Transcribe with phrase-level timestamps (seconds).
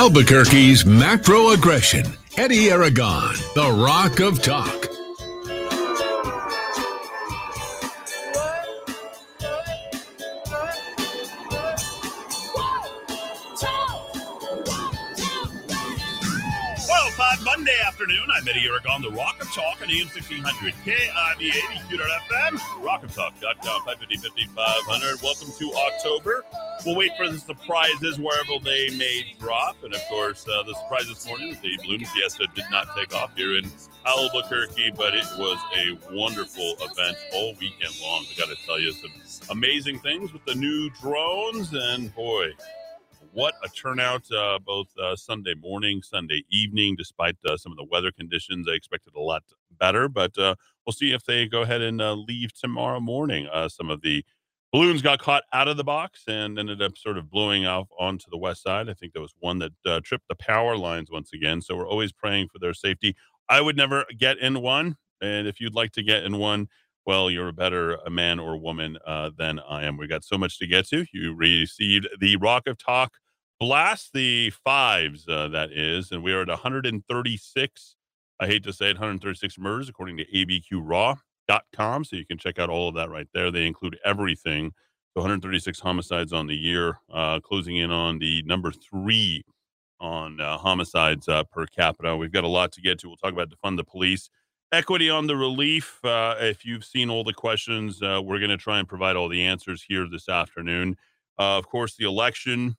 [0.00, 2.06] Albuquerque's macro aggression.
[2.38, 4.88] Eddie Aragon, the Rock of Talk.
[17.42, 18.24] Monday afternoon.
[18.34, 24.46] I'm Eddie Aragon, the Rock of Talk on AM 1600 KIV 80 FM, rockoftalk.com, 550
[24.56, 25.22] 5500.
[25.22, 26.44] Welcome to October.
[26.86, 29.76] We'll wait for the surprises wherever they may drop.
[29.84, 33.36] And of course, uh, the surprise this morning, the Balloon Fiesta did not take off
[33.36, 33.70] here in
[34.06, 38.24] Albuquerque, but it was a wonderful event all weekend long.
[38.30, 39.10] I got to tell you, some
[39.50, 41.70] amazing things with the new drones.
[41.74, 42.52] And boy,
[43.32, 47.84] what a turnout uh, both uh, Sunday morning, Sunday evening, despite uh, some of the
[47.84, 48.66] weather conditions.
[48.70, 49.42] I expected a lot
[49.78, 50.54] better, but uh,
[50.86, 53.48] we'll see if they go ahead and uh, leave tomorrow morning.
[53.52, 54.24] Uh, some of the
[54.72, 58.26] balloons got caught out of the box and ended up sort of blowing off onto
[58.30, 58.88] the west side.
[58.88, 61.60] I think there was one that tripped the power lines once again.
[61.60, 63.16] So we're always praying for their safety.
[63.48, 64.96] I would never get in one.
[65.20, 66.68] And if you'd like to get in one,
[67.04, 69.96] well, you're a better a man or woman uh, than I am.
[69.96, 71.04] We got so much to get to.
[71.12, 73.12] You received the Rock of Talk
[73.60, 77.96] blast, the fives, uh, that is, and we are at 136.
[78.40, 80.24] I hate to say it, 136 murders according to
[81.50, 82.04] abqraw.com.
[82.04, 83.50] So you can check out all of that right there.
[83.50, 84.72] They include everything.
[85.14, 89.42] So 136 homicides on the year, uh, closing in on the number three
[90.00, 92.16] on uh, homicides uh, per capita.
[92.16, 93.08] We've got a lot to get to.
[93.08, 94.30] We'll talk about defund the police
[94.72, 95.98] equity on the relief.
[96.04, 99.28] Uh, if you've seen all the questions, uh, we're going to try and provide all
[99.28, 100.96] the answers here this afternoon.
[101.38, 102.76] Uh, of course, the election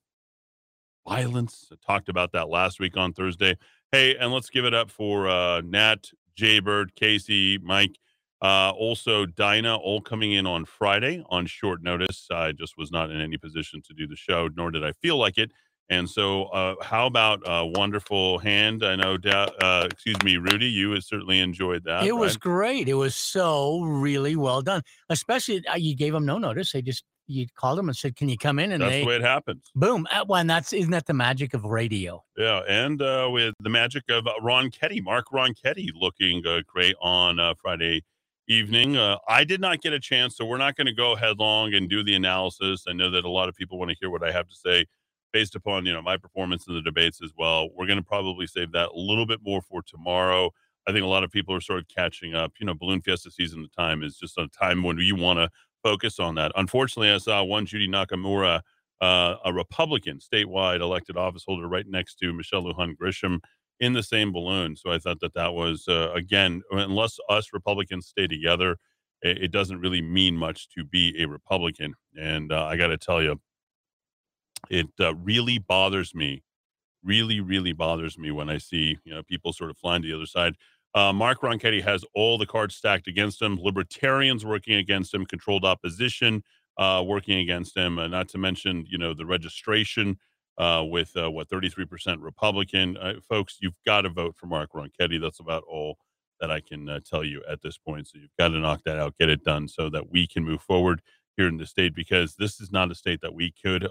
[1.05, 1.67] violence.
[1.69, 3.57] I talked about that last week on Thursday.
[3.91, 5.25] Hey, and let's give it up for
[5.63, 7.97] Nat, Jaybird, Casey, Mike,
[8.41, 12.27] uh, also Dinah, all coming in on Friday on short notice.
[12.31, 15.17] I just was not in any position to do the show, nor did I feel
[15.17, 15.51] like it.
[15.89, 18.83] And so, uh, how about a wonderful hand?
[18.83, 22.05] I know, uh, excuse me, Rudy, you certainly enjoyed that.
[22.05, 22.19] It right?
[22.19, 22.87] was great.
[22.87, 24.83] It was so really well done.
[25.09, 26.71] Especially, uh, you gave them no notice.
[26.71, 29.07] They just you called them and said, "Can you come in?" And that's they, the
[29.07, 29.69] way it happens.
[29.75, 30.07] Boom!
[30.11, 32.23] Uh, well, and that's isn't that the magic of radio?
[32.37, 37.39] Yeah, and uh, with the magic of Ron Ronchetti, Mark Ronchetti, looking uh, great on
[37.39, 38.03] uh, Friday
[38.51, 38.97] evening.
[38.97, 41.89] Uh, I did not get a chance, so we're not going to go headlong and
[41.89, 42.83] do the analysis.
[42.87, 44.85] I know that a lot of people want to hear what I have to say
[45.31, 47.69] based upon you know my performance in the debates as well.
[47.73, 50.51] We're going to probably save that a little bit more for tomorrow.
[50.87, 52.53] I think a lot of people are sort of catching up.
[52.59, 55.49] You know, Balloon Fiesta season, the time is just a time when you want to
[55.83, 56.51] focus on that.
[56.55, 58.61] Unfortunately, I saw one Judy Nakamura,
[58.99, 63.39] uh, a Republican statewide elected office holder, right next to Michelle Lujan Grisham
[63.81, 64.77] in the same balloon.
[64.77, 68.77] So I thought that that was, uh, again, unless us Republicans stay together,
[69.21, 71.95] it, it, doesn't really mean much to be a Republican.
[72.17, 73.41] And uh, I got to tell you,
[74.69, 76.43] it uh, really bothers me,
[77.03, 80.15] really, really bothers me when I see you know people sort of flying to the
[80.15, 80.53] other side.
[80.93, 83.57] Uh, Mark Ronchetti has all the cards stacked against him.
[83.59, 86.43] Libertarians working against him, controlled opposition
[86.77, 87.99] uh, working against him.
[87.99, 90.17] Uh, not to mention, you know, the registration
[90.61, 93.57] uh, with uh, what 33% Republican uh, folks.
[93.59, 95.19] You've got to vote for Mark Ronchetti.
[95.19, 95.97] That's about all
[96.39, 98.07] that I can tell you at this point.
[98.07, 100.61] So you've got to knock that out, get it done, so that we can move
[100.61, 101.01] forward
[101.37, 103.87] here in the state because this is not a state that we could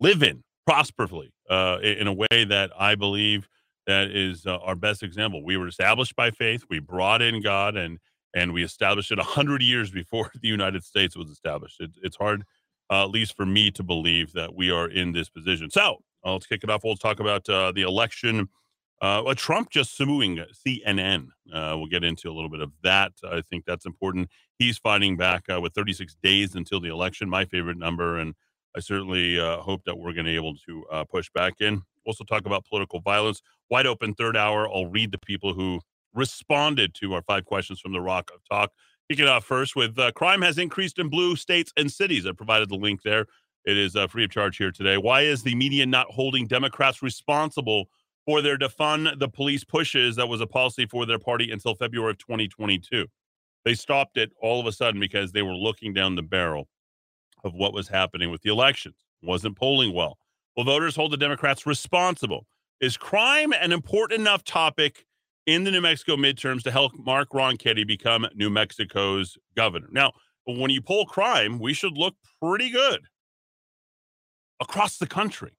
[0.00, 3.48] live in prosperously in a way that I believe
[3.86, 5.44] that is uh, our best example.
[5.44, 6.64] We were established by faith.
[6.68, 7.98] We brought in God, and
[8.34, 11.80] and we established it a hundred years before the United States was established.
[11.80, 12.44] It, it's hard,
[12.92, 15.70] uh, at least for me, to believe that we are in this position.
[15.70, 16.84] So uh, let's kick it off.
[16.84, 18.48] We'll talk about uh, the election.
[19.00, 21.28] Uh, Trump just suing CNN.
[21.52, 23.12] Uh, we'll get into a little bit of that.
[23.24, 24.28] I think that's important.
[24.58, 27.28] He's fighting back uh, with 36 days until the election.
[27.28, 28.34] My favorite number, and
[28.76, 32.46] I certainly hope that we're going to be able to push back in also talk
[32.46, 33.42] about political violence.
[33.70, 34.68] Wide open third hour.
[34.68, 35.80] I'll read the people who
[36.14, 38.70] responded to our five questions from the Rock of Talk.
[39.10, 42.26] Kick it off first with uh, crime has increased in blue states and cities.
[42.26, 43.26] I provided the link there.
[43.64, 44.96] It is uh, free of charge here today.
[44.96, 47.86] Why is the media not holding Democrats responsible
[48.26, 52.12] for their defund the police pushes that was a policy for their party until February
[52.12, 53.06] of 2022?
[53.64, 56.68] They stopped it all of a sudden because they were looking down the barrel
[57.44, 58.94] of what was happening with the elections.
[59.22, 60.18] Wasn't polling well.
[60.56, 62.46] Will voters hold the Democrats responsible?
[62.80, 65.06] Is crime an important enough topic
[65.46, 69.88] in the New Mexico midterms to help Mark Ronchetti become New Mexico's governor?
[69.90, 70.12] Now,
[70.46, 73.00] when you poll crime, we should look pretty good
[74.60, 75.52] across the country,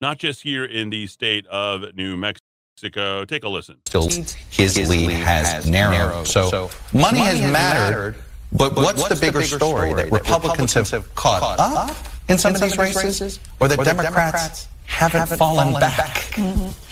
[0.00, 3.24] not just here in the state of New Mexico.
[3.24, 3.76] Take a listen.
[3.86, 4.08] Still,
[4.50, 6.26] his lead has narrowed.
[6.26, 8.16] So, money has mattered,
[8.52, 9.94] but what's the bigger story?
[9.94, 11.96] That Republicans have caught up?
[12.28, 16.14] in some, in of these races, races, or that Democrats, Democrats haven't, fallen, back.
[16.32, 16.83] Mm-hmm.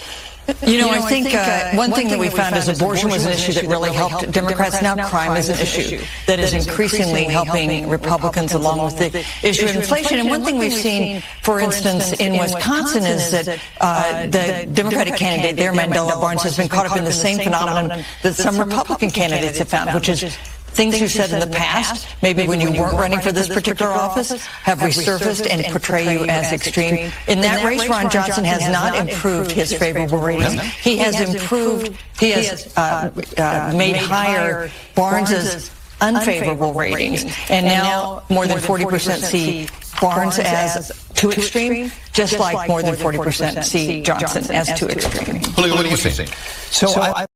[0.66, 3.52] You know, I think uh, one thing that we found is abortion was an issue
[3.52, 4.82] that really helped Democrats.
[4.82, 9.76] Now crime is an issue that is increasingly helping Republicans along with the issue of
[9.76, 10.18] inflation.
[10.18, 15.56] And one thing we've seen, for instance, in Wisconsin is that uh, the Democratic candidate
[15.56, 19.58] there, Mandela Barnes, has been caught up in the same phenomenon that some Republican candidates
[19.58, 20.36] have found, which is
[20.72, 24.44] things you said in the past, maybe when you weren't running for this particular office,
[24.46, 27.12] have resurfaced and portray you as extreme.
[27.28, 30.60] In that race, Ron Johnson has not improved his favorable ratings.
[30.60, 35.70] He has improved, he has uh, uh, made higher Barnes's
[36.00, 37.24] unfavorable ratings.
[37.48, 39.68] And now more than 40% see
[40.00, 45.42] Barnes as too extreme, just like more than 40% see Johnson as too extreme.
[45.54, 46.34] What do you think?
[46.70, 47.26] So I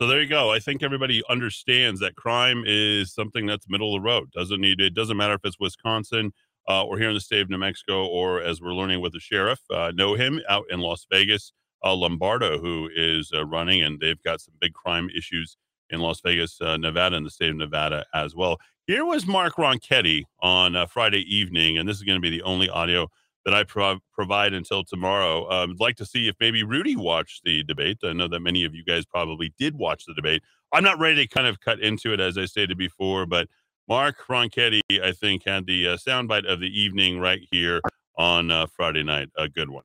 [0.00, 0.50] So there you go.
[0.50, 4.32] I think everybody understands that crime is something that's middle of the road.
[4.32, 4.94] Doesn't need it.
[4.94, 6.32] Doesn't matter if it's Wisconsin
[6.66, 9.20] uh, or here in the state of New Mexico, or as we're learning with the
[9.20, 11.52] sheriff, uh, know him out in Las Vegas,
[11.84, 15.58] uh, Lombardo, who is uh, running, and they've got some big crime issues
[15.90, 18.56] in Las Vegas, uh, Nevada, and the state of Nevada as well.
[18.86, 22.42] Here was Mark Ronchetti on uh, Friday evening, and this is going to be the
[22.44, 23.06] only audio
[23.44, 25.50] that I prov- provide until tomorrow.
[25.50, 27.98] Um, I'd like to see if maybe Rudy watched the debate.
[28.04, 30.42] I know that many of you guys probably did watch the debate.
[30.72, 33.48] I'm not ready to kind of cut into it as I stated before, but
[33.88, 37.80] Mark Ronchetti, I think, had the uh, soundbite of the evening right here
[38.16, 39.30] on uh, Friday night.
[39.36, 39.84] A good one.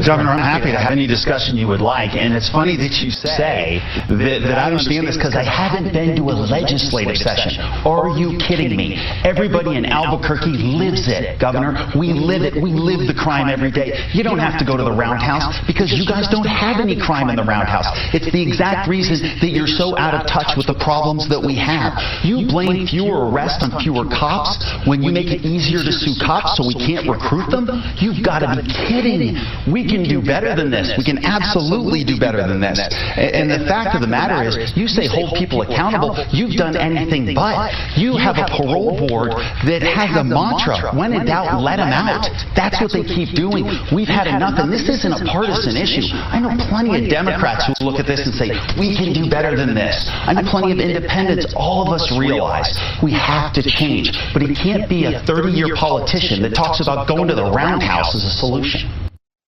[0.00, 2.16] Governor, I'm happy to have any discussion you would like.
[2.16, 5.92] And it's funny that you say that, that I don't understand this because I haven't
[5.92, 7.60] been to a legislative session.
[7.84, 8.96] Are you kidding me?
[9.20, 11.92] Everybody in Albuquerque lives it, Governor.
[11.92, 12.56] We live it.
[12.56, 13.92] We live the crime every day.
[14.16, 17.28] You don't have to go to the roundhouse because you guys don't have any crime
[17.28, 17.92] in the roundhouse.
[18.16, 21.52] It's the exact reason that you're so out of touch with the problems that we
[21.60, 22.00] have.
[22.24, 24.56] You blame fewer arrests on fewer cops
[24.88, 27.68] when you make it easier to sue cops so we can't recruit them?
[28.00, 29.36] You've got to be kidding.
[29.68, 30.92] We can do better than this.
[30.98, 32.78] We can absolutely do better than this.
[33.16, 36.16] And the fact of the matter is, you say hold people accountable.
[36.30, 37.72] You've done anything but.
[37.96, 39.32] You have a parole board
[39.68, 42.26] that has a mantra, when in doubt, let them out.
[42.54, 43.66] That's what they keep doing.
[43.94, 46.08] We've had enough, and this isn't a partisan issue.
[46.12, 49.56] I know plenty of Democrats who look at this and say, we can do better
[49.56, 50.08] than this.
[50.08, 51.54] I know plenty of independents.
[51.56, 54.12] All of us realize we have to change.
[54.32, 58.24] But he can't be a 30-year politician that talks about going to the roundhouse as
[58.24, 59.01] a solution.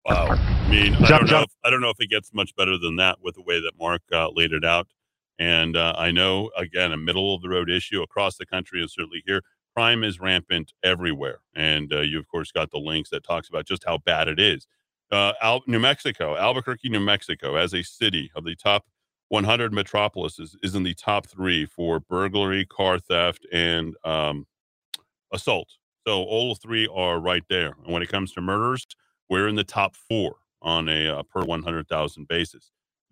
[0.06, 0.26] Wow.
[0.30, 1.42] I mean, I don't know.
[1.42, 3.72] If, I don't know if it gets much better than that with the way that
[3.78, 4.88] Mark uh, laid it out.
[5.38, 8.90] And uh, I know, again, a middle of the road issue across the country and
[8.90, 9.42] certainly here.
[9.74, 13.66] Crime is rampant everywhere, and uh, you of course got the links that talks about
[13.66, 14.68] just how bad it is.
[15.10, 18.84] Uh, Al- New Mexico, Albuquerque, New Mexico, as a city of the top
[19.30, 24.46] 100 metropolises, is in the top three for burglary, car theft, and um,
[25.32, 25.70] assault.
[26.06, 27.74] So all three are right there.
[27.84, 28.86] And when it comes to murders,
[29.28, 32.70] we're in the top four on a uh, per 100,000 basis.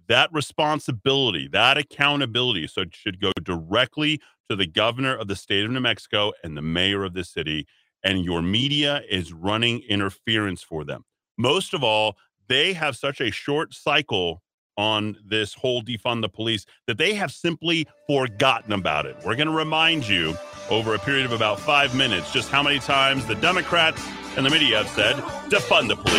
[0.09, 4.21] That responsibility, that accountability, so it should go directly
[4.51, 7.67] to the governor of the state of New Mexico and the mayor of the city.
[8.03, 11.05] And your media is running interference for them.
[11.39, 12.17] Most of all,
[12.49, 14.43] they have such a short cycle
[14.77, 19.17] on this whole defund the police that they have simply forgotten about it.
[19.25, 20.35] We're going to remind you
[20.71, 24.03] over a period of about five minutes just how many times the Democrats
[24.37, 25.17] and the media have said
[25.51, 26.13] defund the police.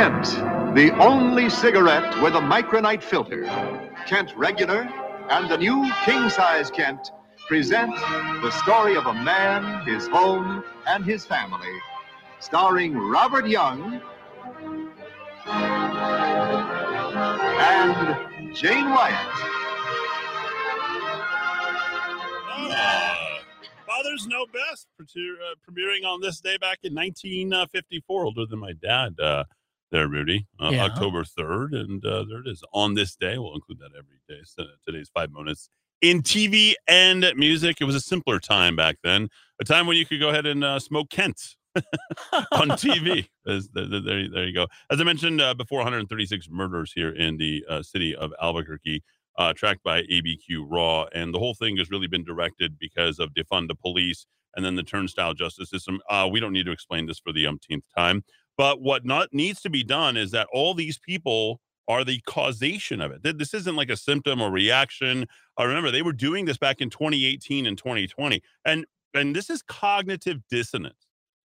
[0.00, 3.44] Kent, the only cigarette with a micronite filter.
[4.06, 4.88] Kent Regular
[5.28, 7.12] and the new king size Kent
[7.46, 7.94] present
[8.40, 11.78] the story of a man, his home, and his family.
[12.38, 14.00] Starring Robert Young
[15.44, 15.76] and
[18.56, 19.28] Jane Wyatt.
[22.48, 23.38] Ah,
[23.86, 25.04] Fathers Know Best, uh,
[25.70, 29.44] premiering on this day back in 1954, older than my dad uh,
[29.90, 30.46] there, Rudy.
[30.60, 30.84] Uh, Yeah.
[30.84, 32.62] October 3rd, and uh, there it is.
[32.72, 34.40] On this day, we'll include that every day.
[34.44, 35.68] So today's five minutes
[36.00, 37.78] in TV and music.
[37.80, 39.28] It was a simpler time back then,
[39.60, 41.40] a time when you could go ahead and uh, smoke Kent.
[42.52, 43.28] on TV.
[43.46, 44.66] As the- the- there, there you go.
[44.90, 49.02] As I mentioned uh, before, 136 murders here in the uh, city of Albuquerque,
[49.38, 51.06] uh, tracked by ABQ Raw.
[51.14, 54.74] And the whole thing has really been directed because of defund the police and then
[54.74, 56.00] the turnstile justice system.
[56.10, 58.24] Uh, we don't need to explain this for the umpteenth time.
[58.60, 63.00] But what not needs to be done is that all these people are the causation
[63.00, 63.38] of it.
[63.38, 65.24] This isn't like a symptom or reaction.
[65.56, 68.42] I remember they were doing this back in 2018 and 2020.
[68.66, 71.06] And and this is cognitive dissonance.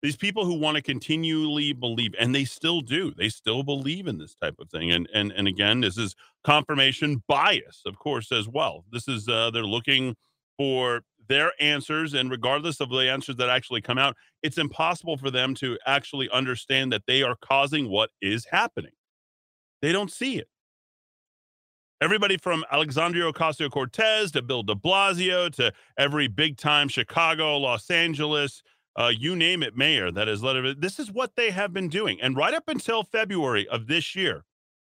[0.00, 4.18] These people who want to continually believe, and they still do, they still believe in
[4.18, 4.92] this type of thing.
[4.92, 8.85] And and and again, this is confirmation bias, of course, as well.
[8.92, 10.14] This is uh, they're looking
[10.56, 11.02] for
[11.33, 15.55] their answers, and regardless of the answers that actually come out, it's impossible for them
[15.55, 18.93] to actually understand that they are causing what is happening.
[19.81, 20.49] They don't see it.
[22.03, 27.91] Everybody from Alexandria Ocasio Cortez to Bill de Blasio to every big time Chicago, Los
[27.91, 28.62] Angeles,
[28.97, 30.83] uh, you name it, mayor that has let it.
[30.83, 32.21] This is what they have been doing.
[32.21, 34.45] And right up until February of this year,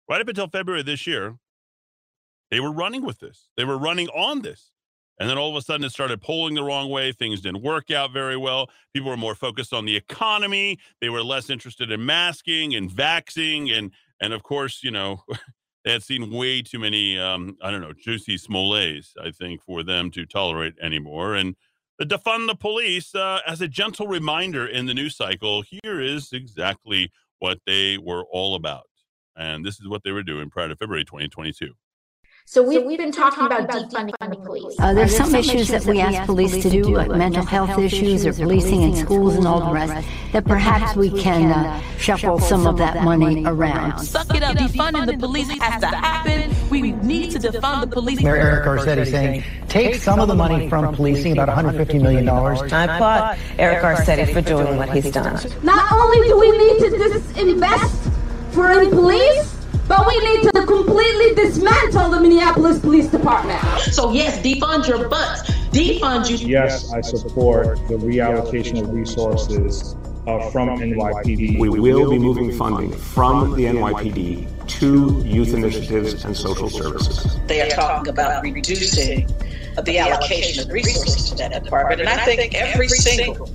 [0.09, 1.37] right up until February of this year,
[2.51, 3.51] they were running with this.
[3.57, 4.73] They were running on this.
[5.19, 7.13] And then all of a sudden it started pulling the wrong way.
[7.13, 8.69] Things didn't work out very well.
[8.93, 10.79] People were more focused on the economy.
[11.01, 13.73] They were less interested in masking and vaxing.
[13.73, 15.23] And, and of course, you know,
[15.85, 19.83] they had seen way too many, um, I don't know, Jussie Smolletts, I think, for
[19.83, 21.35] them to tolerate anymore.
[21.35, 21.55] And
[21.99, 26.33] the defund the police, uh, as a gentle reminder in the news cycle, here is
[26.33, 28.87] exactly what they were all about.
[29.37, 31.75] And this is what they were doing prior to February 2022.
[32.47, 34.77] So we've, so we've been, been talking, talking about defunding, defunding the police.
[34.79, 38.27] Uh, there's, some, some issues that we ask police to do, like mental health issues
[38.27, 42.39] or policing in schools and all the rest, that perhaps we can uh, uh shuffle
[42.39, 43.99] some of that money around.
[43.99, 44.57] Suck it up.
[44.57, 46.55] Defunding the police has to happen.
[46.69, 48.23] We need to defund the police.
[48.23, 52.29] Mayor Eric Garcetti saying, take some of the money from policing, about $150 million.
[52.29, 55.35] I applaud Eric Garcetti for doing what he's done.
[55.63, 58.13] Not only do we need to disinvest
[58.53, 63.61] for any police, but we need to completely dismantle the Minneapolis Police Department.
[63.93, 65.51] So, yes, defund your butts.
[65.71, 66.37] Defund you.
[66.47, 71.59] Yes, I support the reallocation of resources uh, from NYPD.
[71.59, 77.39] We will be moving funding from the NYPD to youth initiatives and social services.
[77.47, 79.29] They are talking about reducing
[79.83, 83.51] the allocation of resources to that department, and I think every single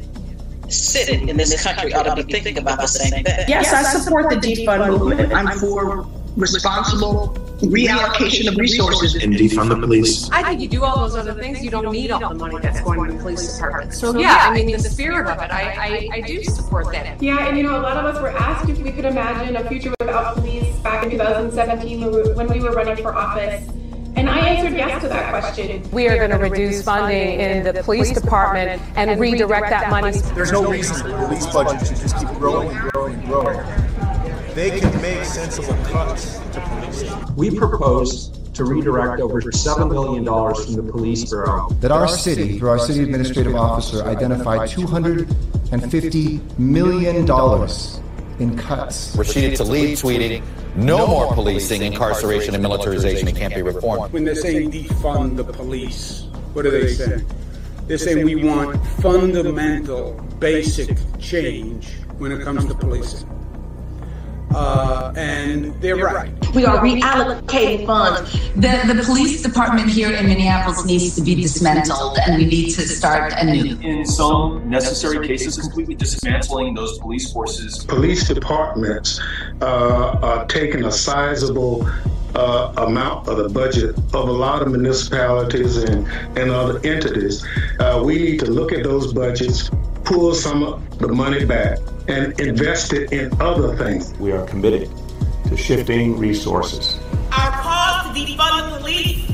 [0.67, 3.45] city in this country ought to be thinking about the same thing.
[3.47, 5.33] Yes, I support the defund movement.
[5.33, 6.07] I'm for
[6.39, 10.29] responsible reallocation of resources and defund the police.
[10.31, 12.79] I think you do all those other things, you don't need all the money that's
[12.81, 13.93] going to the police department.
[13.93, 17.21] So yeah, I mean, the spirit of it, I, I, I do support that.
[17.21, 19.67] Yeah, and you know, a lot of us were asked if we could imagine a
[19.67, 21.99] future without police back in 2017
[22.35, 23.67] when we were running for office.
[24.15, 25.89] And I answered yes to that question.
[25.91, 30.17] We are going to reduce funding in the police department and redirect that money.
[30.33, 33.98] There's no reason the police budget should just keep growing and growing and growing
[34.59, 37.35] they can make sensible cuts to policing.
[37.37, 41.69] We propose to redirect over $7 million from the police bureau.
[41.79, 49.15] That our city, through our city administrative officer, identified $250 million in cuts.
[49.15, 50.43] Rashida Tlaib tweeting,
[50.75, 53.29] no more policing, incarceration, and militarization.
[53.29, 54.11] It can't be reformed.
[54.11, 57.25] When they're saying defund the police, what are they saying?
[57.87, 63.38] They're saying we want fundamental, basic change when it comes to policing.
[64.51, 66.31] Uh, and they're right.
[66.55, 68.33] We are reallocating funds.
[68.55, 72.81] The, the police department here in Minneapolis needs to be dismantled, and we need to
[72.81, 73.77] start anew.
[73.81, 77.85] In some necessary cases, completely dismantling those police forces.
[77.85, 79.19] Police departments
[79.61, 81.87] uh, are taking a sizable
[82.35, 87.45] uh, amount of the budget of a lot of municipalities and, and other entities.
[87.79, 89.69] Uh, we need to look at those budgets,
[90.03, 94.13] pull some of the money back, and invest it in other things.
[94.19, 94.89] We are committed
[95.47, 96.99] to shifting resources.
[97.31, 99.29] Our calls to defund the police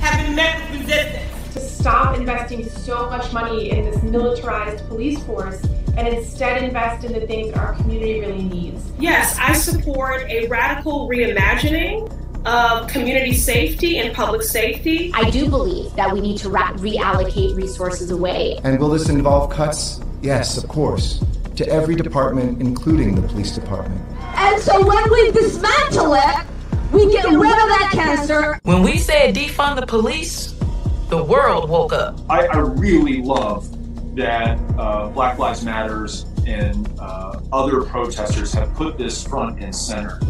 [0.00, 1.22] have been met with resistance.
[1.54, 5.62] To stop investing so much money in this militarized police force
[5.96, 8.90] and instead invest in the things our community really needs.
[8.98, 12.12] Yes, I support a radical reimagining
[12.46, 15.10] of community safety and public safety.
[15.14, 18.58] I do believe that we need to reallocate resources away.
[18.64, 21.24] And will this involve cuts Yes, of course.
[21.56, 24.00] To every department, including the police department.
[24.34, 26.46] And so when we dismantle it,
[26.92, 28.58] we get rid of that cancer.
[28.64, 30.52] When we said defund the police,
[31.10, 32.18] the world woke up.
[32.28, 33.70] I, I really love
[34.16, 40.20] that uh, Black Lives Matters and uh, other protesters have put this front and center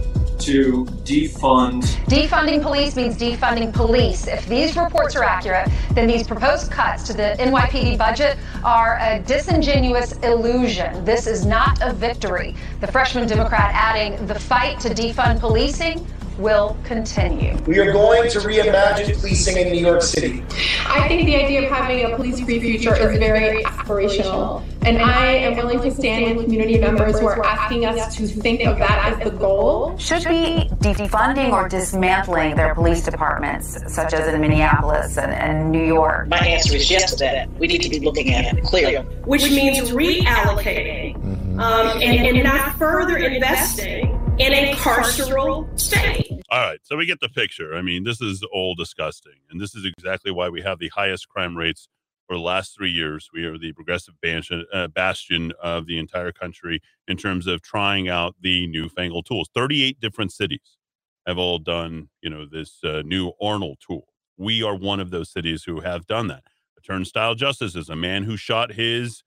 [0.41, 1.83] to defund.
[2.07, 4.27] Defunding police means defunding police.
[4.27, 9.21] If these reports are accurate, then these proposed cuts to the NYPD budget are a
[9.21, 11.05] disingenuous illusion.
[11.05, 12.55] This is not a victory.
[12.81, 16.07] The freshman Democrat adding the fight to defund policing
[16.39, 17.57] will continue.
[17.67, 20.45] We are going to reimagine policing in New York City.
[20.87, 25.57] I think the idea of having a police-free future is very aspirational, and I am
[25.57, 29.25] willing to stand with community members who are asking us to think of that as
[29.25, 29.97] the goal.
[29.99, 35.85] Should be defunding or dismantling their police departments, such as in Minneapolis and, and New
[35.85, 36.29] York.
[36.29, 37.51] My answer is yes to that.
[37.59, 38.97] We need to be looking at it clearly.
[39.25, 41.17] Which means reallocating
[41.59, 46.31] um, and, and not further investing in a carceral state.
[46.51, 47.75] All right, so we get the picture.
[47.75, 51.29] I mean, this is all disgusting, and this is exactly why we have the highest
[51.29, 51.89] crime rates
[52.29, 53.31] for the last three years.
[53.33, 54.89] We are the progressive bastion, uh,
[55.63, 59.49] of the entire country in terms of trying out the newfangled tools.
[59.55, 60.77] Thirty-eight different cities
[61.27, 64.07] have all done, you know, this uh, new Arnold tool.
[64.37, 66.45] We are one of those cities who have done that.
[66.79, 69.23] A turnstile justice is a man who shot his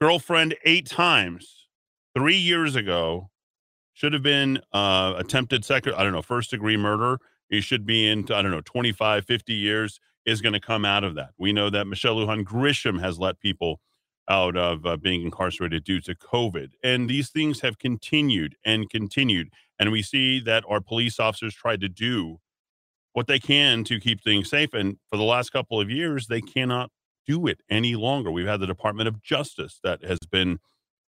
[0.00, 1.66] girlfriend eight times
[2.16, 3.30] three years ago
[3.98, 7.18] should have been uh, attempted second, I don't know, first degree murder.
[7.50, 11.02] He should be in, I don't know, 25, 50 years is going to come out
[11.02, 11.30] of that.
[11.36, 13.80] We know that Michelle Lujan Grisham has let people
[14.28, 16.74] out of uh, being incarcerated due to COVID.
[16.84, 19.48] And these things have continued and continued.
[19.80, 22.38] And we see that our police officers tried to do
[23.14, 24.74] what they can to keep things safe.
[24.74, 26.92] And for the last couple of years, they cannot
[27.26, 28.30] do it any longer.
[28.30, 30.60] We've had the Department of Justice that has been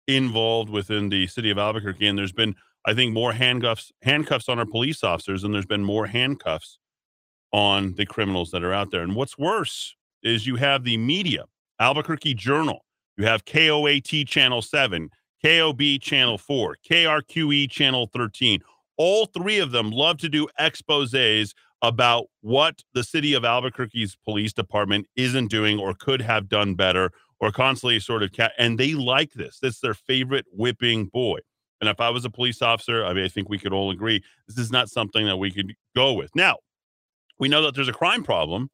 [0.09, 2.57] involved within the city of Albuquerque, and there's been
[2.87, 6.79] I think more handcuffs handcuffs on our police officers, and there's been more handcuffs
[7.53, 9.03] on the criminals that are out there.
[9.03, 11.45] And what's worse is you have the media,
[11.79, 12.85] Albuquerque Journal,
[13.17, 15.11] you have KOAT Channel 7,
[15.45, 18.61] KOB Channel 4, KRQE Channel 13.
[18.97, 24.53] All three of them love to do exposes about what the city of Albuquerque's police
[24.53, 27.11] department isn't doing or could have done better
[27.41, 29.59] or constantly sort of cat and they like this.
[29.61, 31.39] That's their favorite whipping boy.
[31.81, 34.23] And if I was a police officer, I mean, I think we could all agree
[34.47, 36.35] this is not something that we could go with.
[36.35, 36.57] Now,
[37.39, 38.71] we know that there's a crime problem.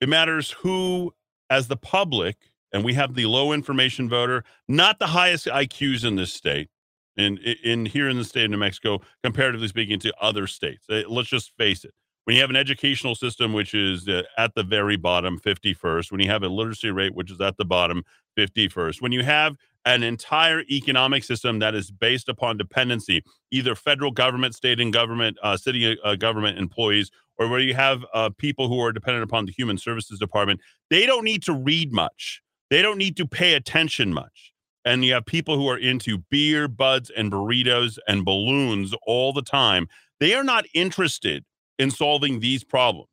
[0.00, 1.12] It matters who,
[1.48, 2.36] as the public,
[2.72, 6.68] and we have the low information voter, not the highest IQs in this state,
[7.16, 10.84] and in here in the state of New Mexico, comparatively speaking to other states.
[10.88, 11.92] Uh, let's just face it.
[12.24, 16.20] When you have an educational system which is uh, at the very bottom, 51st, when
[16.20, 18.04] you have a literacy rate which is at the bottom,
[18.38, 24.10] 51st, when you have an entire economic system that is based upon dependency, either federal
[24.10, 28.68] government, state and government, uh, city uh, government employees, or where you have uh, people
[28.68, 32.42] who are dependent upon the human services department, they don't need to read much.
[32.68, 34.52] They don't need to pay attention much.
[34.84, 39.42] And you have people who are into beer, buds, and burritos and balloons all the
[39.42, 39.88] time.
[40.20, 41.44] They are not interested
[41.78, 43.08] in solving these problems.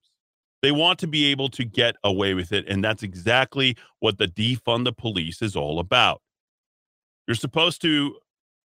[0.62, 2.68] They want to be able to get away with it.
[2.68, 6.22] And that's exactly what the defund the police is all about.
[7.28, 8.16] You're supposed to,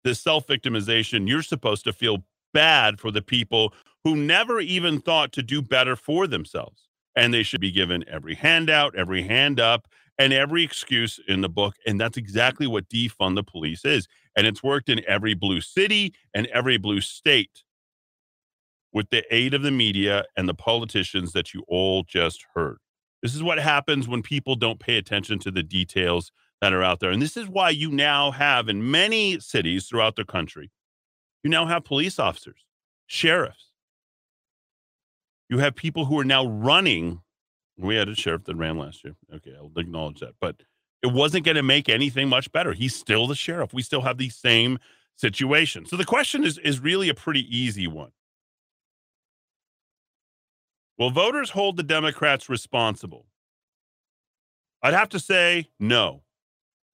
[0.05, 3.73] this self victimization, you're supposed to feel bad for the people
[4.05, 6.89] who never even thought to do better for themselves.
[7.15, 9.87] And they should be given every handout, every hand up,
[10.19, 11.75] and every excuse in the book.
[11.87, 14.07] And that's exactly what defund the police is.
[14.37, 17.65] And it's worked in every blue city and every blue state
[18.93, 22.79] with the aid of the media and the politicians that you all just heard.
[23.23, 27.01] This is what happens when people don't pay attention to the details that are out
[27.01, 27.11] there.
[27.11, 30.71] And this is why you now have in many cities throughout the country,
[31.43, 32.65] you now have police officers,
[33.07, 33.73] sheriffs.
[35.51, 37.21] You have people who are now running.
[37.77, 39.17] We had a sheriff that ran last year.
[39.35, 40.35] Okay, I'll acknowledge that.
[40.41, 40.63] But
[41.03, 42.73] it wasn't going to make anything much better.
[42.73, 43.75] He's still the sheriff.
[43.75, 44.79] We still have the same
[45.17, 45.85] situation.
[45.85, 48.13] So the question is is really a pretty easy one.
[50.97, 53.27] Will voters hold the Democrats responsible?
[54.81, 56.23] I'd have to say no.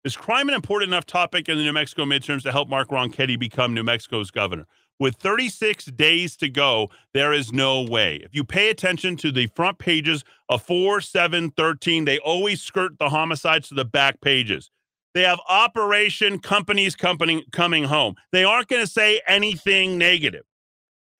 [0.06, 3.36] Is crime an important enough topic in the New Mexico midterms to help Mark Ronchetti
[3.36, 4.68] become New Mexico's governor?
[5.00, 8.20] With 36 days to go, there is no way.
[8.22, 13.00] If you pay attention to the front pages of 4, 7, 13, they always skirt
[13.00, 14.70] the homicides to the back pages.
[15.12, 18.14] They have Operation Companies Company coming home.
[18.30, 20.44] They aren't going to say anything negative.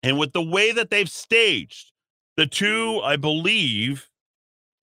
[0.05, 1.91] And with the way that they've staged
[2.37, 4.09] the two, I believe,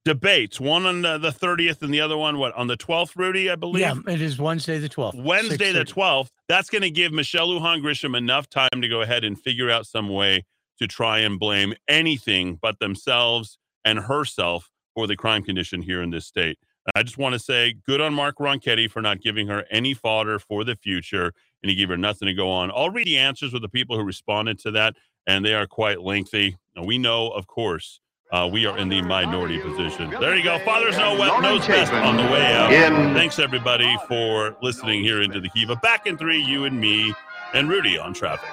[0.06, 0.60] debates.
[0.60, 3.82] One on the, 30th and the other one, what, on the 12th, Rudy, I believe?
[3.82, 5.22] Yeah, it is Wednesday the 12th.
[5.22, 6.28] Wednesday the 12th.
[6.50, 9.86] That's going to give Michelle Lujan Grisham enough time to go ahead and figure out
[9.86, 10.44] some way
[10.80, 16.10] to try and blame anything but themselves and herself for the crime condition here in
[16.10, 16.58] this state.
[16.96, 20.38] I just want to say good on Mark Ronchetti for not giving her any fodder
[20.38, 22.72] for the future, and he gave her nothing to go on.
[22.76, 26.02] I'll read the answers with the people who responded to that, and they are quite
[26.02, 26.58] lengthy.
[26.76, 28.02] Now, we know, of course,
[28.34, 30.10] uh, we are in the minority position.
[30.10, 30.58] There you go.
[30.66, 32.72] Fathers no well, knows best on the way out.
[33.14, 35.76] Thanks everybody for listening here into the Kiva.
[35.76, 37.14] Back in three, you and me
[37.54, 38.50] and Rudy on traffic.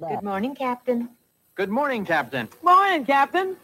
[0.00, 1.08] Good morning, Captain.
[1.54, 2.48] Good morning, Captain.
[2.64, 3.56] Morning, Captain.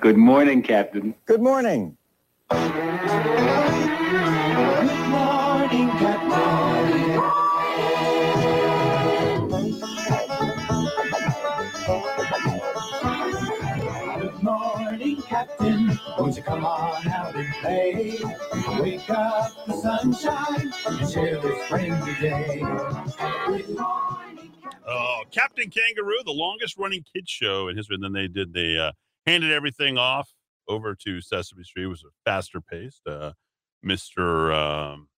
[0.00, 1.14] Good morning, Captain.
[1.26, 1.96] Good morning.
[16.24, 18.18] Won't you come on out and play?
[18.80, 22.62] Wake up the sunshine and share this friendly day.
[24.88, 27.96] Oh, Captain Kangaroo, the longest running kids show in history.
[27.96, 28.92] And then they did, they uh,
[29.26, 30.32] handed everything off
[30.66, 31.84] over to Sesame Street.
[31.84, 33.06] It was a faster paced.
[33.06, 33.32] Uh,
[33.84, 34.50] Mr.
[34.54, 35.08] Um,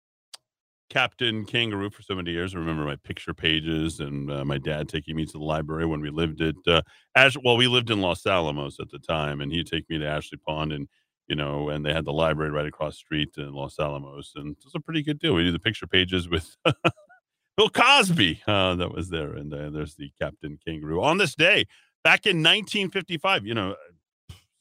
[0.88, 2.54] Captain Kangaroo for so many years.
[2.54, 6.00] I remember my picture pages and uh, my dad taking me to the library when
[6.00, 6.82] we lived at uh,
[7.16, 7.36] Ash.
[7.44, 10.38] Well, we lived in Los Alamos at the time, and he'd take me to Ashley
[10.38, 10.88] Pond, and
[11.28, 14.52] you know, and they had the library right across the street in Los Alamos, and
[14.52, 15.34] it was a pretty good deal.
[15.34, 16.56] We did the picture pages with
[17.56, 21.66] Bill Cosby uh, that was there, and uh, there's the Captain Kangaroo on this day
[22.04, 23.44] back in 1955.
[23.44, 23.74] You know,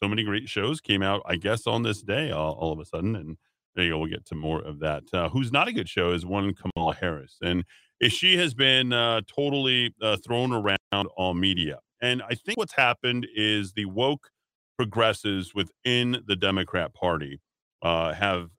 [0.01, 2.85] so many great shows came out, I guess, on this day all, all of a
[2.85, 3.37] sudden, and
[3.75, 3.99] there you go.
[3.99, 5.03] We'll get to more of that.
[5.13, 7.63] Uh, who's not a good show is one Kamala Harris, and
[8.07, 11.79] she has been uh, totally uh, thrown around all media.
[12.01, 14.29] And I think what's happened is the woke
[14.77, 17.39] progressives within the Democrat Party
[17.81, 18.49] uh, have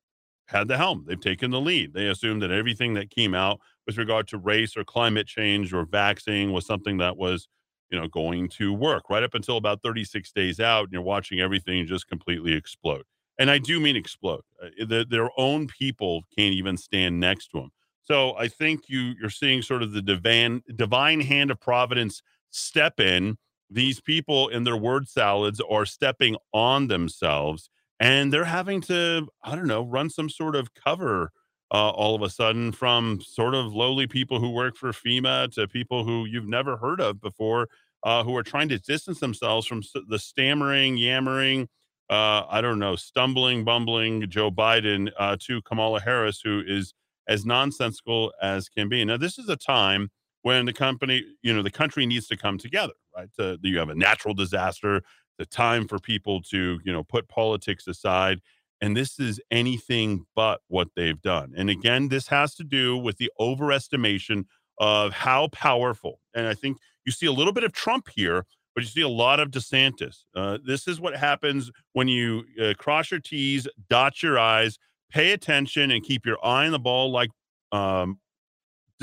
[0.49, 1.05] had the helm.
[1.07, 1.93] They've taken the lead.
[1.93, 5.85] They assumed that everything that came out with regard to race or climate change or
[5.85, 7.49] vaccine was something that was,
[7.91, 9.11] you know, going to work.
[9.11, 13.05] Right up until about 36 days out, and you're watching everything just completely explode
[13.39, 14.43] and I do mean explode.
[14.63, 17.71] Uh, the, their own people can't even stand next to them.
[18.05, 23.01] So I think you you're seeing sort of the divine divine hand of providence step
[23.01, 23.37] in.
[23.69, 27.69] These people in their word salads are stepping on themselves,
[27.99, 31.33] and they're having to I don't know run some sort of cover.
[31.73, 35.67] Uh, all of a sudden, from sort of lowly people who work for FEMA to
[35.67, 37.67] people who you've never heard of before,
[38.05, 41.69] uh, who are trying to distance themselves from the stammering, yammering,
[42.09, 46.95] uh, I don't know, stumbling, bumbling Joe Biden uh, to Kamala Harris, who is
[47.29, 49.05] as nonsensical as can be.
[49.05, 50.11] Now, this is a time
[50.43, 53.29] when the company, you know, the country needs to come together, right?
[53.39, 55.03] To, you have a natural disaster,
[55.39, 58.41] the time for people to, you know, put politics aside.
[58.81, 61.53] And this is anything but what they've done.
[61.57, 64.45] And again, this has to do with the overestimation
[64.79, 66.21] of how powerful.
[66.35, 68.45] And I think you see a little bit of Trump here
[68.77, 70.25] but you see a lot of DeSantis.
[70.35, 74.79] Uh, this is what happens when you uh, cross your T's, dot your I's,
[75.11, 77.31] pay attention, and keep your eye on the ball like
[77.73, 78.21] um,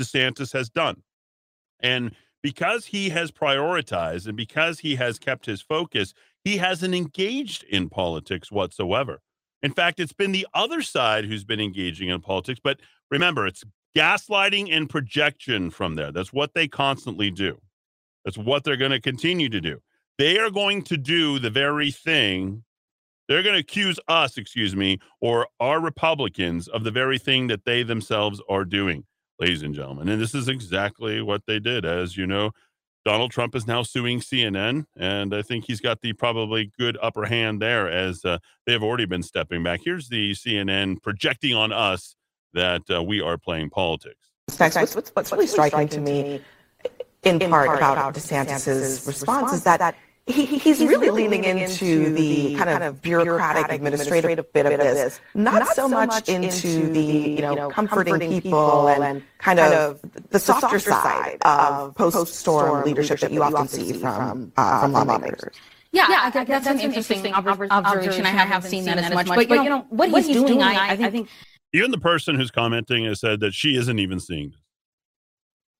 [0.00, 1.02] DeSantis has done.
[1.80, 7.64] And because he has prioritized and because he has kept his focus, he hasn't engaged
[7.64, 9.22] in politics whatsoever.
[9.60, 12.60] In fact, it's been the other side who's been engaging in politics.
[12.62, 12.78] But
[13.10, 13.64] remember, it's
[13.96, 16.12] gaslighting and projection from there.
[16.12, 17.58] That's what they constantly do.
[18.24, 19.80] That's what they're going to continue to do.
[20.18, 22.64] They are going to do the very thing.
[23.28, 27.64] They're going to accuse us, excuse me, or our Republicans of the very thing that
[27.64, 29.04] they themselves are doing,
[29.40, 30.08] ladies and gentlemen.
[30.08, 31.84] And this is exactly what they did.
[31.84, 32.52] As you know,
[33.04, 37.26] Donald Trump is now suing CNN, and I think he's got the probably good upper
[37.26, 39.80] hand there as uh, they have already been stepping back.
[39.84, 42.14] Here's the CNN projecting on us
[42.54, 44.30] that uh, we are playing politics.
[44.82, 46.40] What's, what's, what's really striking to me
[47.24, 49.94] in, in part, part about DeSantis's response is that
[50.26, 55.66] he, he's, he's really leaning into the kind of bureaucratic, administrative bit of this, not
[55.68, 61.94] so much into the, you know, comforting people and kind of the softer side of
[61.94, 65.54] post-storm leadership that you often see from, uh, from lawmakers.
[65.92, 68.26] Yeah, yeah, I think that's, that's an interesting, interesting observation.
[68.26, 71.28] I haven't seen that as much, but you know, what, he's, doing, I, I think.
[71.72, 74.60] Even the person who's commenting has said that she isn't even seeing this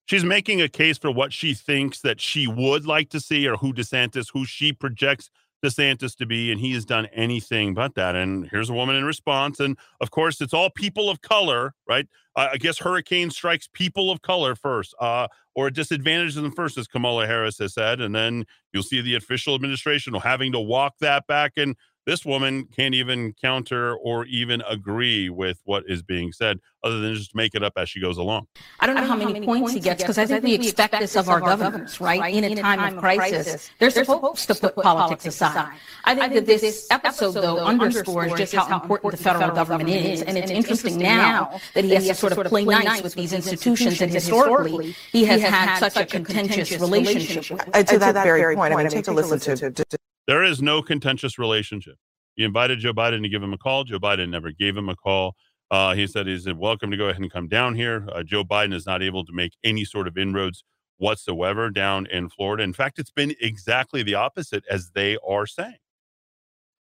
[0.06, 3.56] she's making a case for what she thinks that she would like to see or
[3.56, 5.30] who DeSantis, who she projects
[5.64, 8.14] DeSantis to be, and he has done anything but that.
[8.14, 9.60] And here's a woman in response.
[9.60, 12.06] And of course, it's all people of color, right?
[12.36, 17.26] I guess hurricane strikes people of color first, uh, or disadvantages them first, as Kamala
[17.26, 18.00] Harris has said.
[18.00, 21.52] And then you'll see the official administration having to walk that back.
[21.56, 27.00] And this woman can't even counter or even agree with what is being said, other
[27.00, 28.46] than just make it up as she goes along.
[28.80, 30.44] I don't know, I don't how, many how, many points he gets because I, think
[30.44, 32.20] we expect this of our governors, right?
[32.20, 32.34] right?
[32.34, 35.72] In, a time, time of crisis, crisis they're, they're supposed, supposed to put politics aside.
[36.04, 39.88] I think, I think that this episode, though, underscores just how important the federal government
[39.88, 43.32] is, and it's interesting now that he has to sort of play nice with these
[43.32, 47.86] institutions and historically he has had such a contentious relationship with.
[47.86, 51.96] To that very point, I mean, take a listen to there is no contentious relationship.
[52.36, 53.84] He invited Joe Biden to give him a call.
[53.84, 55.34] Joe Biden never gave him a call.
[55.70, 58.06] Uh, he said he's welcome to go ahead and come down here.
[58.12, 60.64] Uh, Joe Biden is not able to make any sort of inroads
[60.98, 62.62] whatsoever down in Florida.
[62.62, 65.76] In fact, it's been exactly the opposite as they are saying.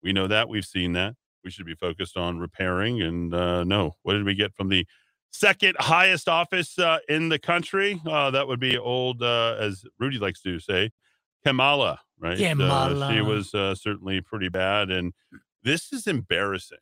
[0.01, 0.49] We know that.
[0.49, 1.15] We've seen that.
[1.43, 3.01] We should be focused on repairing.
[3.01, 4.86] And uh, no, what did we get from the
[5.32, 8.01] second highest office uh, in the country?
[8.06, 10.91] Uh, that would be old, uh, as Rudy likes to say,
[11.45, 12.38] Kamala, right?
[13.01, 14.89] Uh, she was uh, certainly pretty bad.
[14.91, 15.13] And
[15.63, 16.77] this is embarrassing.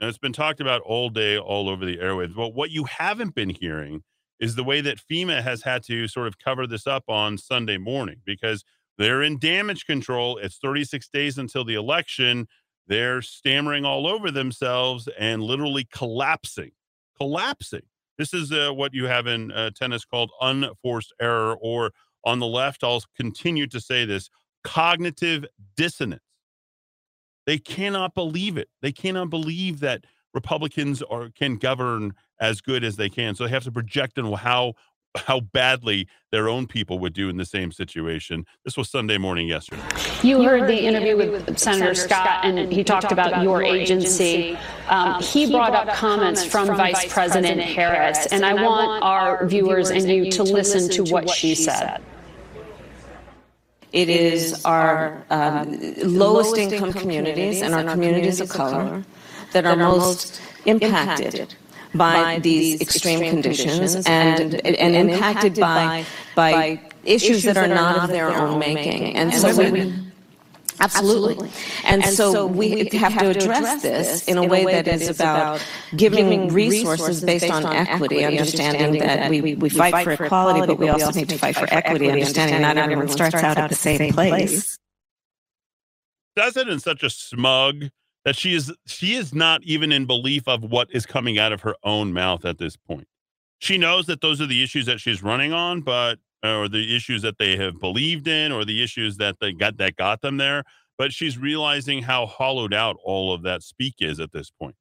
[0.00, 2.34] And it's been talked about all day, all over the airwaves.
[2.34, 4.02] But what you haven't been hearing
[4.40, 7.78] is the way that FEMA has had to sort of cover this up on Sunday
[7.78, 8.64] morning because
[8.98, 10.38] they're in damage control.
[10.38, 12.48] It's 36 days until the election.
[12.88, 16.72] They're stammering all over themselves and literally collapsing,
[17.16, 17.82] collapsing.
[18.18, 21.92] This is uh, what you have in uh, tennis called unforced error, or
[22.24, 24.30] on the left, I'll continue to say this
[24.64, 25.44] cognitive
[25.76, 26.22] dissonance.
[27.46, 28.68] They cannot believe it.
[28.82, 30.04] They cannot believe that
[30.34, 33.34] Republicans are can govern as good as they can.
[33.34, 34.74] So they have to project on how
[35.14, 38.46] how badly their own people would do in the same situation.
[38.64, 39.82] This was Sunday morning yesterday.
[40.22, 44.56] You heard the interview with Senator Scott, and he talked about your agency.
[44.88, 50.08] Um, he brought up comments from Vice President Harris, and I want our viewers and
[50.08, 52.02] you to listen to what she said.
[53.92, 59.04] It is our um, lowest income communities and our communities of color
[59.52, 61.54] that are most impacted
[61.94, 68.30] by these extreme conditions and, and impacted by, by issues that are not of their
[68.30, 69.14] own making.
[69.14, 69.92] And so we,
[70.82, 71.50] Absolutely.
[71.84, 75.64] And so we have to address this in a way that is about
[75.96, 81.12] giving resources based on equity, understanding that we, we fight for equality, but we also
[81.12, 84.78] need to fight for equity, understanding not everyone starts out at the same place.
[86.34, 87.90] Does it in such a smug
[88.24, 91.62] that she is she is not even in belief of what is coming out of
[91.62, 93.06] her own mouth at this point.
[93.58, 97.22] She knows that those are the issues that she's running on, but or the issues
[97.22, 100.64] that they have believed in or the issues that they got that got them there
[100.98, 104.76] but she's realizing how hollowed out all of that speak is at this point.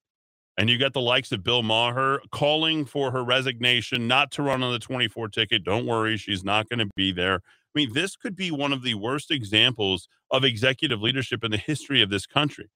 [0.58, 4.62] And you got the likes of bill maher calling for her resignation not to run
[4.62, 5.64] on the 24 ticket.
[5.64, 7.36] Don't worry she's not going to be there.
[7.36, 11.58] I mean this could be one of the worst examples of executive leadership in the
[11.58, 12.70] history of this country.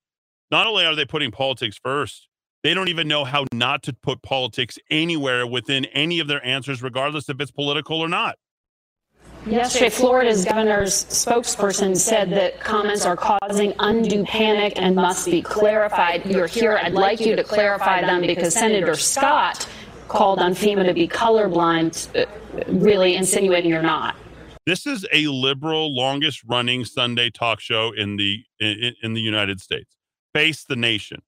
[0.49, 2.27] Not only are they putting politics first
[2.63, 6.81] they don't even know how not to put politics anywhere within any of their answers
[6.81, 8.37] regardless if it's political or not
[9.45, 16.25] Yesterday, Florida's governor's spokesperson said that comments are causing undue panic and must be clarified.
[16.25, 16.79] You're here.
[16.81, 19.67] I'd like you to clarify them because Senator Scott
[20.07, 22.27] called on FEMA to be colorblind,
[22.67, 24.15] really insinuating you're not.
[24.65, 29.61] This is a liberal, longest running Sunday talk show in the in, in the United
[29.61, 29.95] States.
[30.33, 31.21] Face the nation.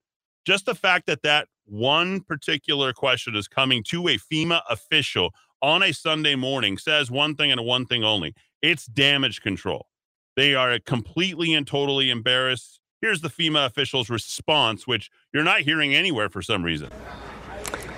[0.44, 5.84] Just the fact that that one particular question is coming to a FEMA official on
[5.84, 9.88] a Sunday morning says one thing and one thing only it's damage control.
[10.36, 12.80] They are completely and totally embarrassed.
[13.02, 16.90] Here's the FEMA officials' response, which you're not hearing anywhere for some reason.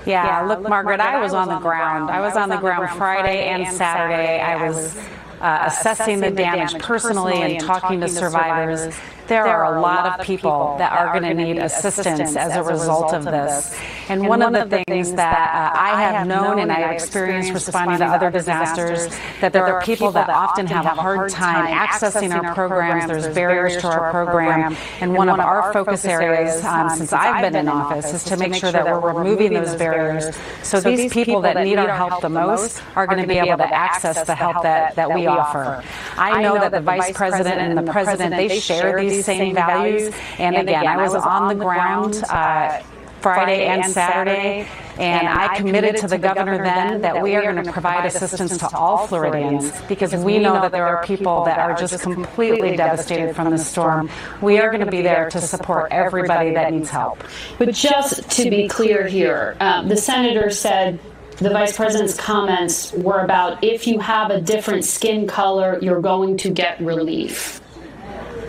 [0.06, 2.10] Yeah, look, Margaret, I was on the ground.
[2.10, 4.42] I was on the ground Friday and Saturday.
[4.42, 4.98] I was
[5.42, 8.98] uh, assessing the damage personally and talking to survivors.
[9.30, 13.14] There are a lot of people that are going to need assistance as a result
[13.14, 13.80] of this.
[14.10, 18.00] And one of the things that uh, I have known and I have experienced responding
[18.00, 22.56] to other disasters, that there are people that often have a hard time accessing our
[22.56, 23.06] programs.
[23.06, 24.76] There's barriers to our program.
[25.00, 28.56] And one of our focus areas um, since I've been in office is to make
[28.56, 32.82] sure that we're removing those barriers so these people that need our help the most
[32.96, 35.84] are going to be able to access the help that, that we offer.
[36.18, 40.14] I know that the vice president and the president, they share these same values.
[40.38, 42.82] And again, I was on the ground uh,
[43.22, 47.72] Friday and Saturday, and I committed to the governor then that we are going to
[47.72, 52.02] provide assistance to all Floridians because we know that there are people that are just
[52.02, 54.10] completely devastated from the storm.
[54.42, 57.24] We are going to be there to support everybody that needs help.
[57.58, 61.00] But just to be clear here, um, the senator said
[61.38, 66.38] the vice president's comments were about if you have a different skin color, you're going
[66.38, 67.62] to get relief.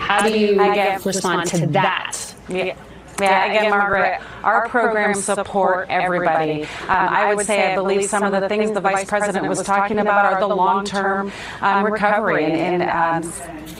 [0.00, 2.16] How do you I get- respond to that?
[2.48, 2.74] Yeah.
[3.20, 6.62] Yeah, again, Margaret, our programs support everybody.
[6.62, 9.98] Um, I would say I believe some of the things the vice president was talking
[9.98, 13.32] about are the long-term um, recovery and, and um,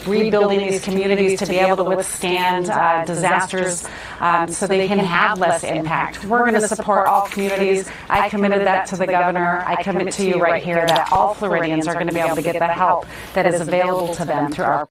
[0.07, 3.89] rebuilding these communities to be able to withstand uh, disasters
[4.21, 6.23] um, so they can have less impact.
[6.27, 7.89] We're going to support all communities.
[8.11, 9.65] I committed that to the governor.
[9.67, 12.43] I commit to you right here that all Floridians are going to be able to
[12.43, 14.89] get the help that is available to them through our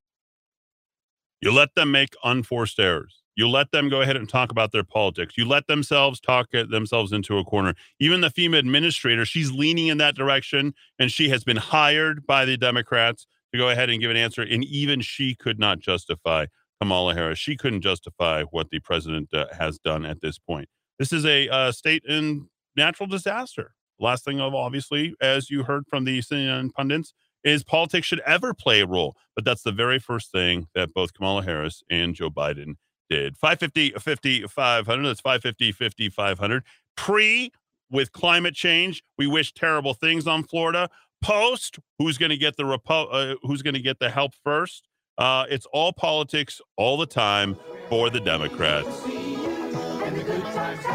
[1.42, 3.22] You let them make unforced errors.
[3.36, 5.38] You let them go ahead and talk about their politics.
[5.38, 7.74] You let themselves talk themselves into a corner.
[7.98, 12.44] Even the FEMA administrator, she's leaning in that direction, and she has been hired by
[12.44, 14.42] the Democrats to go ahead and give an answer.
[14.42, 16.48] And even she could not justify
[16.82, 17.40] Kamala Harris.
[17.40, 20.68] She couldn't justify what the president uh, has done at this point.
[20.98, 23.74] This is a uh, state in natural disaster.
[24.00, 28.54] Last thing of obviously, as you heard from the CNN pundits, is politics should ever
[28.54, 29.16] play a role.
[29.36, 32.76] But that's the very first thing that both Kamala Harris and Joe Biden
[33.10, 33.38] did.
[33.38, 35.04] 550, 50, 500.
[35.08, 36.64] That's 550, 50, 500.
[36.96, 37.52] Pre
[37.92, 40.90] with climate change, we wish terrible things on Florida.
[41.22, 44.88] Post, who's going to get the repo- uh, who's going to get the help first?
[45.18, 47.58] Uh, it's all politics all the time
[47.90, 48.88] for the Democrats.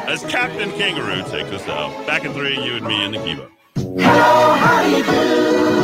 [0.07, 2.07] As Captain Kangaroo takes us out.
[2.07, 3.50] Back in three, you and me in the Kiva.
[3.76, 5.84] Hello, how do you do?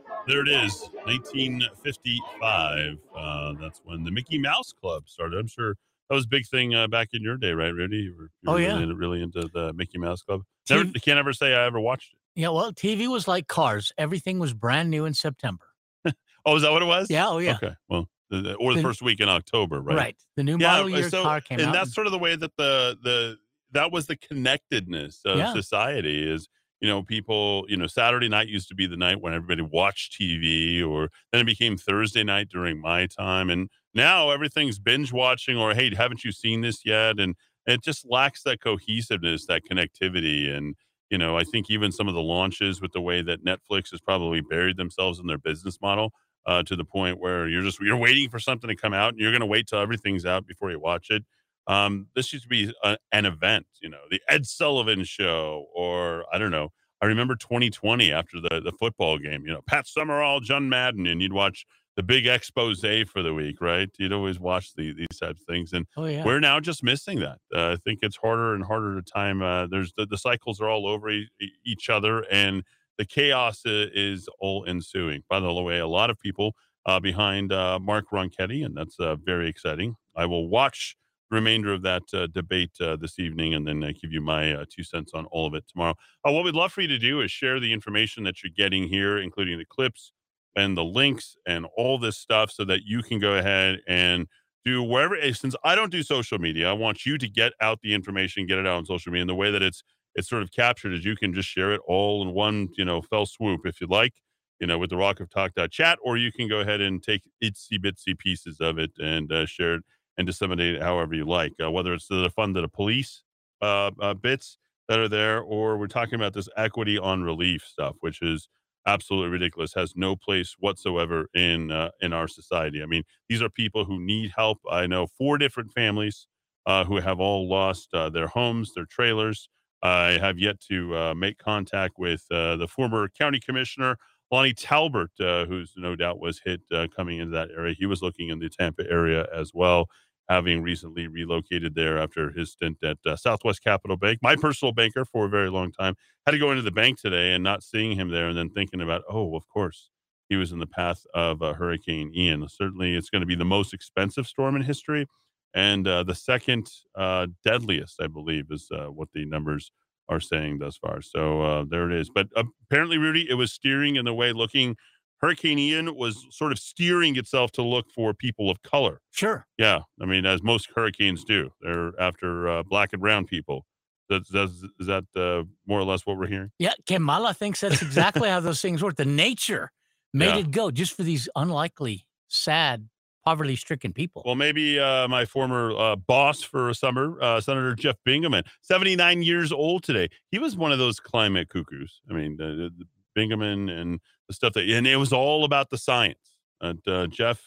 [0.27, 2.97] there it is, 1955.
[3.15, 5.37] Uh, that's when the Mickey Mouse Club started.
[5.39, 5.75] I'm sure
[6.09, 7.97] that was a big thing uh, back in your day, right, Rudy?
[7.97, 8.77] You were, you Oh, yeah.
[8.77, 10.41] really, really into the Mickey Mouse Club.
[10.69, 12.19] Never, TV can't ever say I ever watched it.
[12.39, 13.91] Yeah, well, TV was like cars.
[13.97, 15.65] Everything was brand new in September.
[16.43, 17.07] Oh, is that what it was?
[17.11, 17.53] Yeah, oh, yeah.
[17.57, 19.95] Okay, well, the, or the The- first week in October, right?
[19.95, 20.15] Right.
[20.37, 21.67] The new Yeah, model uh, year so- car came and out.
[21.67, 23.37] And that's sort of the way that the the
[23.73, 25.53] that was the connectedness of Yeah.
[25.53, 26.49] society is
[26.81, 30.19] you know people you know saturday night used to be the night when everybody watched
[30.19, 35.57] tv or then it became thursday night during my time and now everything's binge watching
[35.57, 37.19] or hey haven't you seen this yet?
[37.19, 37.35] and
[37.67, 40.75] it just lacks that cohesiveness that connectivity and
[41.09, 44.01] you know i think even some of the launches with the way that netflix has
[44.01, 46.11] probably buried themselves in their business model
[46.47, 49.19] uh, to the point where you're just you're waiting for something to come out and
[49.19, 51.23] you're going to wait till everything's out before you watch it
[51.71, 56.25] um, this used to be a, an event, you know, the Ed Sullivan show, or
[56.33, 56.69] I don't know.
[57.01, 61.21] I remember 2020 after the, the football game, you know, Pat Summerall, John Madden, and
[61.21, 61.65] you'd watch
[61.97, 62.79] the big expose
[63.09, 63.89] for the week, right?
[63.97, 65.73] You'd always watch the, these types of things.
[65.73, 66.23] And Oh, yeah.
[66.23, 67.39] we're now just missing that.
[67.55, 69.41] Uh, I think it's harder and harder to time.
[69.41, 71.27] Uh, there's the, the cycles are all over e-
[71.65, 72.63] each other, and
[72.97, 75.23] the chaos i- is all ensuing.
[75.29, 76.53] By the way, a lot of people
[76.85, 79.95] uh, behind uh, Mark Ronchetti, and that's uh, very exciting.
[80.15, 80.95] I will watch
[81.31, 84.65] remainder of that uh, debate uh, this evening and then uh, give you my uh,
[84.69, 85.95] two cents on all of it tomorrow.
[86.27, 88.87] Uh, what we'd love for you to do is share the information that you're getting
[88.87, 90.11] here, including the clips
[90.55, 94.27] and the links and all this stuff, so that you can go ahead and
[94.65, 95.15] do wherever.
[95.15, 98.45] eh, Since I don't do social media, I want you to get out the information,
[98.45, 100.91] get it out on social media, and the way that it's it's sort of captured
[100.93, 103.89] is you can just share it all in one, you know, fell swoop if you'd
[103.89, 104.13] like,
[104.59, 107.21] you know, with the Rock of Talk chat, or you can go ahead and take
[107.43, 109.83] itsy bitsy pieces of it and uh, share it
[110.21, 113.23] and disseminate it however you like, uh, whether it's the fund to the police
[113.61, 114.57] uh, uh, bits
[114.87, 118.47] that are there, or we're talking about this equity on relief stuff, which is
[118.85, 122.83] absolutely ridiculous, has no place whatsoever in uh, in our society.
[122.83, 124.59] I mean, these are people who need help.
[124.69, 126.27] I know four different families
[126.67, 129.49] uh, who have all lost uh, their homes, their trailers.
[129.83, 133.97] I have yet to make contact with the former county commissioner
[134.31, 137.75] Lonnie Talbert, uh, who's no doubt was hit uh, coming into that area.
[137.77, 139.87] He was looking in the Tampa area as well,
[140.31, 144.19] having recently relocated there after his stint at uh, Southwest Capital Bank.
[144.21, 145.93] My personal banker for a very long time
[146.25, 148.79] had to go into the bank today and not seeing him there, and then thinking
[148.79, 149.89] about, oh, of course,
[150.29, 152.47] he was in the path of uh, Hurricane Ian.
[152.47, 155.05] Certainly, it's going to be the most expensive storm in history,
[155.53, 159.69] and uh, the second uh, deadliest, I believe, is uh, what the numbers
[160.07, 161.01] are saying thus far.
[161.01, 162.09] So uh, there it is.
[162.09, 164.77] But apparently, Rudy, it was steering in the way looking.
[165.21, 169.01] Hurricane Ian was sort of steering itself to look for people of color.
[169.11, 169.45] Sure.
[169.57, 173.65] Yeah, I mean, as most hurricanes do, they're after uh, black and brown people.
[174.09, 176.51] That's, that's is that uh, more or less what we're hearing?
[176.59, 178.95] Yeah, Kamala thinks that's exactly how those things work.
[178.97, 179.71] The nature
[180.13, 180.37] made Yeah.
[180.39, 182.89] it go just for these unlikely, sad,
[183.23, 184.23] poverty stricken people.
[184.25, 189.21] Well, maybe uh, my former uh, boss for a summer, uh, Senator Jeff Bingaman, 79
[189.23, 190.09] years old today.
[190.31, 192.01] He was one of those climate cuckoos.
[192.09, 192.85] I mean, the, the
[193.17, 196.35] Bingaman and the stuff that, and it was all about the science.
[196.59, 197.41] And uh, Jeff,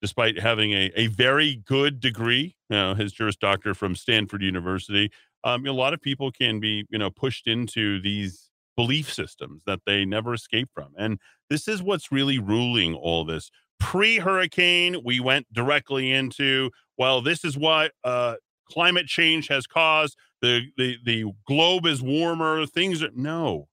[0.00, 5.10] despite having a, a very good degree, you know, his Juris Doctor from Stanford University,
[5.44, 9.80] um, a lot of people can be, you know, pushed into these belief systems that
[9.86, 10.92] they never escape from.
[10.96, 11.18] And
[11.50, 13.50] this is what's really ruling all this.
[13.80, 18.36] Pre hurricane, we went directly into, well, this is what uh,
[18.70, 20.16] climate change has caused.
[20.40, 22.66] The the the globe is warmer.
[22.66, 23.68] Things are no.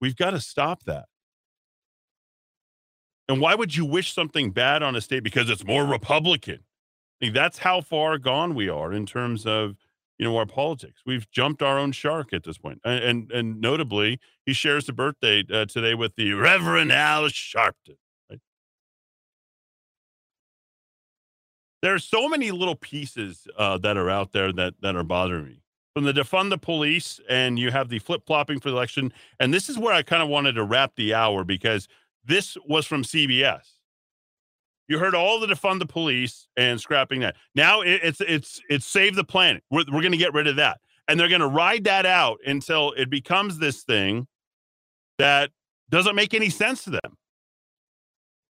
[0.00, 1.06] We've got to stop that.
[3.28, 6.60] And why would you wish something bad on a state because it's more Republican?
[7.20, 9.76] I mean, that's how far gone we are in terms of
[10.18, 11.02] you know our politics.
[11.04, 12.80] We've jumped our own shark at this point.
[12.84, 17.96] And and, and notably, he shares the birthday uh, today with the Reverend Al Sharpton.
[21.80, 25.44] There are so many little pieces uh, that are out there that that are bothering
[25.44, 25.60] me.
[25.98, 29.12] From the defund the police, and you have the flip flopping for the election.
[29.40, 31.88] And this is where I kind of wanted to wrap the hour because
[32.24, 33.64] this was from CBS.
[34.86, 37.34] You heard all the defund the police and scrapping that.
[37.56, 39.64] Now it, it's it's it's save the planet.
[39.72, 40.78] We're, we're going to get rid of that,
[41.08, 44.28] and they're going to ride that out until it becomes this thing
[45.18, 45.50] that
[45.90, 47.16] doesn't make any sense to them.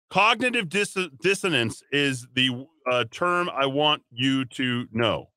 [0.10, 5.30] Cognitive dis- dissonance is the uh, term I want you to know.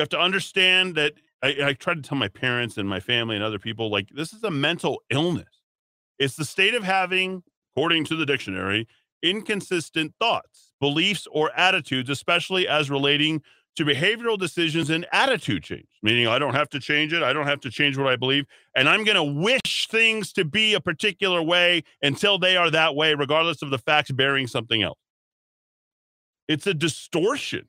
[0.00, 3.36] You have to understand that I, I try to tell my parents and my family
[3.36, 5.60] and other people like this is a mental illness.
[6.18, 7.42] It's the state of having,
[7.76, 8.88] according to the dictionary,
[9.22, 13.42] inconsistent thoughts, beliefs, or attitudes, especially as relating
[13.76, 17.22] to behavioral decisions and attitude change, meaning I don't have to change it.
[17.22, 18.46] I don't have to change what I believe.
[18.74, 22.94] And I'm going to wish things to be a particular way until they are that
[22.94, 24.98] way, regardless of the facts bearing something else.
[26.48, 27.66] It's a distortion.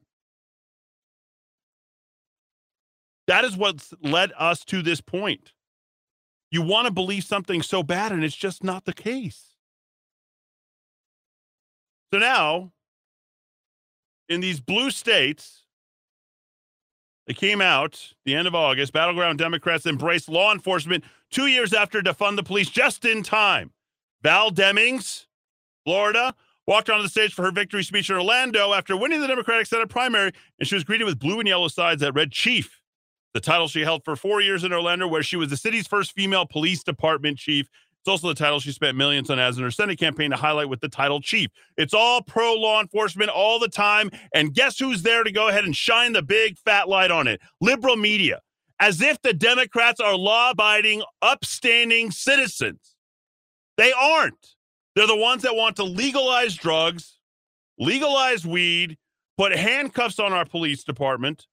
[3.27, 5.53] That is what's led us to this point.
[6.49, 9.55] You want to believe something so bad, and it's just not the case.
[12.13, 12.73] So now,
[14.27, 15.63] in these blue states,
[17.27, 18.91] they came out the end of August.
[18.91, 23.71] Battleground Democrats embraced law enforcement two years after defund the police just in time.
[24.21, 25.27] Val Demings,
[25.85, 26.35] Florida,
[26.67, 29.89] walked onto the stage for her victory speech in Orlando after winning the Democratic Senate
[29.89, 32.80] primary, and she was greeted with blue and yellow signs that read Chief,
[33.33, 36.11] the title she held for four years in Orlando, where she was the city's first
[36.13, 37.69] female police department chief
[38.01, 40.69] it's also the title she spent millions on as in her Senate campaign to highlight
[40.69, 41.51] with the title chief.
[41.77, 44.09] It's all pro law enforcement all the time.
[44.33, 47.39] And guess who's there to go ahead and shine the big fat light on it?
[47.61, 48.39] Liberal media.
[48.79, 52.95] As if the Democrats are law abiding, upstanding citizens.
[53.77, 54.47] They aren't.
[54.95, 57.19] They're the ones that want to legalize drugs,
[57.77, 58.97] legalize weed,
[59.37, 61.45] put handcuffs on our police department,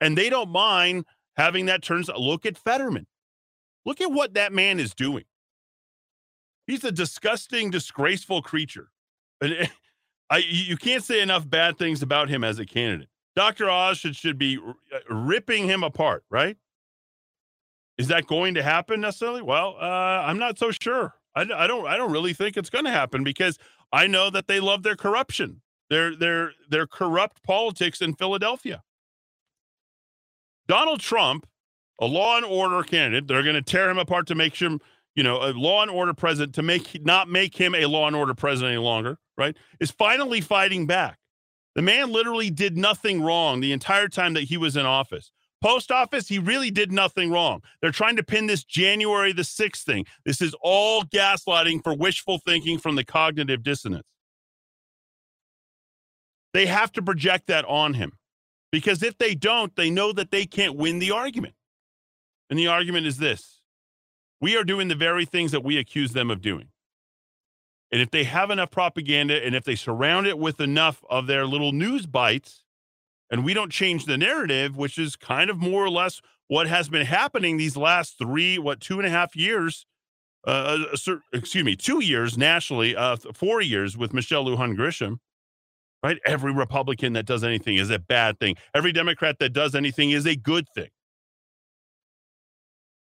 [0.00, 1.04] and they don't mind
[1.36, 2.08] having that turns.
[2.08, 3.06] Look at Fetterman.
[3.84, 5.24] Look at what that man is doing.
[6.66, 8.90] He's a disgusting, disgraceful creature.
[9.40, 9.70] And
[10.30, 13.08] I, you can't say enough bad things about him as a candidate.
[13.36, 13.68] Dr.
[13.68, 16.56] Oz should, should be uh, ripping him apart, right?
[17.98, 19.42] Is that going to happen necessarily?
[19.42, 21.14] Well, uh, I'm not so sure.
[21.36, 21.86] I, I don't.
[21.86, 23.58] I don't really think it's going to happen because
[23.92, 28.82] I know that they love their corruption, their their their corrupt politics in Philadelphia.
[30.66, 31.46] Donald Trump,
[32.00, 34.80] a law and order candidate, they're going to tear him apart to make him
[35.14, 38.16] you know, a law and order president to make not make him a law and
[38.16, 39.56] order president any longer, right?
[39.80, 41.18] Is finally fighting back.
[41.74, 45.30] The man literally did nothing wrong the entire time that he was in office.
[45.62, 47.62] Post office, he really did nothing wrong.
[47.80, 50.04] They're trying to pin this January the 6th thing.
[50.24, 54.06] This is all gaslighting for wishful thinking from the cognitive dissonance.
[56.52, 58.12] They have to project that on him
[58.74, 61.54] because if they don't, they know that they can't win the argument.
[62.50, 63.60] And the argument is this
[64.40, 66.66] we are doing the very things that we accuse them of doing.
[67.92, 71.46] And if they have enough propaganda and if they surround it with enough of their
[71.46, 72.64] little news bites,
[73.30, 76.88] and we don't change the narrative, which is kind of more or less what has
[76.88, 79.86] been happening these last three, what, two and a half years,
[80.48, 80.78] uh,
[81.32, 85.20] excuse me, two years nationally, uh, four years with Michelle Lujan Grisham,
[86.04, 86.18] right?
[86.26, 88.56] Every Republican that does anything is a bad thing.
[88.74, 90.90] Every Democrat that does anything is a good thing.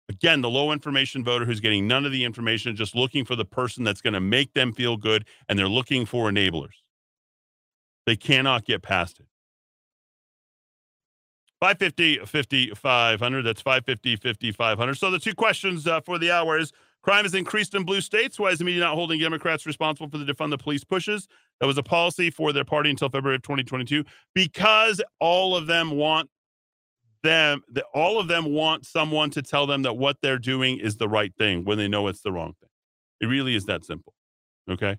[0.08, 3.46] Again, the low information voter who's getting none of the information, just looking for the
[3.46, 6.76] person that's going to make them feel good, and they're looking for enablers.
[8.06, 9.26] They cannot get past it.
[11.60, 13.42] 550, 50, 500.
[13.44, 14.96] That's 550, 50, 500.
[14.96, 16.72] So the two questions uh, for the hour is
[17.02, 18.40] crime has increased in blue states.
[18.40, 21.28] Why is the media not holding Democrats responsible for the defund the police pushes?
[21.60, 25.92] That was a policy for their party until February of 2022 because all of them
[25.92, 26.30] want
[27.24, 31.08] them all of them want someone to tell them that what they're doing is the
[31.08, 32.70] right thing when they know it's the wrong thing.
[33.20, 34.14] It really is that simple.
[34.70, 34.98] Okay?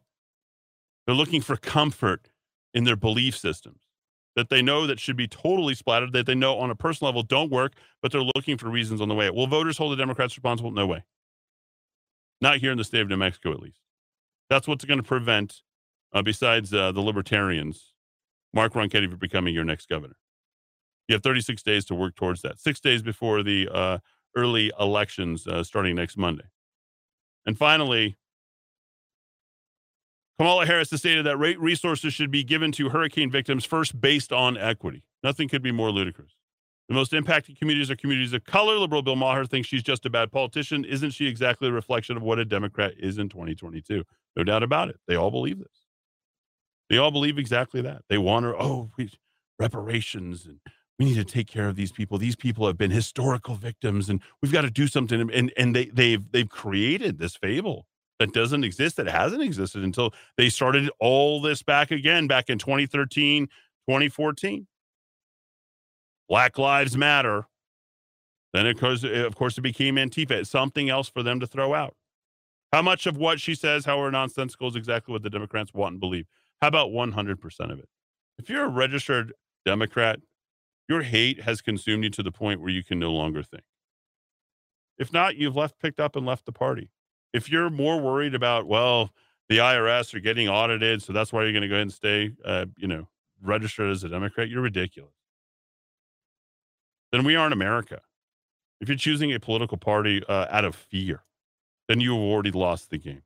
[1.06, 2.28] They're looking for comfort
[2.74, 3.80] in their belief systems
[4.36, 7.22] that they know that should be totally splattered, that they know on a personal level
[7.22, 9.28] don't work, but they're looking for reasons on the way.
[9.30, 10.70] Will voters hold the Democrats responsible?
[10.70, 11.04] No way.
[12.42, 13.78] Not here in the state of New Mexico, at least.
[14.50, 15.62] That's what's going to prevent,
[16.12, 17.94] uh, besides uh, the libertarians,
[18.52, 20.16] Mark Ronchetti from becoming your next governor.
[21.08, 22.58] You have 36 days to work towards that.
[22.58, 23.98] Six days before the uh,
[24.36, 26.44] early elections uh, starting next Monday.
[27.46, 28.16] And finally,
[30.38, 34.32] Kamala Harris has stated that rate resources should be given to hurricane victims first based
[34.32, 35.04] on equity.
[35.22, 36.32] Nothing could be more ludicrous.
[36.92, 38.76] The most impacted communities are communities of color.
[38.76, 40.84] Liberal Bill Maher thinks she's just a bad politician.
[40.84, 44.04] Isn't she exactly a reflection of what a Democrat is in 2022?
[44.36, 44.96] No doubt about it.
[45.08, 45.86] They all believe this.
[46.90, 48.02] They all believe exactly that.
[48.10, 49.10] They want her, oh, we,
[49.58, 50.58] reparations and
[50.98, 52.18] we need to take care of these people.
[52.18, 55.18] These people have been historical victims and we've got to do something.
[55.32, 57.86] And, and they, they've, they've created this fable
[58.18, 62.58] that doesn't exist, that hasn't existed until they started all this back again, back in
[62.58, 64.66] 2013, 2014.
[66.32, 67.46] Black Lives Matter.
[68.54, 70.30] Then, of course, of course, it became Antifa.
[70.30, 71.94] It's something else for them to throw out.
[72.72, 76.00] How much of what she says, however nonsensical, is exactly what the Democrats want and
[76.00, 76.24] believe?
[76.62, 77.88] How about 100% of it?
[78.38, 79.34] If you're a registered
[79.66, 80.20] Democrat,
[80.88, 83.64] your hate has consumed you to the point where you can no longer think.
[84.96, 86.88] If not, you've left, picked up, and left the party.
[87.34, 89.10] If you're more worried about, well,
[89.50, 92.30] the IRS are getting audited, so that's why you're going to go ahead and stay,
[92.42, 93.06] uh, you know,
[93.42, 95.12] registered as a Democrat, you're ridiculous.
[97.12, 98.00] Then we aren't America.
[98.80, 101.22] If you're choosing a political party uh, out of fear,
[101.88, 103.22] then you have already lost the game.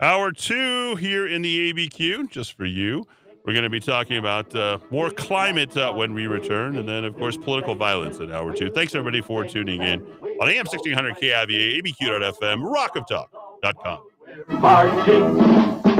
[0.00, 3.04] Hour two here in the ABQ, just for you.
[3.44, 7.04] We're going to be talking about uh, more climate uh, when we return, and then,
[7.04, 8.70] of course, political violence in hour two.
[8.70, 10.00] Thanks, everybody, for tuning in
[10.40, 14.00] on AM 1600 KIVA, ABQ.FM, rockoftalk.com.
[14.48, 15.91] Marching.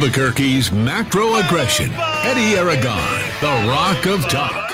[0.00, 1.90] Albuquerque's macro aggression.
[1.92, 4.70] Eddy Aragon, the Rock of Talk.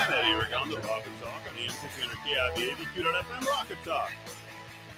[3.45, 4.12] Rock of Talk.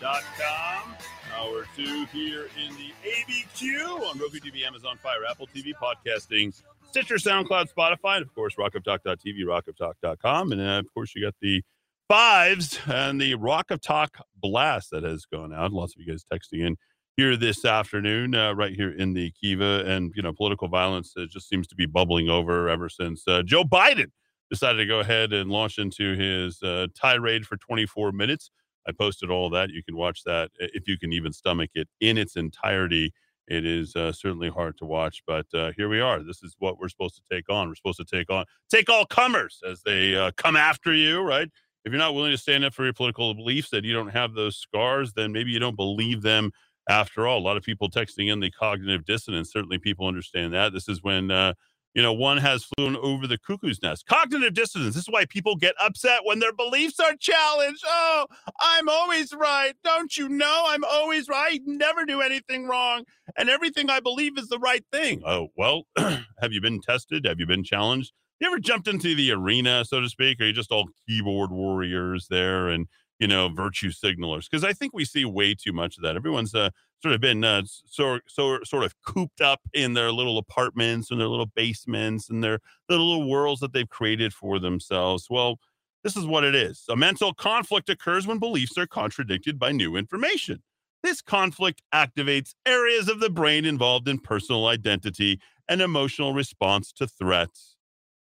[0.02, 0.94] dot com.
[1.34, 6.52] Hour two here in the ABQ on Roku TV, Amazon Fire, Apple TV, podcasting,
[6.90, 10.52] Stitcher, SoundCloud, Spotify, and of course, rockoftalk.tv, rockoftalk.com.
[10.52, 11.62] And uh, of course, you got the
[12.06, 15.72] fives and the Rock of Talk blast that has gone out.
[15.72, 16.76] Lots of you guys texting in
[17.18, 19.82] here this afternoon, uh, right here in the Kiva.
[19.84, 23.42] And, you know, political violence uh, just seems to be bubbling over ever since uh,
[23.42, 24.12] Joe Biden
[24.50, 28.52] decided to go ahead and launch into his uh, tirade for 24 minutes.
[28.86, 29.70] I posted all that.
[29.70, 33.12] You can watch that if you can even stomach it in its entirety.
[33.48, 36.22] It is uh, certainly hard to watch, but uh, here we are.
[36.22, 37.66] This is what we're supposed to take on.
[37.66, 41.48] We're supposed to take on, take all comers as they come after you, right?
[41.84, 44.34] If you're not willing to stand up for your political beliefs, that you don't have
[44.34, 46.52] those scars, then maybe you don't believe them
[46.88, 47.38] after all.
[47.38, 49.52] A lot of people texting in the cognitive dissonance.
[49.52, 50.72] Certainly, people understand that.
[50.72, 51.54] This is when uh,
[51.94, 54.06] you know one has flown over the cuckoo's nest.
[54.06, 54.94] Cognitive dissonance.
[54.94, 57.84] This is why people get upset when their beliefs are challenged.
[57.86, 58.26] Oh,
[58.60, 59.74] I'm always right.
[59.84, 60.64] Don't you know?
[60.66, 61.38] I'm always right.
[61.38, 63.04] I Never do anything wrong,
[63.36, 65.22] and everything I believe is the right thing.
[65.24, 67.26] Oh well, have you been tested?
[67.26, 68.12] Have you been challenged?
[68.40, 70.40] You ever jumped into the arena, so to speak?
[70.40, 72.86] Are you just all keyboard warriors there and
[73.18, 74.48] you know, virtue signalers.
[74.50, 76.16] Because I think we see way too much of that.
[76.16, 76.70] Everyone's uh,
[77.02, 81.20] sort of been uh, so, so sort of cooped up in their little apartments and
[81.20, 85.26] their little basements and their, little worlds that they've created for themselves.
[85.28, 85.58] Well,
[86.04, 86.84] this is what it is.
[86.88, 90.62] A mental conflict occurs when beliefs are contradicted by new information.
[91.02, 97.06] This conflict activates areas of the brain involved in personal identity and emotional response to
[97.06, 97.76] threats.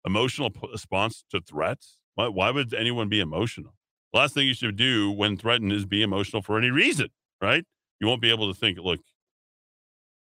[0.05, 1.99] Emotional response to threats?
[2.15, 3.75] Why, why would anyone be emotional?
[4.13, 7.09] Last thing you should do when threatened is be emotional for any reason,
[7.41, 7.65] right?
[8.01, 9.01] You won't be able to think, look,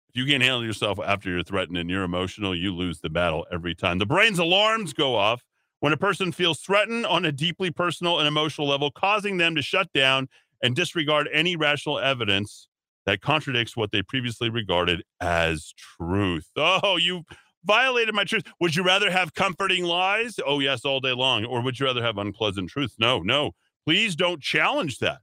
[0.09, 3.45] if you can't handle yourself after you're threatened and you're emotional, you lose the battle
[3.51, 3.99] every time.
[3.99, 5.43] The brain's alarms go off
[5.79, 9.61] when a person feels threatened on a deeply personal and emotional level, causing them to
[9.61, 10.27] shut down
[10.61, 12.67] and disregard any rational evidence
[13.05, 16.47] that contradicts what they previously regarded as truth.
[16.55, 17.23] Oh, you
[17.63, 18.43] violated my truth.
[18.59, 20.39] Would you rather have comforting lies?
[20.45, 21.45] Oh, yes, all day long.
[21.45, 22.95] Or would you rather have unpleasant truth?
[22.99, 23.51] No, no.
[23.89, 25.17] Please don't challenge that.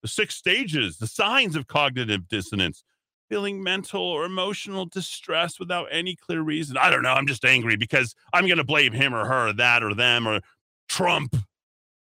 [0.00, 2.82] The six stages, the signs of cognitive dissonance,
[3.28, 6.78] feeling mental or emotional distress without any clear reason.
[6.78, 7.12] I don't know.
[7.12, 10.40] I'm just angry because I'm going to blame him or her, that or them, or
[10.88, 11.36] Trump.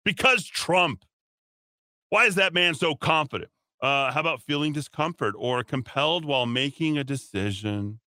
[0.05, 1.03] Because Trump.
[2.09, 3.49] Why is that man so confident?
[3.82, 8.01] Uh, how about feeling discomfort or compelled while making a decision?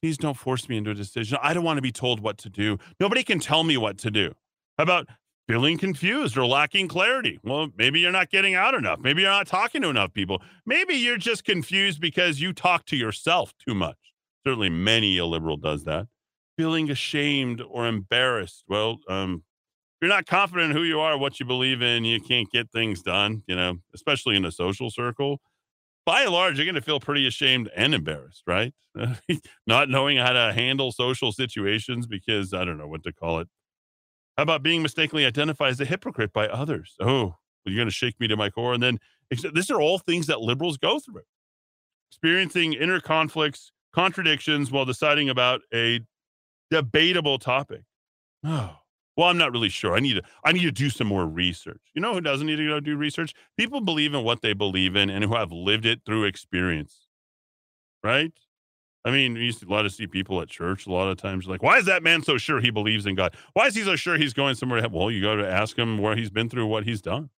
[0.00, 1.36] Please don't force me into a decision.
[1.42, 2.78] I don't want to be told what to do.
[2.98, 4.32] Nobody can tell me what to do.
[4.78, 5.06] How about
[5.48, 7.38] feeling confused or lacking clarity.
[7.42, 8.98] Well, maybe you're not getting out enough.
[9.00, 10.42] Maybe you're not talking to enough people.
[10.66, 13.96] Maybe you're just confused because you talk to yourself too much.
[14.46, 16.06] Certainly, many a liberal does that.
[16.56, 18.64] feeling ashamed or embarrassed.
[18.68, 19.42] Well, um,
[20.00, 23.02] you're not confident in who you are, what you believe in, you can't get things
[23.02, 25.40] done, you know, especially in a social circle.
[26.06, 28.74] By and large, you're going to feel pretty ashamed and embarrassed, right?
[29.66, 33.48] not knowing how to handle social situations because I don't know what to call it.
[34.36, 36.96] How about being mistakenly identified as a hypocrite by others?
[37.00, 38.74] Oh, you're going to shake me to my core.
[38.74, 38.98] And then
[39.30, 41.22] these are all things that liberals go through.
[42.10, 46.00] Experiencing inner conflicts, contradictions while deciding about a
[46.70, 47.82] debatable topic.
[48.44, 48.76] Oh,
[49.16, 49.94] well, I'm not really sure.
[49.94, 51.80] I need to I need to do some more research.
[51.94, 53.32] You know who doesn't need to go do research?
[53.56, 57.06] People believe in what they believe in and who have lived it through experience.
[58.02, 58.32] Right?
[59.04, 61.18] I mean, you used to a lot of see people at church a lot of
[61.18, 63.36] times like, why is that man so sure he believes in God?
[63.52, 64.80] Why is he so sure he's going somewhere?
[64.80, 67.28] To Well, you got to ask him where he's been through what he's done.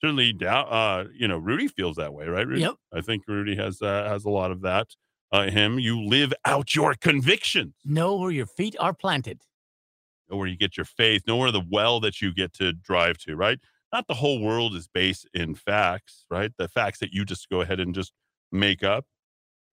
[0.00, 0.68] Certainly, doubt.
[0.70, 2.46] Uh, you know, Rudy feels that way, right?
[2.46, 2.60] Rudy?
[2.60, 2.74] Yep.
[2.94, 4.94] I think Rudy has uh, has a lot of that.
[5.32, 7.74] Uh, him, you live out your convictions.
[7.84, 9.42] Know where your feet are planted.
[10.30, 11.22] Know where you get your faith.
[11.26, 13.34] Know where the well that you get to drive to.
[13.34, 13.58] Right?
[13.92, 16.52] Not the whole world is based in facts, right?
[16.56, 18.12] The facts that you just go ahead and just
[18.52, 19.04] make up.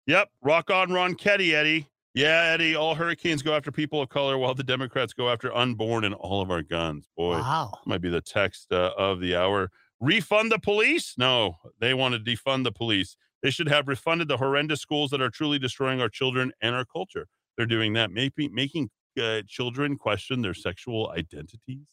[0.08, 0.30] Yep.
[0.41, 1.88] Rock on, Ron Ketty, Eddy.
[2.14, 2.76] Yeah, Eddy.
[2.76, 6.41] All hurricanes go after people of color, while the Democrats go after unborn and all
[6.41, 7.08] of our guns.
[7.18, 7.74] Boy, wow.
[7.86, 9.70] might be the text uh, of the hour.
[9.99, 11.16] Refund the police?
[11.18, 13.18] No, they want to defund the police.
[13.43, 16.86] They should have refunded the horrendous schools that are truly destroying our children and our
[16.86, 17.28] culture.
[17.58, 18.89] They're doing that, maybe making
[19.22, 21.88] uh, children question their sexual identities,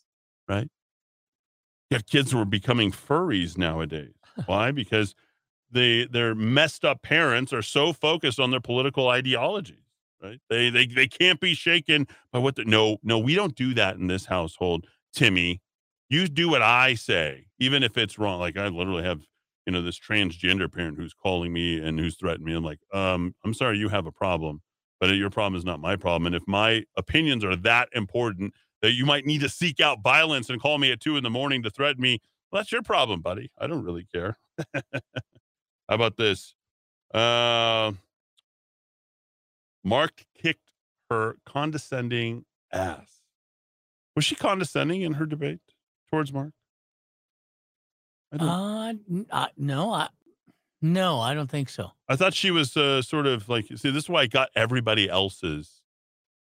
[0.49, 0.69] right?
[1.91, 4.15] You have kids who are becoming furries nowadays.
[4.47, 4.71] Why?
[4.71, 5.15] because
[5.73, 9.83] their messed up parents are so focused on their political ideologies
[10.23, 10.41] right?
[10.49, 13.97] They they, they can't be shaken by what the no no we don't do that
[13.97, 15.61] in this household timmy.
[16.09, 18.41] You do what i say even if it's wrong.
[18.41, 19.21] Like i literally have
[19.67, 22.55] you know this transgender parent who's calling me and who's threatening me.
[22.55, 24.63] I'm like um i'm sorry you have a problem
[25.01, 26.27] but your problem is not my problem.
[26.27, 30.49] And if my opinions are that important that you might need to seek out violence
[30.49, 32.21] and call me at two in the morning to threaten me
[32.51, 33.51] well, that's your problem buddy.
[33.59, 34.39] I don't really care
[35.93, 36.55] How about this?
[37.13, 37.93] Uh,
[39.85, 40.71] Mark kicked
[41.11, 43.21] her condescending ass.
[44.17, 45.61] Was she condescending in her debate
[46.11, 46.53] towards Mark?
[48.41, 48.95] Uh,
[49.31, 50.09] uh, no, I,
[50.81, 51.91] no, I don't think so.
[52.09, 55.11] I thought she was uh, sort of like, see, this is why I got everybody
[55.11, 55.83] else's.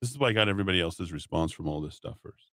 [0.02, 2.51] This is why I got everybody else's response from all this stuff first.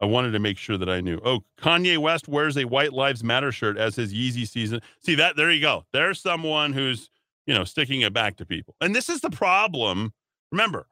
[0.00, 1.20] I wanted to make sure that I knew.
[1.24, 4.80] Oh, Kanye West wears a White Lives Matter shirt as his Yeezy season.
[5.00, 5.36] See that?
[5.36, 5.84] There you go.
[5.92, 7.08] There's someone who's,
[7.46, 8.74] you know, sticking it back to people.
[8.80, 10.12] And this is the problem.
[10.52, 10.86] Remember,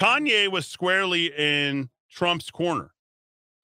[0.00, 2.90] Kanye was squarely in Trump's corner,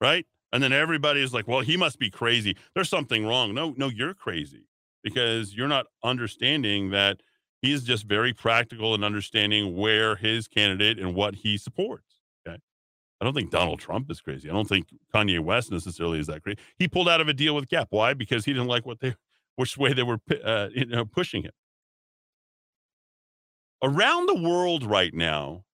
[0.01, 0.27] right?
[0.53, 2.57] And then everybody's like, well, he must be crazy.
[2.75, 3.53] There's something wrong.
[3.53, 4.67] No, no, you're crazy
[5.03, 7.21] because you're not understanding that
[7.61, 12.06] he's just very practical and understanding where his candidate and what he supports.
[13.21, 14.51] I don't think Donald Trump is crazy.
[14.51, 16.59] I don't think Kanye West necessarily is that crazy.
[16.79, 17.89] He pulled out of a deal with Gap.
[17.91, 18.13] Why?
[18.15, 19.15] Because he didn't like what they,
[19.57, 21.53] which way they were, uh, you know, pushing him.
[23.83, 25.65] Around the world right now,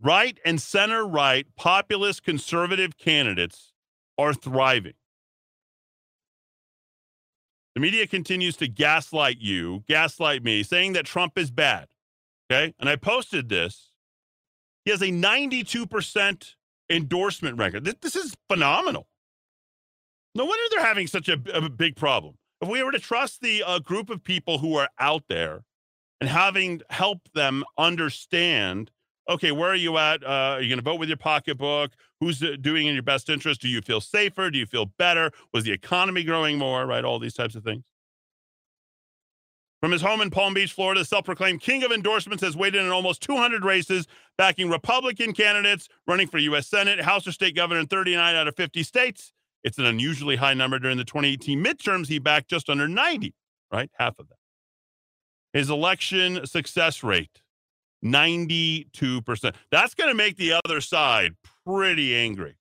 [0.00, 3.72] right and center right populist conservative candidates
[4.18, 4.94] are thriving.
[7.74, 11.88] The media continues to gaslight you, gaslight me, saying that Trump is bad.
[12.50, 12.74] Okay.
[12.80, 13.90] And I posted this.
[14.84, 16.54] He has a 92%
[16.90, 17.84] endorsement record.
[17.84, 19.06] This, this is phenomenal.
[20.34, 22.34] No wonder they're having such a, a big problem.
[22.60, 25.64] If we were to trust the uh, group of people who are out there
[26.20, 28.90] and having helped them understand,
[29.28, 30.22] okay, where are you at?
[30.22, 31.92] Uh, are you going to vote with your pocketbook?
[32.20, 33.60] Who's uh, doing in your best interest?
[33.60, 34.50] Do you feel safer?
[34.50, 35.30] Do you feel better?
[35.52, 36.86] Was the economy growing more?
[36.86, 37.04] Right?
[37.04, 37.84] All these types of things.
[39.86, 42.82] From his home in Palm Beach, Florida, the self proclaimed king of endorsements has waited
[42.82, 46.66] in almost 200 races, backing Republican candidates running for U.S.
[46.66, 49.32] Senate, House, or state governor in 39 out of 50 states.
[49.62, 52.08] It's an unusually high number during the 2018 midterms.
[52.08, 53.32] He backed just under 90,
[53.72, 53.88] right?
[53.96, 54.38] Half of that.
[55.56, 57.40] His election success rate,
[58.04, 59.54] 92%.
[59.70, 62.56] That's going to make the other side pretty angry.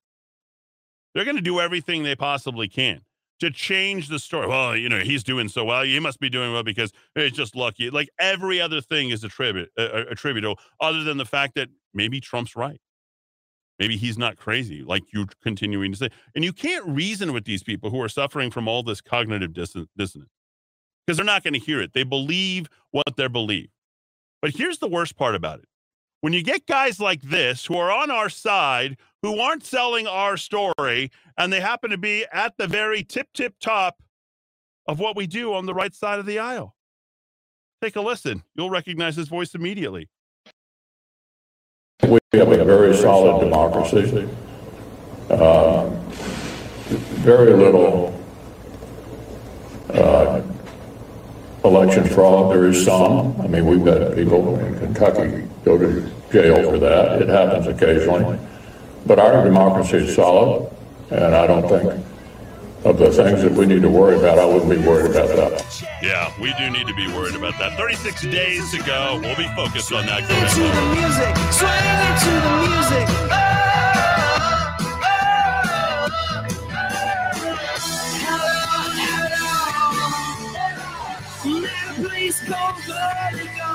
[1.15, 3.01] They're going to do everything they possibly can
[3.39, 4.47] to change the story.
[4.47, 5.83] Well, you know, he's doing so well.
[5.83, 7.89] He must be doing well because it's just lucky.
[7.89, 12.55] Like every other thing is attribute, uh, attributable, other than the fact that maybe Trump's
[12.55, 12.79] right.
[13.77, 16.09] Maybe he's not crazy, like you're continuing to say.
[16.33, 19.89] And you can't reason with these people who are suffering from all this cognitive dissonance
[19.97, 21.91] because they're not going to hear it.
[21.93, 23.67] They believe what they believe.
[24.41, 25.67] But here's the worst part about it
[26.25, 30.37] when you get guys like this who are on our side, who aren't selling our
[30.37, 34.01] story, and they happen to be at the very tip, tip top
[34.87, 36.73] of what we do on the right side of the aisle.
[37.79, 38.41] Take a listen.
[38.55, 40.09] You'll recognize his voice immediately.
[42.01, 44.27] We have a very solid democracy.
[45.29, 45.89] Uh,
[47.21, 48.19] very little
[49.93, 50.41] uh,
[51.65, 52.51] election fraud.
[52.51, 53.39] There is some.
[53.41, 57.21] I mean, we've got people in Kentucky go to jail for that.
[57.21, 58.39] It happens occasionally.
[59.05, 60.71] But our democracy is solid,
[61.11, 62.05] and I don't think
[62.85, 65.83] of the things that we need to worry about, I wouldn't be worried about that.
[66.03, 67.75] Yeah, we do need to be worried about that.
[67.77, 69.19] 36 days to go.
[69.21, 70.21] We'll be focused on that.
[70.21, 71.69] To the music, swing
[72.21, 73.44] to the music.
[82.35, 83.71] Please go vertigo.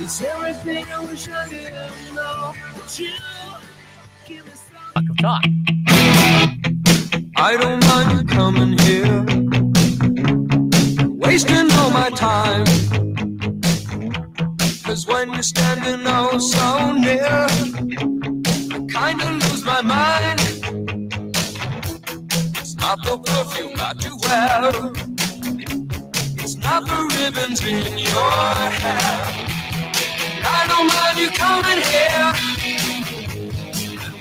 [0.00, 2.54] It's everything I wish I didn't know.
[2.74, 3.12] But you
[4.26, 5.16] give me some.
[5.16, 5.42] Talk.
[7.36, 9.24] I don't mind you coming here,
[11.08, 12.66] wasting all my time.
[14.84, 17.46] Cause when you're standing oh so near,
[18.74, 20.40] I kinda lose my mind.
[22.58, 25.17] It's not the perfume that you wear,
[26.86, 28.30] the ribbons in your
[28.80, 29.48] hair.
[30.44, 32.48] I don't mind you coming here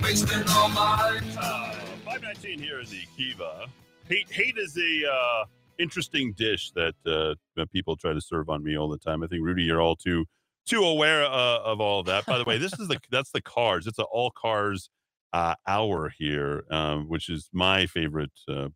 [0.03, 1.75] wasting all my time.
[2.05, 3.67] 519 here in the Kiva.
[4.07, 5.45] Hate, hate is a uh,
[5.77, 9.23] interesting dish that uh, people try to serve on me all the time.
[9.23, 10.25] I think Rudy, you're all too
[10.65, 12.25] too aware uh, of all of that.
[12.25, 13.87] By the way, this is the that's the cars.
[13.87, 14.89] It's an all cars
[15.33, 18.69] uh, hour here, um, which is my favorite uh,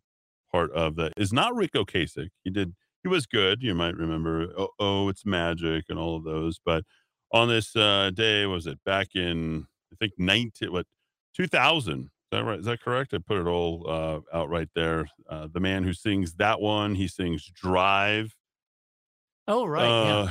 [0.52, 2.28] part of the is not Ric Ocasek.
[2.44, 3.62] He did he was good.
[3.62, 4.52] You might remember.
[4.56, 6.60] Oh, oh it's magic and all of those.
[6.64, 6.84] But
[7.32, 10.86] on this uh, day, was it back in I think 19 what
[11.36, 12.58] 2000 Is that right?
[12.58, 13.14] Is that correct?
[13.14, 15.06] I put it all uh, out right there.
[15.28, 18.34] Uh, the man who sings that one, he sings "Drive."
[19.48, 19.86] Oh, right.
[19.86, 20.28] Uh,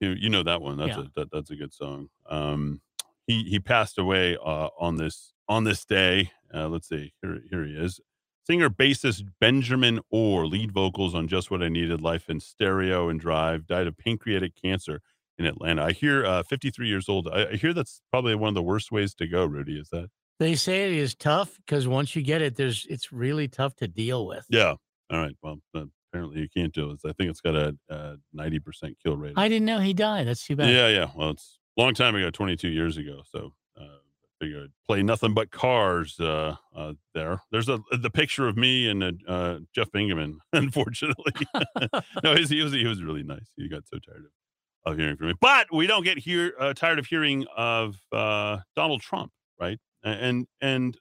[0.00, 0.08] yeah.
[0.08, 0.76] you, you know that one.
[0.78, 1.04] That's Yeah.
[1.04, 2.08] a that, that's a good song.
[2.28, 2.80] Um,
[3.26, 6.30] he he passed away uh, on this on this day.
[6.52, 7.12] Uh, let's see.
[7.22, 8.00] Here here he is.
[8.46, 13.18] Singer bassist Benjamin Orr, lead vocals on "Just What I Needed," "Life in Stereo," and
[13.18, 15.00] "Drive." Died of pancreatic cancer
[15.38, 15.84] in Atlanta.
[15.84, 17.28] I hear uh, 53 years old.
[17.28, 19.44] I, I hear that's probably one of the worst ways to go.
[19.46, 20.10] Rudy, is that?
[20.40, 23.88] They say it is tough because once you get it, there's it's really tough to
[23.88, 24.44] deal with.
[24.50, 24.74] Yeah.
[25.10, 25.36] All right.
[25.42, 27.00] Well, uh, apparently you can't do it.
[27.04, 29.34] I think it's got a, a 90% kill rate.
[29.36, 30.26] I didn't know he died.
[30.26, 30.70] That's too bad.
[30.70, 31.10] Yeah, yeah.
[31.14, 33.22] Well, it's a long time ago, 22 years ago.
[33.30, 33.52] So
[34.86, 37.42] play nothing but cars uh, uh, there.
[37.50, 41.32] There's a the picture of me and uh, uh, Jeff Bingaman, unfortunately.
[42.22, 43.50] no, he's, he was he was really nice.
[43.56, 44.24] He got so tired
[44.86, 45.34] of, of hearing from me.
[45.40, 49.78] But we don't get here uh, tired of hearing of uh, Donald Trump, right?
[50.02, 50.96] And and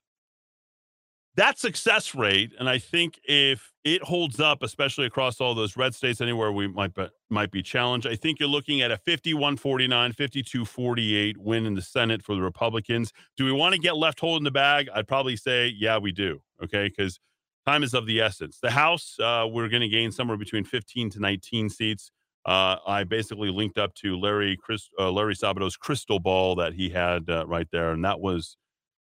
[1.35, 5.95] that success rate, and I think if it holds up, especially across all those red
[5.95, 9.57] states, anywhere we might be, might be challenged, I think you're looking at a 51
[9.57, 13.11] 49, 52 48 win in the Senate for the Republicans.
[13.35, 14.89] Do we want to get left holding the bag?
[14.93, 16.41] I'd probably say, yeah, we do.
[16.63, 16.87] Okay.
[16.87, 17.19] Because
[17.65, 18.59] time is of the essence.
[18.61, 22.11] The House, uh, we're going to gain somewhere between 15 to 19 seats.
[22.45, 26.89] Uh, I basically linked up to Larry Chris, uh, Larry Sabato's crystal ball that he
[26.89, 28.57] had uh, right there, and that was,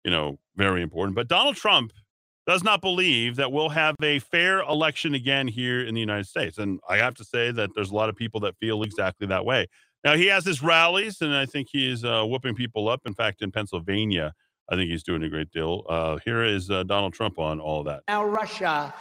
[0.05, 1.15] you know, very important.
[1.15, 1.93] But Donald Trump
[2.47, 6.59] does not believe that we'll have a fair election again here in the United States.
[6.59, 9.45] And I have to say that there's a lot of people that feel exactly that
[9.45, 9.67] way.
[10.05, 13.01] Now, he has his rallies, and I think he's uh, whooping people up.
[13.05, 14.33] In fact, in Pennsylvania,
[14.69, 15.85] I think he's doing a great deal.
[15.89, 18.03] Uh, here is uh, Donald Trump on all that.
[18.07, 18.95] Now Russia.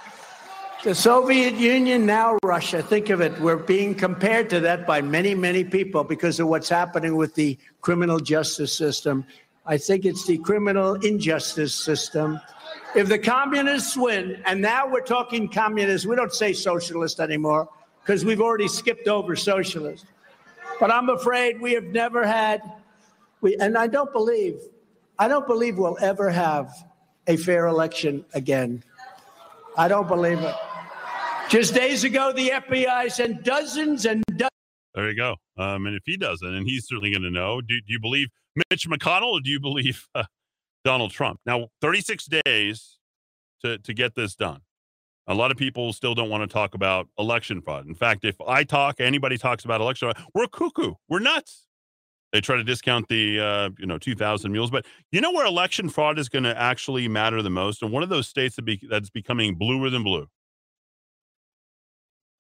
[0.83, 2.81] The Soviet Union, now Russia.
[2.81, 3.39] Think of it.
[3.39, 7.57] We're being compared to that by many, many people because of what's happening with the
[7.81, 9.25] criminal justice system.
[9.65, 12.39] I think it's the criminal injustice system.
[12.95, 17.67] If the communists win, and now we're talking communists, we don't say socialist anymore
[18.01, 20.05] because we've already skipped over socialist.
[20.79, 22.61] But I'm afraid we have never had,
[23.41, 24.55] we, and I don't believe,
[25.19, 26.71] I don't believe we'll ever have
[27.27, 28.81] a fair election again.
[29.77, 30.55] I don't believe it.
[31.49, 34.49] Just days ago, the FBI sent dozens and dozens.
[34.93, 35.35] There you go.
[35.57, 38.29] Um, and if he doesn't, and he's certainly going to know, do, do you believe
[38.55, 40.23] Mitch McConnell or do you believe uh,
[40.85, 41.41] Donald Trump?
[41.45, 42.99] Now, 36 days
[43.61, 44.61] to, to get this done.
[45.27, 47.87] A lot of people still don't want to talk about election fraud.
[47.87, 50.93] In fact, if I talk, anybody talks about election fraud, we're cuckoo.
[51.09, 51.65] We're nuts.
[52.31, 55.89] They try to discount the uh, you know 2,000 mules, but you know where election
[55.89, 58.79] fraud is going to actually matter the most, and one of those states that be,
[58.89, 60.27] that's becoming bluer than blue.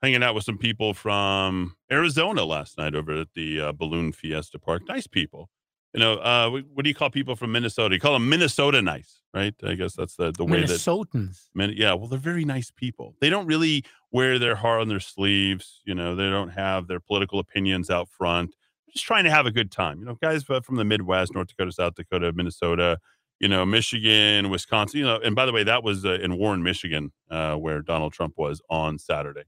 [0.03, 4.59] Hanging out with some people from Arizona last night over at the uh, Balloon Fiesta
[4.59, 4.83] Park.
[4.87, 5.49] Nice people.
[5.95, 7.95] You know, uh, what, do you call people from Minnesota?
[7.95, 9.53] You call them Minnesota nice, right?
[9.63, 11.47] I guess that's the, the way that Minnesotans.
[11.55, 13.15] Yeah, well, they're very nice people.
[13.21, 15.81] They don't really wear their heart on their sleeves.
[15.85, 18.51] You know, they don't have their political opinions out front.
[18.85, 19.99] They're just trying to have a good time.
[19.99, 22.99] You know, guys from the Midwest, North Dakota, South Dakota, Minnesota,
[23.39, 24.99] you know, Michigan, Wisconsin.
[24.99, 28.11] You know, and by the way, that was uh, in Warren, Michigan, uh, where Donald
[28.11, 29.43] Trump was on Saturday.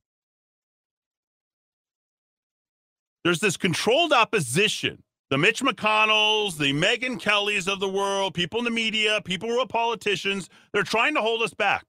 [3.26, 5.04] There's this controlled opposition.
[5.30, 9.60] The Mitch McConnells, the Megyn Kellys of the world, people in the media, people who
[9.60, 11.86] are politicians, they're trying to hold us back.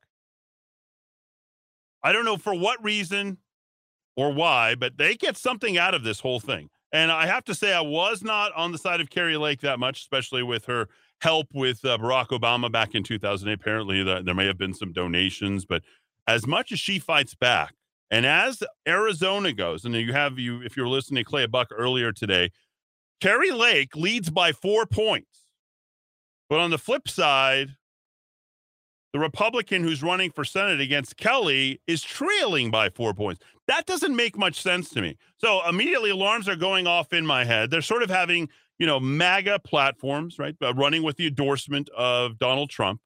[2.02, 3.38] I don't know for what reason
[4.16, 6.68] or why, but they get something out of this whole thing.
[6.92, 9.78] And I have to say, I was not on the side of Kari Lake that
[9.78, 10.88] much, especially with her
[11.20, 13.52] help with uh, Barack Obama back in 2008.
[13.52, 15.82] Apparently, the, there may have been some donations, but
[16.26, 17.74] as much as she fights back,
[18.10, 22.10] and as Arizona goes, and you have you, if you're listening to Clay Buck earlier
[22.10, 22.50] today,
[23.20, 25.40] Kari Lake leads by four points.
[26.48, 27.70] But on the flip side,
[29.12, 33.42] the Republican who's running for Senate against Kelly is trailing by four points.
[33.66, 35.16] That doesn't make much sense to me.
[35.38, 37.70] So immediately alarms are going off in my head.
[37.70, 38.48] They're sort of having,
[38.78, 40.54] you know, MAGA platforms, right?
[40.62, 43.00] Uh, running with the endorsement of Donald Trump.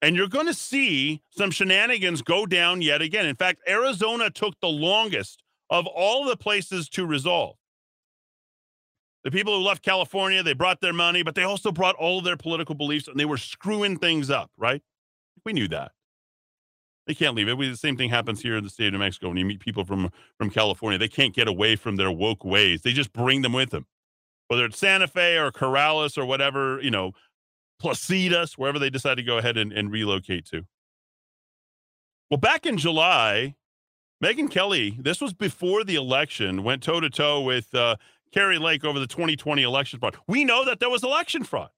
[0.00, 3.26] And you're going to see some shenanigans go down yet again.
[3.26, 7.56] In fact, Arizona took the longest of all the places to resolve.
[9.24, 12.24] The people who left California, they brought their money, but they also brought all of
[12.24, 14.82] their political beliefs and they were screwing things up, right?
[15.44, 15.92] We knew that.
[17.06, 17.56] They can't leave it.
[17.56, 19.60] We, the same thing happens here in the state of New Mexico when you meet
[19.60, 20.98] people from, from California.
[20.98, 22.82] They can't get away from their woke ways.
[22.82, 23.86] They just bring them with them.
[24.48, 27.12] Whether it's Santa Fe or Corrales or whatever, you know,
[27.82, 30.66] Placitas, wherever they decide to go ahead and, and relocate to.
[32.30, 33.56] Well, back in July,
[34.22, 37.96] Megyn Kelly, this was before the election, went toe to toe with uh,
[38.32, 40.16] Kari Lake over the 2020 election fraud.
[40.26, 41.70] We know that there was election fraud.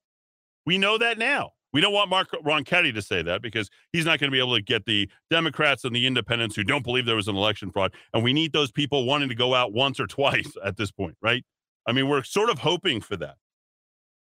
[0.65, 1.51] We know that now.
[1.73, 4.55] We don't want Mark Ronchetti to say that because he's not going to be able
[4.55, 7.93] to get the Democrats and the independents who don't believe there was an election fraud.
[8.13, 11.15] And we need those people wanting to go out once or twice at this point,
[11.21, 11.45] right?
[11.87, 13.35] I mean, we're sort of hoping for that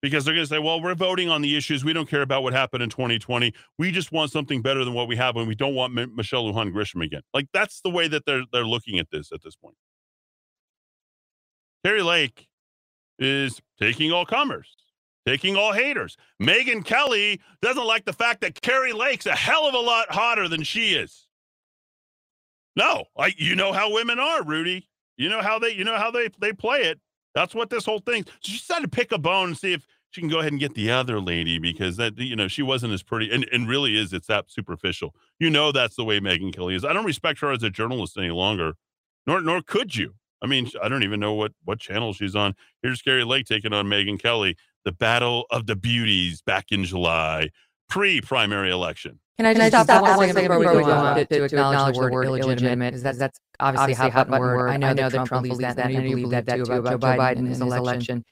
[0.02, 1.84] because they're going to say, well, we're voting on the issues.
[1.84, 3.54] We don't care about what happened in 2020.
[3.80, 6.44] We just want something better than what we have, and we don't want M- Michelle
[6.44, 7.22] Lujan Grisham again.
[7.34, 9.76] Like that's the way that they're they're looking at this at this point.
[11.88, 12.50] Kari Lake
[13.18, 14.76] is taking all comers,
[15.26, 16.18] taking all haters.
[16.42, 20.50] Megyn Kelly doesn't like the fact that Kari Lake's a hell of a lot hotter
[20.50, 21.28] than she is.
[22.76, 23.06] No,
[23.38, 24.90] you know how women are, Rudy.
[25.16, 27.00] You know how they you know how they they play it.
[27.34, 28.26] That's what this whole thing.
[28.26, 30.60] So she decided to pick a bone and see if she can go ahead and
[30.60, 33.98] get the other lady because that you know she wasn't as pretty and, and really
[33.98, 35.16] is it's that superficial.
[35.40, 36.84] You know that's the way Megyn Kelly is.
[36.84, 38.74] I don't respect her as a journalist any longer,
[39.26, 40.16] nor nor could you.
[40.42, 42.56] I mean, I don't even know what what channel she's on.
[42.82, 44.56] Here's Kari Lake taking on Megyn Kelly.
[44.86, 47.50] The battle of the beauties back in July,
[47.90, 49.20] pre-primary election.
[49.38, 51.38] Can I just, Can I stop, stop one second before we go on to, to,
[51.38, 52.94] to acknowledge the word illegitimate?
[52.94, 54.70] Because that's, that's obviously, obviously a hot button word.
[54.70, 57.02] I know, I know that Trump believes that, and I you believe that too about
[57.02, 58.26] Joe Biden and his election.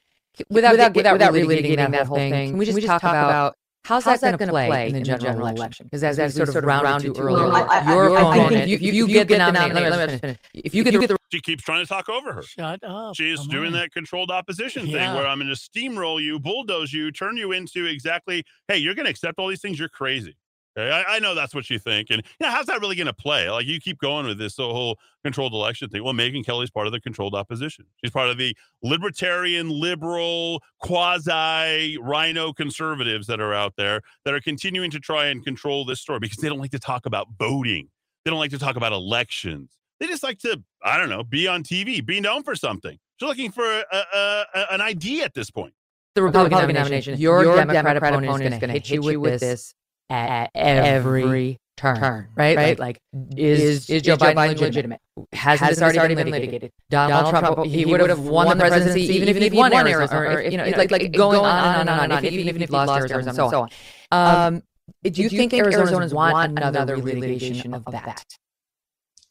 [0.50, 3.56] Without, without, without, without really getting that whole thing, can we just talk about
[3.86, 5.86] How's, How's that, that going to play in the general, general election?
[5.86, 8.78] Because as, as we sort of rounded to earlier, well, I, your I, opponent, you,
[8.78, 10.20] you, you, get, get the nomination.
[10.24, 10.40] Let.
[10.56, 12.42] If you get, you get the, she keeps trying to talk over her.
[12.42, 13.16] Shut up.
[13.16, 13.74] She's doing on.
[13.74, 15.06] that controlled opposition yeah.
[15.06, 18.44] thing where I'm going to steamroll you, bulldoze you, turn you into exactly.
[18.68, 19.78] Hey, you're going to accept all these things.
[19.78, 20.36] You're crazy.
[20.78, 20.92] Okay?
[20.92, 22.10] I, I, know that's what you think.
[22.10, 23.50] And you know, how's that really going to play?
[23.50, 26.04] Like you keep going with this whole controlled election thing.
[26.04, 27.86] Well, Megyn Kelly's part of the controlled opposition.
[28.04, 34.42] She's part of the libertarian, liberal, quasi RINO conservatives that are out there that are
[34.42, 37.90] continuing to try and control this story because they don't like to talk about voting.
[38.24, 39.72] They don't like to talk about elections.
[40.00, 42.98] They just like to, I don't know, be on TV, be known for something.
[43.20, 45.74] They're looking for a, a, a, an idea at this point.
[46.16, 47.12] The Republican, Republican nomination.
[47.14, 47.22] nomination.
[47.22, 49.74] Your, your Democratic, Democratic opponent is going to hit you with this
[50.10, 52.58] at every turn, turn right?
[52.58, 52.80] right?
[52.80, 55.00] Like, like is, is, is Joe, Biden, Biden legitimate?
[55.34, 56.54] Has, Has this already, already been litigated?
[56.54, 56.72] litigated?
[56.90, 59.74] Donald, Donald Trump, he, he would have won, won the presidency even if he won
[59.74, 62.70] Arizona, or, if, you know, like, like going on and on and on, even if
[62.70, 63.68] he lost Arizona and so
[64.12, 64.48] on.
[64.48, 64.64] Um,
[65.04, 68.26] do you think Arizonans want another litigation of that?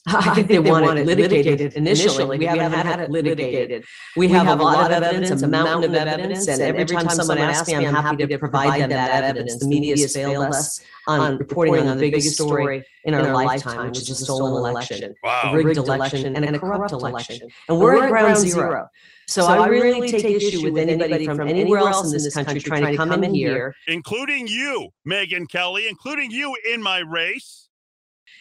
[0.07, 2.39] I think they, they want it litigated initially.
[2.39, 3.85] We haven't had it litigated.
[4.17, 7.69] We have a lot of evidence, a mountain of evidence, and every time someone asks
[7.69, 9.59] me, I'm happy to provide them that evidence.
[9.59, 14.01] The media has failed us on reporting on the biggest story in our lifetime, which
[14.01, 17.49] is a stolen election, a rigged election, and a corrupt election.
[17.69, 18.89] And we're at ground zero.
[19.27, 22.97] So I really take issue with anybody from anywhere else in this country trying to
[22.97, 27.64] come in here, including you, Megyn Kelly, including you in my race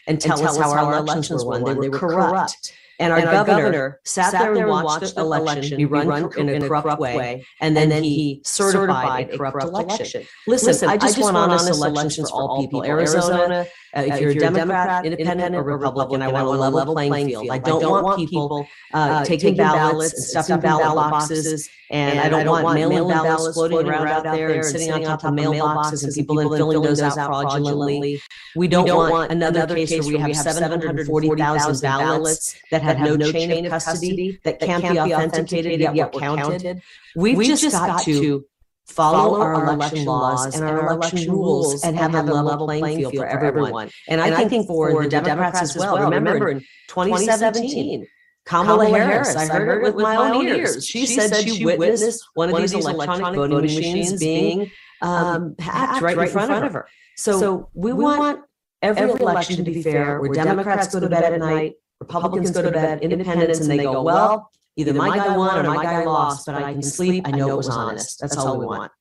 [0.08, 1.80] and tell, and us how our elections were won.
[1.80, 2.74] They were corrupt.
[3.00, 6.32] And our, and our governor, governor sat there and watched the election be run, run
[6.38, 10.26] in, a corrupt way, and then, and then he certified a corrupt election.
[10.46, 12.84] Listen, Listen I just, I just want honest elections for all people.
[12.84, 13.66] Arizona
[13.96, 17.48] Uh, if you're a Democrat, independent, or Republican, I want a level playing field.
[17.50, 21.70] I don't want people uh, taking ballots and stuffing ballot boxes.
[21.92, 25.34] And I don't want mail-in ballots floating around out there and sitting on top of
[25.34, 28.20] mailboxes and people then filling those out fraudulently.
[28.56, 33.00] We don't want another case where we have seven hundred forty thousand ballots that have
[33.00, 36.82] no chain of custody, that can't be authenticated yet were counted.
[37.16, 38.44] We've just got to
[38.86, 43.26] follow our election laws and our election rules and have a level playing field for
[43.26, 43.90] everyone.
[44.08, 48.06] And I think for the Democrats as well, remember in 2017,
[48.46, 50.86] Kamala Harris, I heard it with my own ears.
[50.86, 54.72] She said she witnessed one of these electronic voting machines being
[55.02, 56.88] um, hacked right in front of her.
[57.16, 58.42] So we want
[58.82, 62.72] every election to be fair, where Democrats go to bed at night, Republicans go to
[62.72, 66.56] bed, independents, and they go, well, either my guy won or my guy lost, but
[66.56, 67.28] I can sleep.
[67.28, 68.20] I know it was honest.
[68.20, 68.92] That's all we want.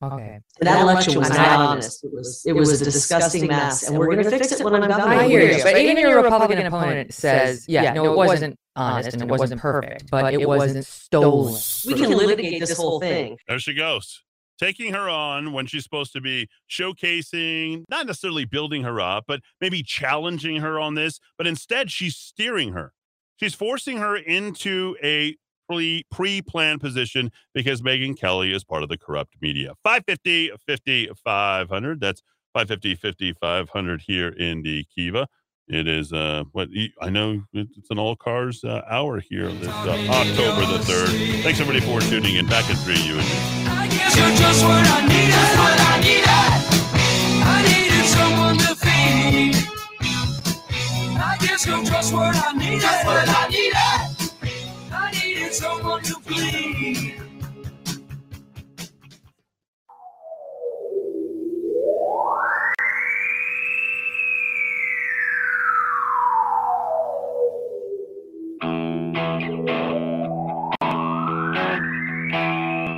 [0.00, 0.38] Okay.
[0.60, 2.04] And that election was not honest.
[2.04, 4.88] It was, it was a disgusting mess, and we're going to fix it when I'm
[4.88, 5.14] governor.
[5.14, 9.22] I hear you, but even your Republican opponent says, yeah, no, it wasn't honest and
[9.22, 11.60] it wasn't perfect, but it wasn't stolen.
[11.84, 13.38] We can litigate this whole thing.
[13.48, 14.22] There she goes.
[14.60, 19.40] Taking her on when she's supposed to be showcasing, not necessarily building her up, but
[19.60, 21.20] maybe challenging her on this.
[21.36, 22.92] But instead, she's steering her.
[23.38, 25.36] She's forcing her into a
[25.68, 29.74] pre planned position because Megyn Kelly is part of the corrupt media.
[29.84, 32.00] 550 50 500.
[32.00, 32.22] That's
[32.54, 35.28] 550 50 500 here in the Kiva.
[35.68, 36.68] It is uh what
[37.02, 41.42] I know it's an all cars uh, hour here this uh, October the 3rd.
[41.42, 42.46] Thanks everybody for tuning in.
[42.46, 43.28] Back in three, you and
[49.62, 49.77] me.
[51.40, 53.76] I guess you're just what I needed, what I needed.
[54.92, 56.34] I needed someone to feed.
[56.34, 57.12] I guess you're just what I needed, what I needed.
[57.12, 57.22] I needed someone to bleed.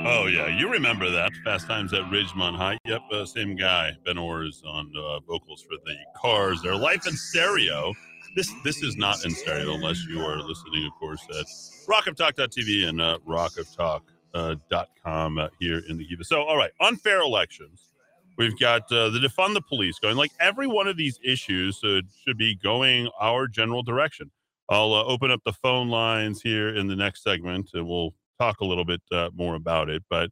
[0.07, 2.77] Oh yeah, you remember that Fast Times at Ridgemont High?
[2.85, 3.91] Yep, uh, same guy.
[4.05, 6.61] Ben Orr's on uh, vocals for the Cars.
[6.63, 7.93] Their life in stereo.
[8.35, 11.45] This this is not in stereo unless you are listening, of course, at
[11.87, 16.23] rockoftalk.tv and uh, rockoftalk.com uh, here in the Kiva.
[16.23, 17.89] So, all right, unfair elections.
[18.37, 20.15] We've got uh, the defund the police going.
[20.15, 24.31] Like every one of these issues uh, should be going our general direction.
[24.69, 28.61] I'll uh, open up the phone lines here in the next segment, and we'll talk
[28.61, 30.03] a little bit uh, more about it.
[30.09, 30.29] But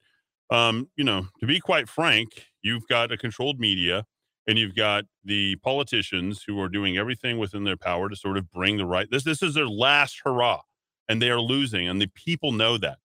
[0.49, 4.05] um, you know, to be quite frank, you've got a controlled media,
[4.49, 8.51] and you've got the politicians who are doing everything within their power to sort of
[8.51, 9.07] bring the right.
[9.11, 10.61] This this is their last hurrah,
[11.07, 12.97] and they are losing, and the people know that.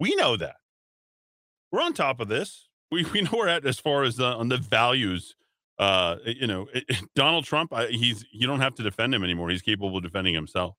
[0.00, 0.56] We know that.
[1.70, 2.68] We're on top of this.
[2.90, 5.36] We we know we're at as far as the, on the values.
[5.78, 7.72] Uh, you know, it, it- Donald Trump.
[7.72, 9.50] I, he's you don't have to defend him anymore.
[9.50, 10.74] He's capable of defending himself.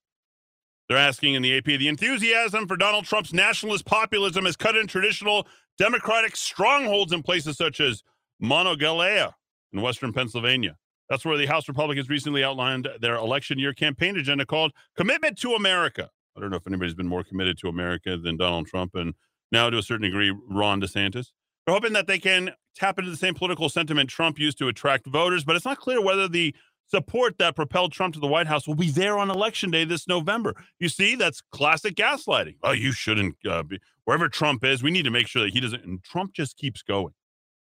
[0.90, 4.88] They're asking in the AP the enthusiasm for Donald Trump's nationalist populism has cut in
[4.88, 8.04] traditional Democratic strongholds in places such as
[8.44, 9.34] Monongalia
[9.78, 10.76] in Western Pennsylvania.
[11.10, 15.54] That's where the House Republicans recently outlined their election year campaign agenda called Commitment to
[15.54, 16.10] America.
[16.36, 19.14] I don't know if anybody's been more committed to America than Donald Trump and
[19.52, 21.28] now to a certain degree Ron DeSantis.
[21.66, 25.08] They're hoping that they can tap into the same political sentiment Trump used to attract
[25.08, 26.54] voters, but it's not clear whether the
[26.90, 30.08] support that propelled Trump to the White House will be there on election day this
[30.08, 30.56] November.
[30.80, 32.56] You see, that's classic gaslighting.
[32.64, 34.84] Oh, you shouldn't uh, be wherever Trump is.
[34.84, 35.84] We need to make sure that he doesn't.
[35.84, 37.14] And Trump just keeps going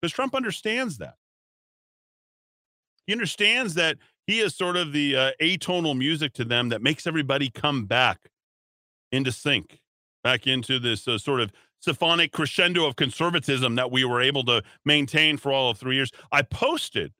[0.01, 1.15] because Trump understands that.
[3.11, 3.99] He understands that
[4.29, 8.31] he is sort of the uh, atonal music to them that makes everybody come back
[9.11, 9.81] into sync,
[10.23, 11.51] back into this uh, sort of
[11.81, 16.13] symphonic crescendo of conservatism that we were able to maintain for all of three years.
[16.31, 17.13] I posted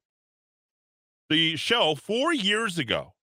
[1.28, 3.14] the show four years ago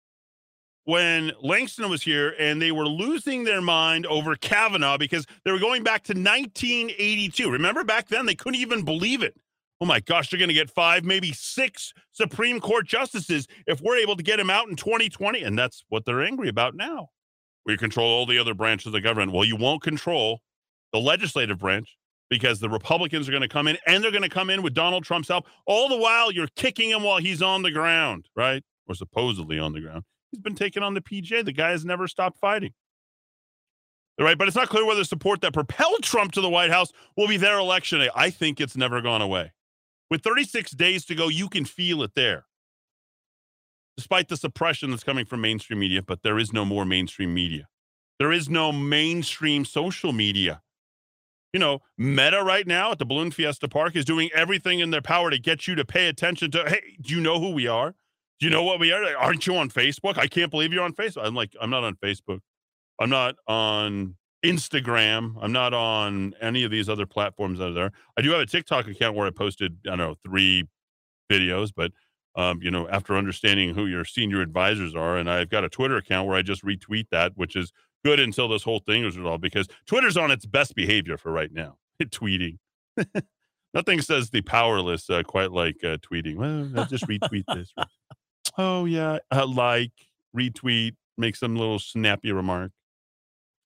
[0.84, 5.59] when Langston was here and they were losing their mind over Kavanaugh because they were
[5.59, 7.49] going back to 1982.
[7.49, 9.38] Remember back then, they couldn't even believe it.
[9.80, 13.97] Oh my gosh, they're going to get five, maybe six Supreme Court justices if we're
[13.97, 15.43] able to get him out in 2020.
[15.43, 17.09] And that's what they're angry about now.
[17.65, 19.34] We control all the other branches of the government.
[19.34, 20.41] Well, you won't control
[20.93, 21.97] the legislative branch
[22.30, 24.73] because the Republicans are going to come in and they're going to come in with
[24.73, 25.45] Donald Trump's help.
[25.65, 28.63] All the while, you're kicking him while he's on the ground, right?
[28.88, 30.03] Or supposedly on the ground.
[30.32, 31.45] He's been taken on the PJ.
[31.45, 32.73] The guy has never stopped fighting.
[34.19, 37.28] Right, but it's not clear whether support that propelled Trump to the White House will
[37.28, 38.09] be there election day.
[38.15, 39.51] I think it's never gone away.
[40.09, 42.45] With 36 days to go, you can feel it there.
[43.97, 47.67] Despite the suppression that's coming from mainstream media, but there is no more mainstream media.
[48.19, 50.61] There is no mainstream social media.
[51.53, 55.01] You know, Meta right now at the Balloon Fiesta Park is doing everything in their
[55.01, 57.95] power to get you to pay attention to, hey, do you know who we are?
[58.39, 59.03] Do you know what we are?
[59.17, 60.17] Aren't you on Facebook?
[60.17, 61.25] I can't believe you're on Facebook.
[61.25, 62.39] I'm like, I'm not on Facebook.
[62.99, 64.15] I'm not on
[64.47, 65.35] Instagram.
[65.41, 67.91] I'm not on any of these other platforms out there.
[68.17, 70.63] I do have a TikTok account where I posted, I don't know, three
[71.29, 71.91] videos, but
[72.35, 75.97] um, you know, after understanding who your senior advisors are, and I've got a Twitter
[75.97, 77.71] account where I just retweet that, which is
[78.05, 81.51] good until this whole thing is resolved because Twitter's on its best behavior for right
[81.51, 81.77] now.
[82.03, 82.57] tweeting.
[83.73, 86.35] Nothing says the powerless uh, quite like uh, tweeting.
[86.37, 87.73] Well, just retweet this.
[88.57, 89.91] oh yeah, uh, like
[90.35, 92.71] retweet, make some little snappy remark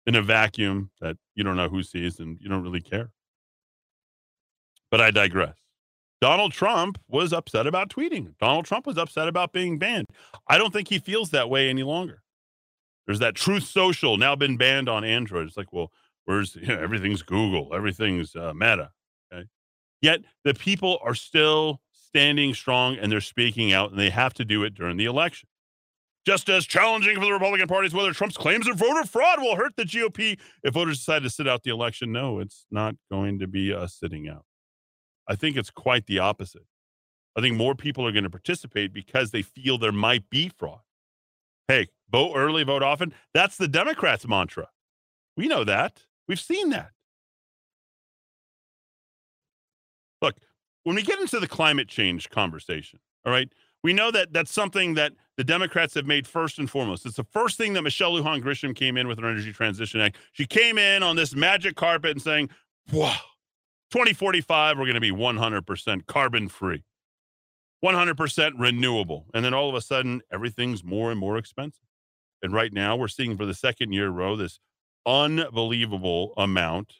[0.05, 3.11] in a vacuum that you don't know who sees and you don't really care.
[4.89, 5.55] But I digress.
[6.19, 8.35] Donald Trump was upset about tweeting.
[8.39, 10.07] Donald Trump was upset about being banned.
[10.47, 12.21] I don't think he feels that way any longer.
[13.07, 15.47] There's that Truth Social now been banned on Android.
[15.47, 15.91] It's like, well,
[16.25, 18.91] where's you know, everything's Google, everything's uh, Meta.
[19.33, 19.47] Okay,
[20.01, 24.45] yet the people are still standing strong and they're speaking out, and they have to
[24.45, 25.49] do it during the election.
[26.25, 29.55] Just as challenging for the Republican Party is whether Trump's claims of voter fraud will
[29.55, 32.11] hurt the GOP if voters decide to sit out the election.
[32.11, 34.45] No, it's not going to be a sitting out.
[35.27, 36.65] I think it's quite the opposite.
[37.35, 40.81] I think more people are going to participate because they feel there might be fraud.
[41.67, 43.13] Hey, vote early, vote often.
[43.33, 44.67] That's the Democrats' mantra.
[45.37, 46.03] We know that.
[46.27, 46.91] We've seen that.
[50.21, 50.35] Look,
[50.83, 53.51] when we get into the climate change conversation, all right,
[53.83, 57.03] we know that that's something that the Democrats have made first and foremost.
[57.03, 60.17] It's the first thing that Michelle Lujan Grisham came in with her Energy Transition Act.
[60.33, 62.51] She came in on this magic carpet and saying,
[62.93, 63.17] wow,
[63.89, 66.83] 2045, we're going to be 100% carbon free,
[67.83, 69.25] 100% renewable.
[69.33, 71.87] And then all of a sudden, everything's more and more expensive.
[72.43, 74.59] And right now, we're seeing for the second year row this
[75.07, 76.97] unbelievable amount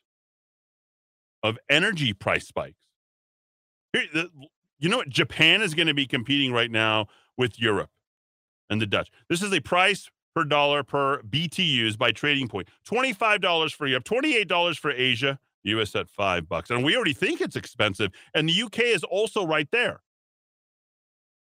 [1.43, 2.81] of energy price spikes.
[3.93, 4.29] Here, the,
[4.79, 5.09] you know what?
[5.09, 7.05] Japan is going to be competing right now
[7.37, 7.91] with Europe
[8.71, 9.11] and the Dutch.
[9.29, 12.69] This is a price per dollar per BTUs by trading point.
[12.89, 16.71] $25 for Europe, $28 for Asia, US at five bucks.
[16.71, 18.11] And we already think it's expensive.
[18.33, 19.99] And the UK is also right there.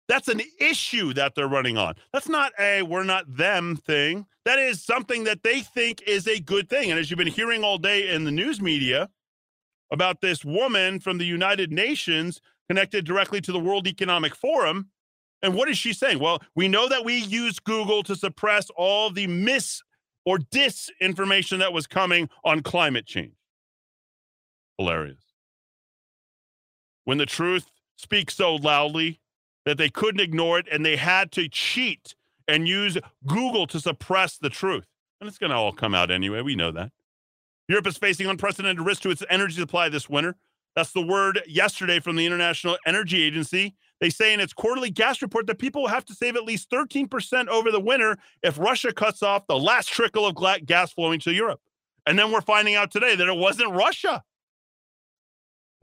[0.08, 1.94] That's an issue that they're running on.
[2.12, 4.26] That's not a we're not them thing.
[4.44, 6.90] That is something that they think is a good thing.
[6.90, 9.08] And as you've been hearing all day in the news media
[9.90, 14.90] about this woman from the United Nations connected directly to the World Economic Forum.
[15.46, 16.18] And what is she saying?
[16.18, 19.80] Well, we know that we use Google to suppress all the mis
[20.24, 23.36] or disinformation that was coming on climate change.
[24.76, 25.22] Hilarious.
[27.04, 29.20] When the truth speaks so loudly
[29.66, 32.16] that they couldn't ignore it and they had to cheat
[32.48, 34.86] and use Google to suppress the truth.
[35.20, 36.42] And it's going to all come out anyway.
[36.42, 36.90] We know that.
[37.68, 40.34] Europe is facing unprecedented risk to its energy supply this winter.
[40.74, 43.76] That's the word yesterday from the International Energy Agency.
[44.00, 46.70] They say in its quarterly gas report that people will have to save at least
[46.70, 50.36] 13% over the winter if Russia cuts off the last trickle of
[50.66, 51.60] gas flowing to Europe.
[52.06, 54.22] And then we're finding out today that it wasn't Russia.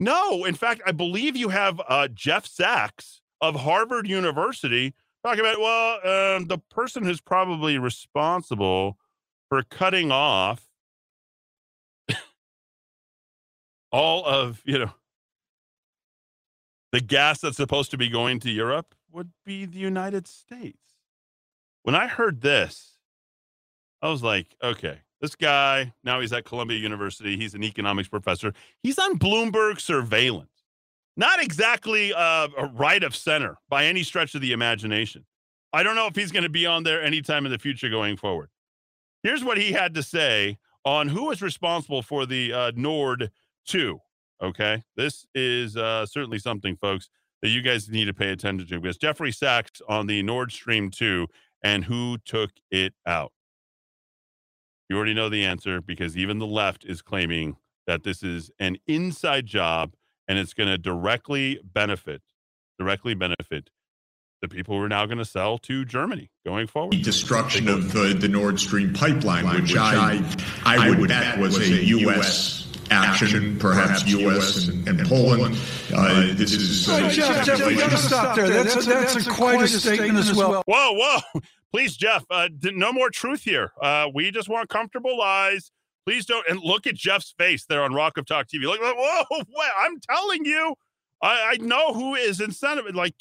[0.00, 4.94] No, in fact, I believe you have uh, Jeff Sachs of Harvard University
[5.24, 8.98] talking about, well, um, the person who's probably responsible
[9.48, 10.68] for cutting off
[13.92, 14.90] all of, you know,
[16.94, 20.78] the gas that's supposed to be going to Europe would be the United States.
[21.82, 22.98] When I heard this,
[24.00, 27.36] I was like, okay, this guy, now he's at Columbia University.
[27.36, 28.52] He's an economics professor.
[28.80, 30.52] He's on Bloomberg surveillance.
[31.16, 35.26] Not exactly a right of center by any stretch of the imagination.
[35.72, 38.16] I don't know if he's going to be on there anytime in the future going
[38.16, 38.50] forward.
[39.24, 43.32] Here's what he had to say on who is responsible for the uh, Nord
[43.66, 43.98] 2.
[44.44, 44.82] Okay.
[44.94, 47.08] This is uh, certainly something, folks,
[47.40, 50.90] that you guys need to pay attention to because Jeffrey Sachs on the Nord Stream
[50.90, 51.26] 2
[51.62, 53.32] and who took it out.
[54.90, 57.56] You already know the answer because even the left is claiming
[57.86, 59.94] that this is an inside job
[60.28, 62.20] and it's going to directly benefit,
[62.78, 63.70] directly benefit
[64.42, 67.00] the people who are now going to sell to Germany going forward.
[67.02, 70.22] Destruction of the, the Nord Stream pipeline, which, which I,
[70.66, 72.63] I, I would bet was a U.S.
[72.94, 74.68] Action, perhaps U.S.
[74.68, 75.58] and, and Poland.
[75.94, 76.88] Uh, this is.
[76.88, 78.48] Uh, Jeff, Jeff, we got to stop there.
[78.48, 80.62] That's, a, that's, that's a quite a statement as well.
[80.66, 81.40] Whoa, whoa.
[81.72, 83.72] Please, Jeff, uh, no more truth here.
[83.82, 85.72] Uh, we just want comfortable lies.
[86.06, 86.46] Please don't.
[86.48, 88.62] And look at Jeff's face there on Rock of Talk TV.
[88.62, 90.74] Look, whoa, wait, I'm telling you,
[91.20, 92.94] I, I know who is incentive.
[92.94, 93.14] Like,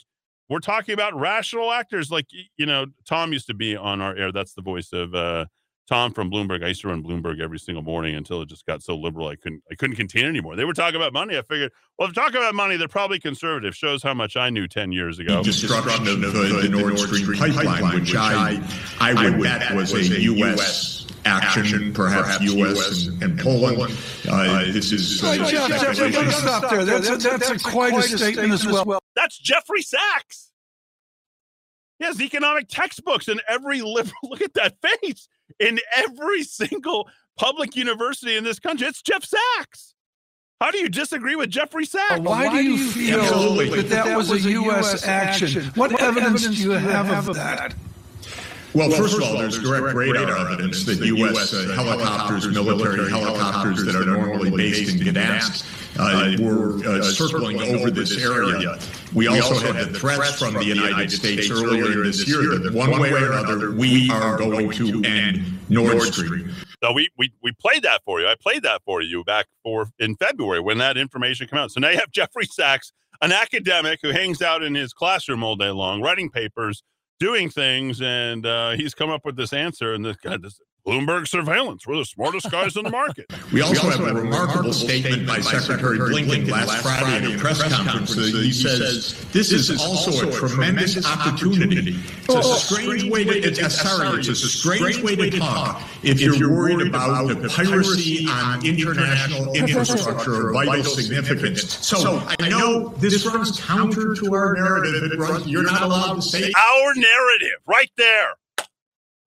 [0.50, 2.12] we're talking about rational actors.
[2.12, 2.28] Like,
[2.58, 4.32] you know, Tom used to be on our air.
[4.32, 5.46] That's the voice of uh,
[5.88, 6.64] Tom from Bloomberg.
[6.64, 9.36] I used to run Bloomberg every single morning until it just got so liberal I
[9.36, 10.56] couldn't I couldn't contain it anymore.
[10.56, 11.38] They were talking about money.
[11.38, 13.76] I figured, well, if they're talking about money, they're probably conservative.
[13.76, 15.44] Shows how much I knew ten years ago.
[15.44, 18.62] Destruction of the, the Nord Stream pipeline, which I
[19.00, 21.06] I would bet was a U.S.
[21.26, 23.08] action, perhaps U.S.
[23.08, 23.98] and, and Poland.
[24.30, 26.86] Uh, this is uh, Hey, Jeff, Jeff, we gotta stop there.
[26.86, 29.00] That's, a, that's a quite a statement as well.
[29.16, 30.52] That's Jeffrey Sachs.
[32.00, 34.14] He has economic textbooks in every liberal.
[34.24, 35.28] Look at that face
[35.60, 38.88] in every single public university in this country.
[38.88, 39.94] It's Jeff Sachs.
[40.62, 42.20] How do you disagree with Jeffrey Sachs?
[42.22, 45.06] Why do you feel that that was a U.S.
[45.06, 45.66] action?
[45.76, 47.74] What evidence do you have of that?
[48.74, 51.54] Well, first of all, there's direct radar evidence that U.S.
[51.54, 55.64] uh, helicopters, military helicopters that are normally based in Gdansk,
[56.00, 58.80] uh, were uh, circling over this area.
[59.14, 63.12] We also had the threats from the United States earlier this year that one way
[63.12, 66.52] or another we are going to end Nord Stream.
[66.84, 68.28] So we, we we played that for you.
[68.28, 71.72] I played that for you back for in February when that information came out.
[71.72, 72.92] So now you have Jeffrey Sachs,
[73.22, 76.84] an academic who hangs out in his classroom all day long, writing papers,
[77.20, 79.94] doing things, and uh, he's come up with this answer.
[79.94, 83.32] And this guy, this Bloomberg surveillance, we're the smartest guys in the market.
[83.54, 88.18] We also have a remarkable statement by Secretary Blinken last Friday at a press conference.
[88.18, 92.00] Uh, He says, this is also a tremendous opportunity.
[92.28, 96.20] It's a strange way to, it's, uh, sorry, it's a strange way to talk if
[96.20, 101.86] you're worried about the piracy on international infrastructure of vital significance.
[101.86, 105.12] So I know this runs counter to our narrative.
[105.12, 108.34] It runs, you're not allowed to say Our narrative, right there.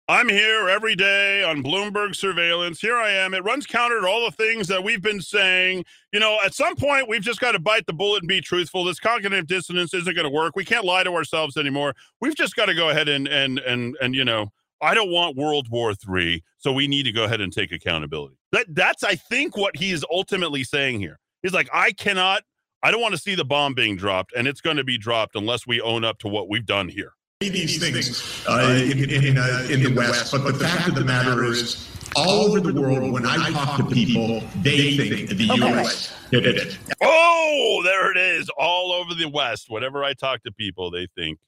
[0.06, 2.78] I'm here every day on Bloomberg surveillance.
[2.78, 3.32] Here I am.
[3.32, 5.86] It runs counter to all the things that we've been saying.
[6.12, 8.85] You know, at some point, we've just got to bite the bullet and be truthful.
[8.85, 10.56] This cognitive dissonance isn't going to work.
[10.56, 11.94] We can't lie to ourselves anymore.
[12.20, 14.52] We've just got to go ahead and and and and you know,
[14.82, 18.36] I don't want World War III, so we need to go ahead and take accountability.
[18.52, 21.18] That that's I think what he is ultimately saying here.
[21.43, 22.43] He's like, I cannot.
[22.82, 25.35] I don't want to see the bomb being dropped, and it's going to be dropped
[25.35, 27.14] unless we own up to what we've done here.
[27.48, 31.44] These things uh, in, in, uh, in the West, but the fact of the matter
[31.44, 36.14] is, all over the world, when I talk to people, they think the U.S.
[36.30, 36.78] did it.
[37.02, 38.48] Oh, there it is.
[38.50, 39.66] All over the West.
[39.68, 41.38] Whenever I talk to people, they think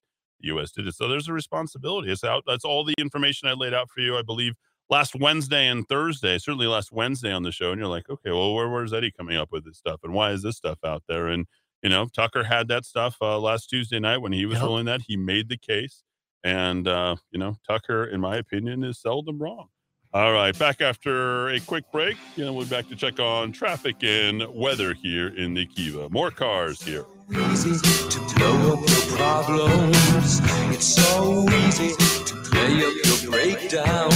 [0.41, 0.73] the U.S.
[0.73, 0.95] did it.
[0.95, 2.11] So there's a responsibility.
[2.11, 2.45] It's out.
[2.47, 4.55] That's all the information I laid out for you, I believe,
[4.91, 7.71] last Wednesday and Thursday, certainly last Wednesday on the show.
[7.71, 10.01] And you're like, okay, well, where, where's Eddy coming up with this stuff?
[10.03, 11.29] And why is this stuff out there?
[11.29, 11.47] And,
[11.83, 14.65] you know, Tucker had that stuff uh, last Tuesday night when he was Yep.
[14.67, 15.03] ruling that.
[15.07, 16.03] He made the case.
[16.45, 19.69] And, uh, you know, Tucker, in my opinion, is seldom wrong.
[20.15, 22.17] All right, back after a quick break.
[22.37, 26.09] You know, we're back to check on traffic and weather here in the Kiva.
[26.09, 27.05] More cars here.
[27.53, 27.75] easy
[28.09, 30.41] to blow up your problems.
[30.75, 31.91] It's so easy
[32.25, 34.11] to play up your breakdown.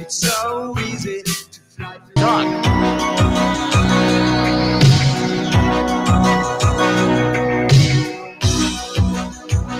[0.00, 1.60] It's so easy to
[2.16, 2.93] fly.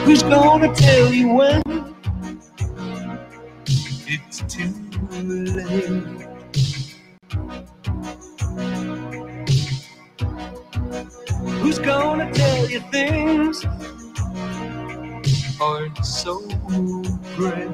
[0.05, 1.63] Who's gonna tell you when?
[4.07, 4.71] It's too
[5.11, 6.29] late.
[11.63, 13.65] Who's gonna tell you things
[15.59, 16.47] aren't so
[17.37, 17.71] great?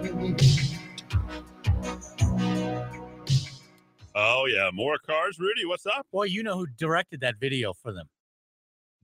[4.14, 5.38] Oh, yeah, more cars.
[5.40, 6.06] Rudy, what's up?
[6.12, 8.06] Well, you know who directed that video for them?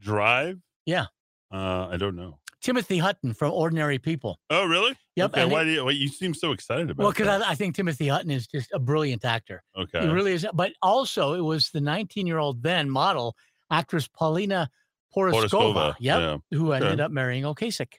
[0.00, 0.60] Drive?
[0.84, 1.06] Yeah.
[1.52, 2.38] Uh, I don't know.
[2.62, 4.38] Timothy Hutton from Ordinary People.
[4.50, 4.96] Oh, really?
[5.16, 7.42] Yep, Okay, and why it- do you, why, you seem so excited about Well, because?
[7.42, 9.62] I, I think Timothy Hutton is just a brilliant actor.
[9.76, 10.00] Okay.
[10.02, 10.46] He really is.
[10.54, 13.36] But also, it was the 19 year old then model
[13.70, 14.68] actress Paulina
[15.16, 15.48] Porizkova.
[15.48, 16.20] Porizkova, Yep.
[16.20, 16.36] yeah.
[16.58, 16.84] Who Okay.
[16.84, 17.94] ended up marrying Ocasek.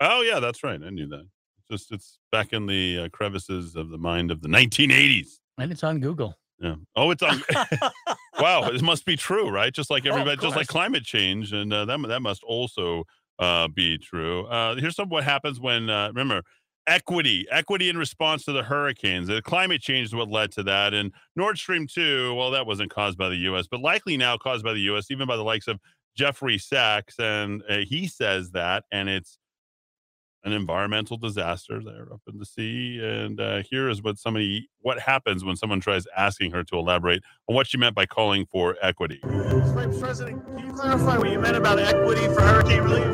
[0.00, 0.80] Oh, yeah, that's right.
[0.84, 1.26] I knew that.
[1.58, 5.28] It's just it's back in the uh, crevices of the mind of the 1980s.
[5.58, 6.36] And it's on Google.
[6.60, 6.76] Yeah.
[6.96, 7.42] Oh, it's on.
[8.40, 9.72] wow, it must be true, right?
[9.72, 13.04] Just like Oh, everybody, just like climate change, and uh, that that must also
[13.42, 14.46] uh, be true.
[14.46, 16.42] Uh, here's some what happens when uh, remember
[16.86, 19.28] equity, equity in response to the hurricanes.
[19.28, 22.34] The climate change is what led to that, and Nord Stream two.
[22.34, 25.26] Well, that wasn't caused by the U.S., but likely now caused by the U.S., even
[25.26, 25.80] by the likes of
[26.16, 29.38] Jeffrey Sachs, and uh, he says that, and it's
[30.44, 33.00] an environmental disaster there up in the sea.
[33.02, 37.22] And uh, here is what somebody what happens when someone tries asking her to elaborate
[37.48, 39.20] on what she meant by calling for equity.
[39.24, 43.06] Vice President, can you clarify what you meant about equity for hurricane relief?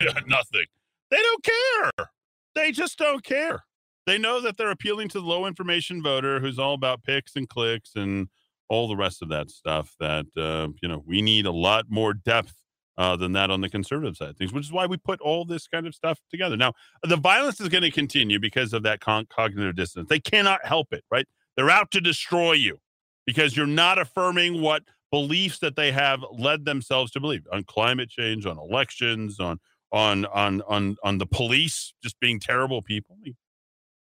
[0.26, 0.66] Nothing.
[1.10, 2.06] They don't care.
[2.54, 3.64] They just don't care.
[4.06, 7.48] They know that they're appealing to the low information voter who's all about picks and
[7.48, 8.28] clicks and
[8.68, 9.94] all the rest of that stuff.
[10.00, 12.54] That uh, you know, we need a lot more depth
[12.98, 15.66] uh, than that on the conservative side things, which is why we put all this
[15.66, 16.56] kind of stuff together.
[16.56, 20.08] Now, the violence is going to continue because of that con- cognitive dissonance.
[20.08, 21.26] They cannot help it, right?
[21.56, 22.78] They're out to destroy you
[23.26, 28.08] because you're not affirming what beliefs that they have led themselves to believe on climate
[28.08, 29.58] change, on elections, on
[29.92, 33.16] on on on on the police just being terrible people.
[33.18, 33.36] I mean,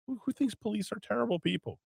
[0.08, 1.80] who, who thinks police are terrible people?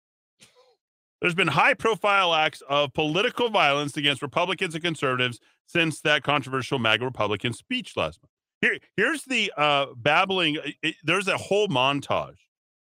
[1.22, 6.80] There's been high profile acts of political violence against Republicans and conservatives since that controversial
[6.80, 8.32] MAGA Republican speech last month.
[8.62, 10.56] Here, here's the uh, babbling.
[10.56, 12.38] It, it, there's a whole montage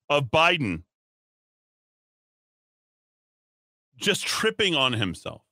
[0.09, 0.83] of Biden
[3.97, 5.43] just tripping on himself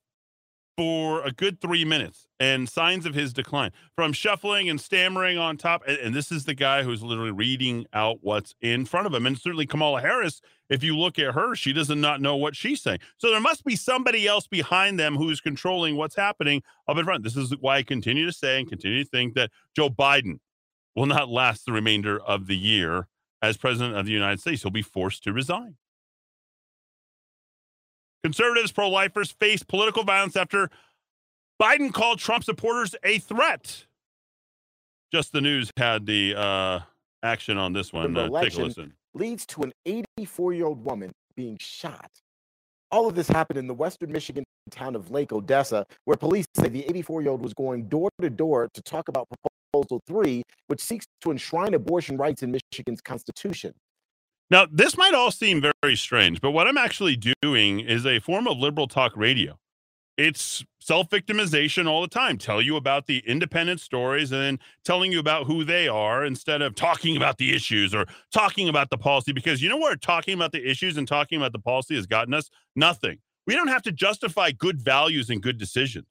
[0.75, 5.57] for a good three minutes and signs of his decline from shuffling and stammering on
[5.57, 5.83] top.
[5.87, 9.25] And, and, this is the guy who's literally reading out what's in front of him.
[9.25, 12.81] And certainly Kamala Harris, if you look at her, she does not know what she's
[12.81, 12.99] saying.
[13.17, 17.23] So there must be somebody else behind them who's controlling what's happening up in front.
[17.23, 20.39] This is why I continue to say and continue to think that Joe Biden
[20.95, 23.07] will not last the remainder of the year
[23.41, 24.63] as president of the United States.
[24.63, 25.75] He'll be forced to resign.
[28.23, 30.69] Conservatives, pro lifers face political violence after
[31.61, 33.85] Biden called Trump supporters a threat.
[35.11, 36.79] Just the news had the uh,
[37.21, 38.15] action on this one.
[38.17, 38.93] Uh, take a listen.
[39.13, 42.09] Leads to an 84 year old woman being shot.
[42.91, 46.69] All of this happened in the western Michigan town of Lake Odessa, where police say
[46.69, 49.27] the 84 year old was going door to door to talk about
[49.73, 53.73] Proposal 3, which seeks to enshrine abortion rights in Michigan's constitution.
[54.53, 58.47] Now, this might all seem very strange, but what I'm actually doing is a form
[58.47, 59.57] of liberal talk radio.
[60.15, 62.37] It's self victimization all the time.
[62.37, 66.61] Tell you about the independent stories and then telling you about who they are instead
[66.61, 69.31] of talking about the issues or talking about the policy.
[69.33, 72.35] Because you know where talking about the issues and talking about the policy has gotten
[72.35, 72.51] us?
[72.75, 73.17] Nothing.
[73.47, 76.05] We don't have to justify good values and good decisions.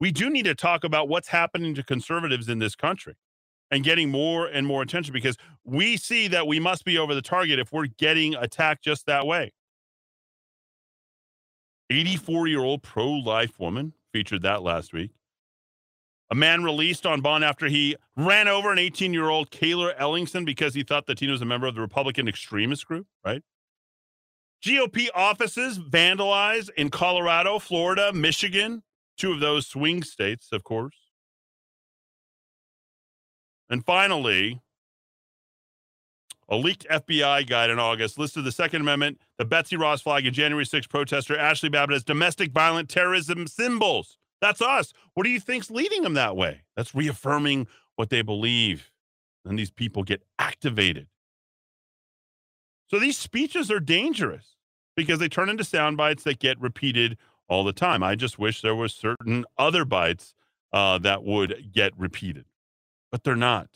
[0.00, 3.16] We do need to talk about what's happening to conservatives in this country
[3.70, 7.22] and getting more and more attention because we see that we must be over the
[7.22, 9.52] target if we're getting attacked just that way.
[11.90, 15.10] 84 year old pro life woman featured that last week.
[16.30, 20.44] A man released on bond after he ran over an 18 year old Cayler Ellingson
[20.44, 23.42] because he thought that teen was a member of the Republican extremist group, right?
[24.62, 28.82] GOP offices vandalized in Colorado, Florida, Michigan,
[29.16, 30.97] two of those swing states, of course.
[33.70, 34.60] And finally,
[36.48, 40.34] a leaked FBI guide in August listed the Second Amendment, the Betsy Ross flag, and
[40.34, 44.16] January 6 protester Ashley Babbitt as domestic violent terrorism symbols.
[44.40, 44.92] That's us.
[45.14, 46.62] What do you think's leading them that way?
[46.76, 47.66] That's reaffirming
[47.96, 48.90] what they believe.
[49.44, 51.08] And these people get activated.
[52.86, 54.56] So these speeches are dangerous
[54.96, 57.18] because they turn into sound bites that get repeated
[57.48, 58.02] all the time.
[58.02, 60.34] I just wish there were certain other bites
[60.72, 62.46] uh, that would get repeated
[63.10, 63.68] but they're not.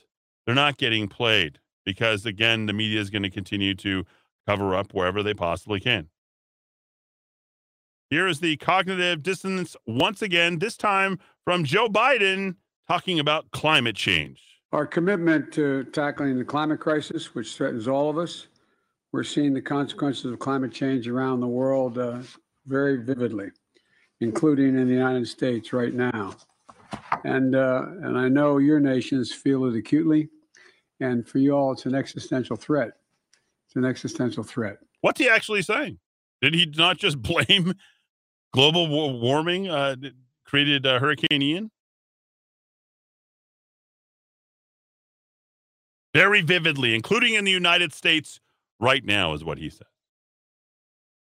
[0.46, 4.04] They're not getting played because, again, the media is going to continue to
[4.46, 6.08] cover up wherever they possibly can.
[8.10, 12.56] Here is the cognitive dissonance once again, this time from Joe Biden
[12.88, 14.42] talking about climate change.
[14.72, 18.48] Our commitment to tackling the climate crisis, which threatens all of us,
[19.12, 22.20] we're seeing the consequences of climate change around the world uh,
[22.66, 23.48] very vividly,
[24.20, 26.34] including in the United States right now
[27.24, 30.28] and uh, and I know your nations feel it acutely,
[31.00, 32.92] and for you all, it's an existential threat.
[33.66, 34.78] It's an existential threat.
[35.00, 35.98] What's he actually saying?
[36.40, 37.74] Did he not just blame
[38.52, 38.88] global
[39.20, 39.96] warming uh,
[40.44, 41.70] created uh, Hurricane Ian?
[46.14, 48.38] Very vividly, including in the United States
[48.78, 49.86] right now, is what he said.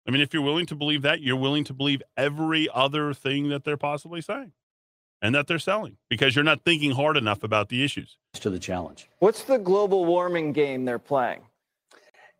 [0.08, 3.50] I mean, if you're willing to believe that, you're willing to believe every other thing
[3.50, 4.54] that they're possibly saying
[5.22, 8.18] and that they're selling because you're not thinking hard enough about the issues.
[8.34, 9.10] To the challenge.
[9.20, 11.42] What's the global warming game they're playing?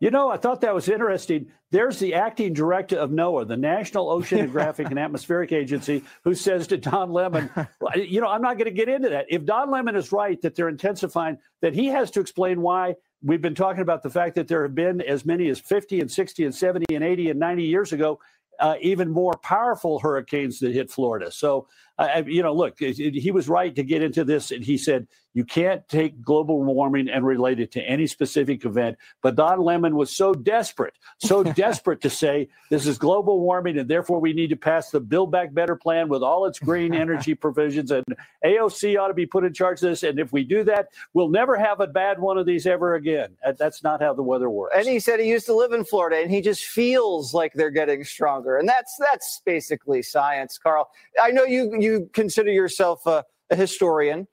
[0.00, 1.50] You know, I thought that was interesting.
[1.72, 6.76] There's the acting director of NOAA, the National Oceanographic and Atmospheric Agency, who says to
[6.76, 7.50] Don Lemon,
[7.96, 9.26] you know, I'm not going to get into that.
[9.28, 13.42] If Don Lemon is right that they're intensifying, that he has to explain why we've
[13.42, 16.44] been talking about the fact that there have been as many as 50 and 60
[16.44, 18.20] and 70 and 80 and 90 years ago,
[18.60, 21.30] uh, even more powerful hurricanes that hit Florida.
[21.32, 21.66] So
[21.98, 24.50] uh, you know, look, he was right to get into this.
[24.50, 28.96] And he said, you can't take global warming and relate it to any specific event.
[29.22, 33.88] But Don Lemon was so desperate, so desperate to say this is global warming, and
[33.88, 37.34] therefore we need to pass the Build Back Better plan with all its green energy
[37.34, 37.90] provisions.
[37.90, 38.04] And
[38.44, 40.02] AOC ought to be put in charge of this.
[40.02, 43.36] And if we do that, we'll never have a bad one of these ever again.
[43.58, 44.74] That's not how the weather works.
[44.76, 47.70] And he said he used to live in Florida, and he just feels like they're
[47.70, 48.56] getting stronger.
[48.56, 50.88] And that's that's basically science, Carl.
[51.20, 54.26] I know you you consider yourself a a historian.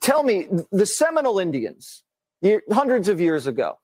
[0.00, 2.02] Tell me, the Seminole Indians,
[2.70, 3.78] hundreds of years ago,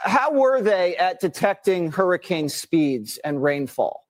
[0.00, 4.06] how were they at detecting hurricane speeds and rainfall?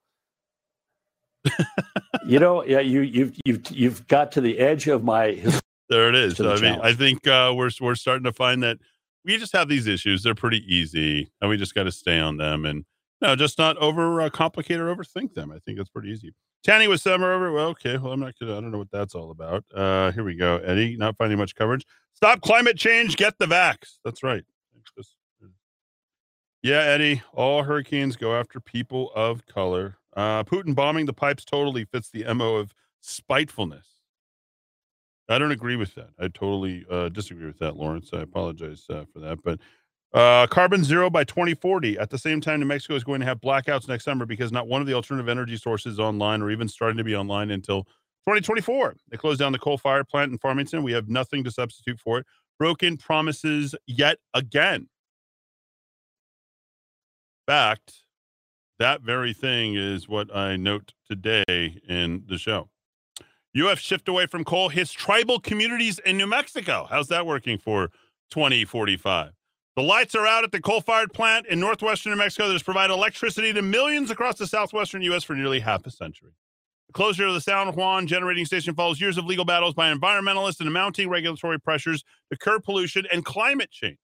[2.25, 5.41] you know, yeah, you you've you've you've got to the edge of my.
[5.89, 6.35] There it is.
[6.35, 6.79] The I mean.
[6.81, 8.77] I think uh, we're we're starting to find that
[9.23, 10.23] we just have these issues.
[10.23, 12.83] They're pretty easy, and we just got to stay on them and
[13.21, 15.51] no, just not over uh, complicate or overthink them.
[15.51, 16.33] I think that's pretty easy.
[16.63, 17.51] Tanny with summer over.
[17.51, 17.97] Well, okay.
[17.97, 18.57] Well, I'm not gonna.
[18.57, 19.63] I don't know what that's all about.
[19.73, 20.57] Uh, here we go.
[20.57, 21.85] Eddy, not finding much coverage.
[22.13, 23.15] Stop climate change.
[23.15, 23.99] Get the vax.
[24.03, 24.43] That's right.
[26.63, 27.21] Yeah, Eddy.
[27.33, 29.97] All hurricanes go after people of color.
[30.15, 33.85] Uh, Putin bombing the pipes totally fits the mo of spitefulness.
[35.29, 36.09] I don't agree with that.
[36.19, 38.09] I totally uh, disagree with that, Lawrence.
[38.13, 39.43] I apologize uh, for that.
[39.43, 39.59] But
[40.13, 41.97] uh, carbon zero by 2040.
[41.97, 44.67] At the same time, New Mexico is going to have blackouts next summer because not
[44.67, 47.83] one of the alternative energy sources online or even starting to be online until
[48.25, 48.95] 2024.
[49.09, 50.83] They closed down the coal fired plant in Farmington.
[50.83, 52.25] We have nothing to substitute for it.
[52.57, 54.87] Broken promises yet again.
[57.45, 58.03] Fact,
[58.79, 62.69] that very thing is what I note today in the show.
[63.57, 66.87] UF shift away from coal hits tribal communities in New Mexico.
[66.89, 67.89] How's that working for
[68.31, 69.31] 2045?
[69.77, 72.63] The lights are out at the coal fired plant in northwestern New Mexico that has
[72.63, 75.23] provided electricity to millions across the southwestern U.S.
[75.23, 76.31] for nearly half a century.
[76.87, 80.59] The closure of the San Juan generating station follows years of legal battles by environmentalists
[80.61, 83.99] and mounting regulatory pressures to curb pollution and climate change.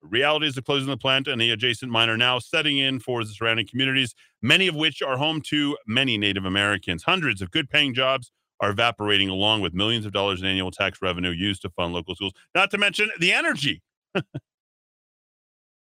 [0.00, 2.78] The reality is the closing of the plant and the adjacent mine are now setting
[2.78, 7.02] in for the surrounding communities, many of which are home to many Native Americans.
[7.02, 11.02] Hundreds of good paying jobs are evaporating along with millions of dollars in annual tax
[11.02, 13.82] revenue used to fund local schools, not to mention the energy.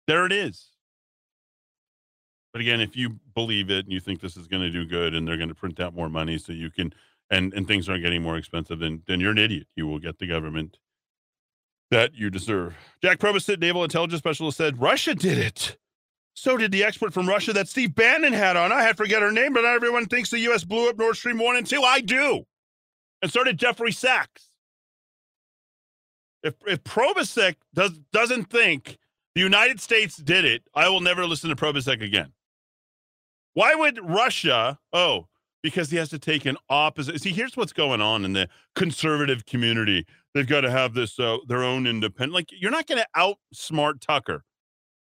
[0.07, 0.69] There it is.
[2.51, 5.15] But again, if you believe it and you think this is going to do good
[5.15, 6.93] and they're going to print out more money so you can
[7.31, 9.67] and and things aren't getting more expensive, then then you're an idiot.
[9.75, 10.77] You will get the government
[11.89, 12.75] that you deserve.
[13.01, 15.77] Jack Posobiec, naval intelligence specialist, said Russia did it.
[16.35, 18.71] So did the expert from Russia that Steve Bannon had on.
[18.71, 20.63] I had forget her name, but not everyone thinks the U.S.
[20.63, 21.81] blew up Nord Stream 1 and 2.
[21.83, 22.45] I do.
[23.21, 24.49] And so did Jeffrey Sachs.
[26.41, 28.97] If, if Posobiec does, doesn't think
[29.35, 32.31] the United States did it, I will never listen to Posobiec again.
[33.53, 34.79] Why would Russia?
[34.91, 35.27] Oh,
[35.61, 37.21] because he has to take an opposite.
[37.21, 40.05] See, here's what's going on in the conservative community.
[40.33, 42.33] They've got to have this uh, their own independent.
[42.33, 43.07] Like you're not going to
[43.55, 44.43] outsmart Tucker.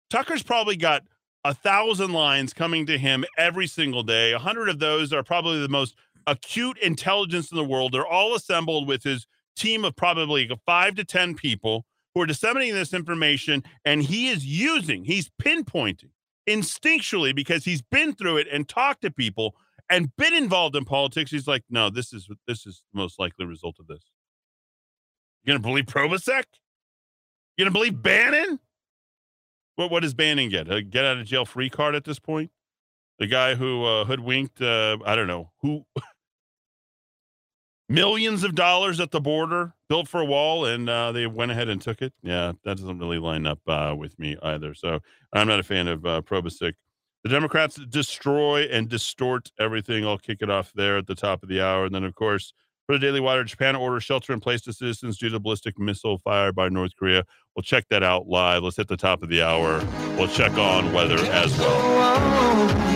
[0.09, 1.03] Tucker's probably got
[1.45, 4.33] a thousand lines coming to him every single day.
[4.33, 5.95] A hundred of those are probably the most
[6.27, 7.93] acute intelligence in the world.
[7.93, 9.25] They're all assembled with his
[9.55, 14.45] team of probably five to ten people who are disseminating this information, and he is
[14.45, 16.09] using, he's pinpointing
[16.49, 19.55] instinctually because he's been through it and talked to people
[19.89, 21.31] and been involved in politics.
[21.31, 24.03] He's like, no, this is this is the most likely result of this.
[25.43, 26.43] You gonna believe Posobiec?
[27.57, 28.59] You gonna believe Bannon?
[29.75, 30.71] What what does Bannon get?
[30.71, 32.51] A get out of jail free card at this point?
[33.19, 35.85] The guy who uh, hoodwinked, uh, I don't know who,
[37.91, 41.69] millions of dollars at the border, built for a wall, and uh, they went ahead
[41.69, 42.13] and took it.
[42.23, 44.73] Yeah, that doesn't really line up uh, with me either.
[44.73, 44.99] So
[45.33, 46.73] I'm not a fan of uh, Posobiec.
[47.23, 50.05] The Democrats destroy and distort everything.
[50.05, 51.85] I'll kick it off there at the top of the hour.
[51.85, 52.53] And then, of course,
[52.87, 56.17] for the Daily Wire, Japan orders shelter in place to citizens due to ballistic missile
[56.17, 57.23] fired by North Korea.
[57.55, 58.63] We'll check that out live.
[58.63, 59.85] Let's hit the top of the hour.
[60.17, 62.90] We'll check on weather as well.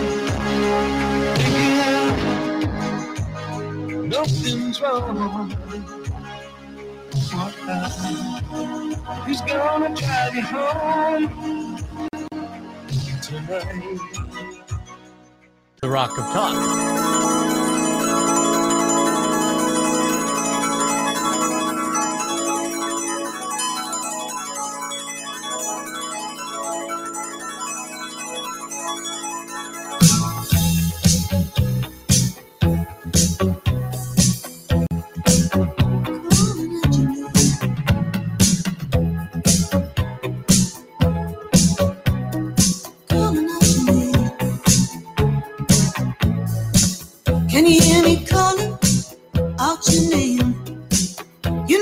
[4.06, 5.49] Nothing's wrong.
[9.26, 11.77] Who's gonna drive you home
[13.23, 13.99] tonight?
[15.82, 17.55] The Rock of Talk.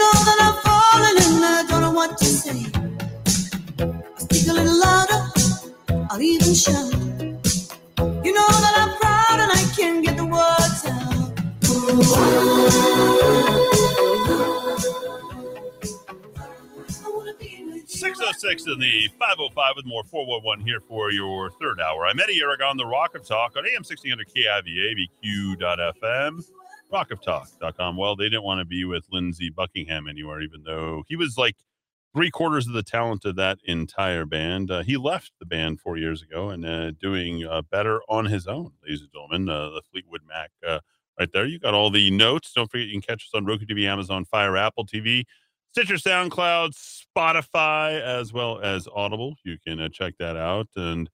[0.04, 2.60] Know that I'm falling and I don't know what to say.
[3.80, 5.22] I speak a little louder,
[6.10, 6.92] I'll even shout.
[8.26, 11.14] You know that I'm proud and I can't get the words out.
[17.88, 21.12] Six oh six in the five oh five with more four one one here for
[21.12, 22.06] your third hour.
[22.06, 26.44] I'm Eddy Aragon, the Rock of Talk on AM sixteen hundred KIVA, BQ.FM.
[26.94, 27.98] rockoftalk.com.
[27.98, 31.56] Well, they didn't want to be with Lindsey Buckingham anywhere, even though he was like
[32.14, 34.70] three quarters of the talent of that entire band.
[34.70, 38.48] Uh, he left the band four years ago and uh, doing uh, better on his
[38.48, 39.50] own, ladies and gentlemen.
[39.50, 40.80] Uh, the Fleetwood Mac uh,
[41.20, 41.46] right there.
[41.46, 42.54] You got all the notes.
[42.54, 45.26] Don't forget you can catch us on Roku TV, Amazon Fire, Apple TV,
[45.72, 46.76] Stitcher, SoundCloud,
[47.18, 49.36] Spotify, as well as Audible.
[49.44, 50.68] You can uh, check that out.
[50.76, 51.10] And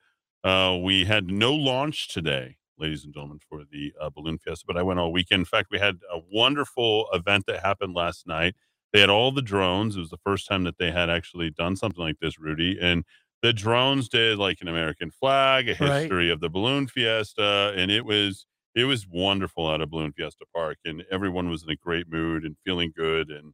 [0.83, 4.83] we had no launch today, ladies and gentlemen, for the uh, Balloon Fiesta, but I
[4.83, 5.41] went all weekend.
[5.41, 8.55] In fact, we had a wonderful event that happened last night.
[8.93, 9.95] They had all the drones.
[9.95, 12.77] It was the first time that they had actually done something like this, Rudy.
[12.81, 13.03] And
[13.41, 16.01] the drones did like an American flag, a Right.
[16.01, 18.45] history of the Balloon Fiesta, and it was
[18.75, 22.43] it was wonderful out of Balloon Fiesta Park, and everyone was in a great mood
[22.43, 23.53] and feeling good, and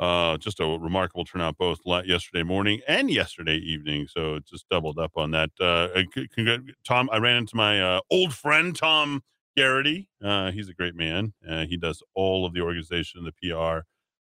[0.00, 4.08] uh, just a remarkable turnout both yesterday morning and yesterday evening.
[4.08, 5.50] So it just doubled up on that.
[5.60, 9.22] Uh, congr- Tom, I ran into my uh, old friend Tom
[9.56, 10.08] Garrity.
[10.24, 11.34] Uh, he's a great man.
[11.48, 13.80] Uh, he does all of the organization, the PR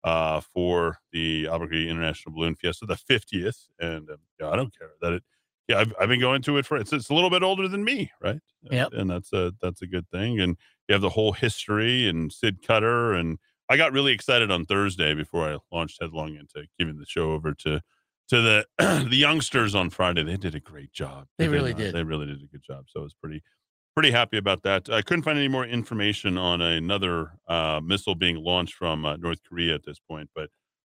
[0.04, 3.68] uh, for the Albuquerque International Balloon Fiesta, the 50th.
[3.80, 5.22] And um, yeah, I don't care that it.
[5.68, 7.84] Yeah, I've, I've been going to it for it's, it's a little bit older than
[7.84, 8.40] me, right?
[8.68, 10.40] Yeah, and that's a that's a good thing.
[10.40, 10.56] And
[10.88, 13.38] you have the whole history and Sid Cutter, and
[13.72, 17.54] I got really excited on Thursday before I launched headlong into giving the show over
[17.54, 17.80] to
[18.28, 18.66] to the
[19.08, 20.22] the youngsters on Friday.
[20.22, 21.26] They did a great job.
[21.38, 21.78] They really not?
[21.78, 21.94] did.
[21.94, 22.84] They really did a good job.
[22.88, 23.42] So I was pretty
[23.94, 24.90] pretty happy about that.
[24.90, 29.38] I couldn't find any more information on another uh, missile being launched from uh, North
[29.48, 30.50] Korea at this point, but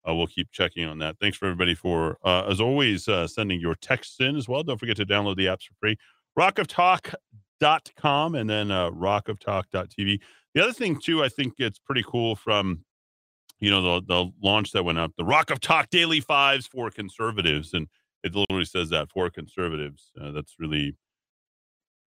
[0.10, 1.18] uh, we'll keep checking on that.
[1.22, 4.64] Thanks for everybody for, uh, as always, uh, sending your texts in as well.
[4.64, 5.98] Don't forget to download the apps for free.
[6.38, 10.20] Rockoftalk.com and then uh, rockoftalk.tv.
[10.56, 12.84] The other thing, too, I think it's pretty cool from,
[13.60, 16.90] you know, the, the launch that went up, the Rock of Talk Daily Fives for
[16.92, 17.74] conservatives.
[17.74, 17.88] And
[18.24, 20.12] it literally says that for conservatives.
[20.22, 20.96] Uh, that's really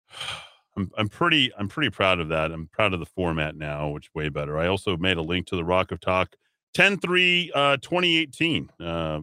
[0.77, 2.51] I'm I'm pretty I'm pretty proud of that.
[2.51, 4.59] I'm proud of the format now, which way better.
[4.59, 6.35] I also made a link to the Rock of Talk
[6.75, 8.71] 10 3 uh 2018.
[8.81, 9.21] Uh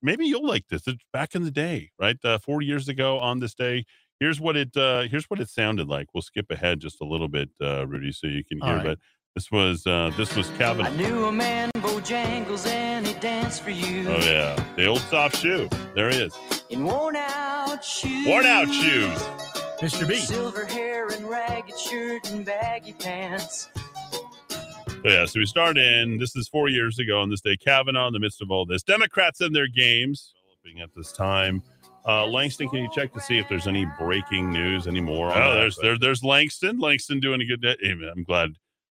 [0.00, 0.86] maybe you'll like this.
[0.86, 2.16] It's back in the day, right?
[2.24, 3.84] Uh 4 years ago on this day.
[4.22, 6.06] Here's what it uh here's what it sounded like.
[6.14, 8.84] We'll skip ahead just a little bit, uh Rudy, so you can hear right.
[8.84, 8.98] but
[9.34, 10.90] this was uh this was I Kavanaugh.
[10.90, 14.08] knew a man, Bojangles, and he danced for you.
[14.08, 14.54] Oh yeah.
[14.76, 15.68] The old soft shoe.
[15.96, 16.38] There he is.
[16.70, 18.24] In worn out shoes.
[18.24, 19.18] Worn out shoes.
[19.80, 20.06] Mr.
[20.06, 20.14] B.
[20.14, 23.70] Silver hair and ragged shirt and baggy pants.
[24.08, 24.28] So,
[25.04, 26.18] yeah, so we start in.
[26.18, 27.56] This is four years ago on this day.
[27.56, 28.84] Kavanaugh in the midst of all this.
[28.84, 30.32] Democrats and their games
[30.62, 31.60] developing at this time.
[32.06, 35.32] Uh, Langston, can you check to see if there's any breaking news anymore?
[35.34, 36.78] Oh, there's there, there's Langston.
[36.78, 37.62] Langston doing a good.
[37.62, 37.76] day.
[37.80, 38.50] Hey, I'm glad.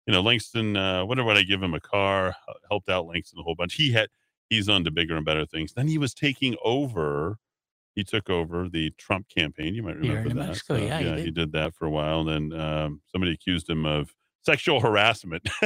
[0.08, 0.76] You know, Langston.
[0.76, 2.36] Uh, wonder would I give him a car?
[2.70, 3.76] Helped out Langston a whole bunch.
[3.76, 4.10] He had.
[4.50, 5.74] He's on to bigger and better things.
[5.74, 7.38] Then he was taking over.
[7.96, 9.74] He took over the Trump campaign.
[9.74, 10.36] You might remember that.
[10.36, 11.20] Mexico, yeah, he did.
[11.20, 12.28] he did that for a while.
[12.28, 15.48] And then um, somebody accused him of sexual harassment.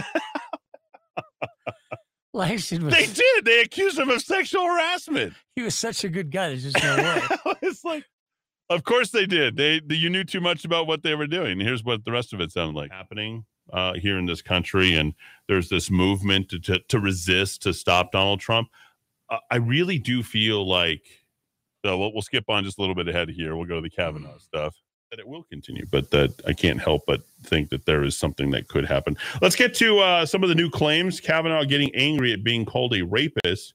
[2.34, 3.46] Langston was They did.
[3.46, 5.34] They accused him of sexual harassment.
[5.56, 6.50] he was such a good guy.
[6.50, 6.96] There's just no
[7.46, 7.54] way.
[7.62, 8.06] it's like,
[8.70, 9.58] of course they did.
[9.58, 11.60] They, they you knew too much about what they were doing.
[11.60, 15.14] Here's what the rest of it sounded like happening uh, here in this country, and
[15.48, 18.70] there's this movement to to, to resist to stop Donald Trump.
[19.30, 21.04] Uh, I really do feel like.
[21.86, 23.56] So we'll, we'll skip on just a little bit ahead here.
[23.56, 24.76] We'll go to the Kavanaugh stuff.
[25.12, 28.52] That it will continue, but that I can't help but think that there is something
[28.52, 29.18] that could happen.
[29.42, 31.20] Let's get to uh, some of the new claims.
[31.20, 33.74] Kavanaugh getting angry at being called a rapist,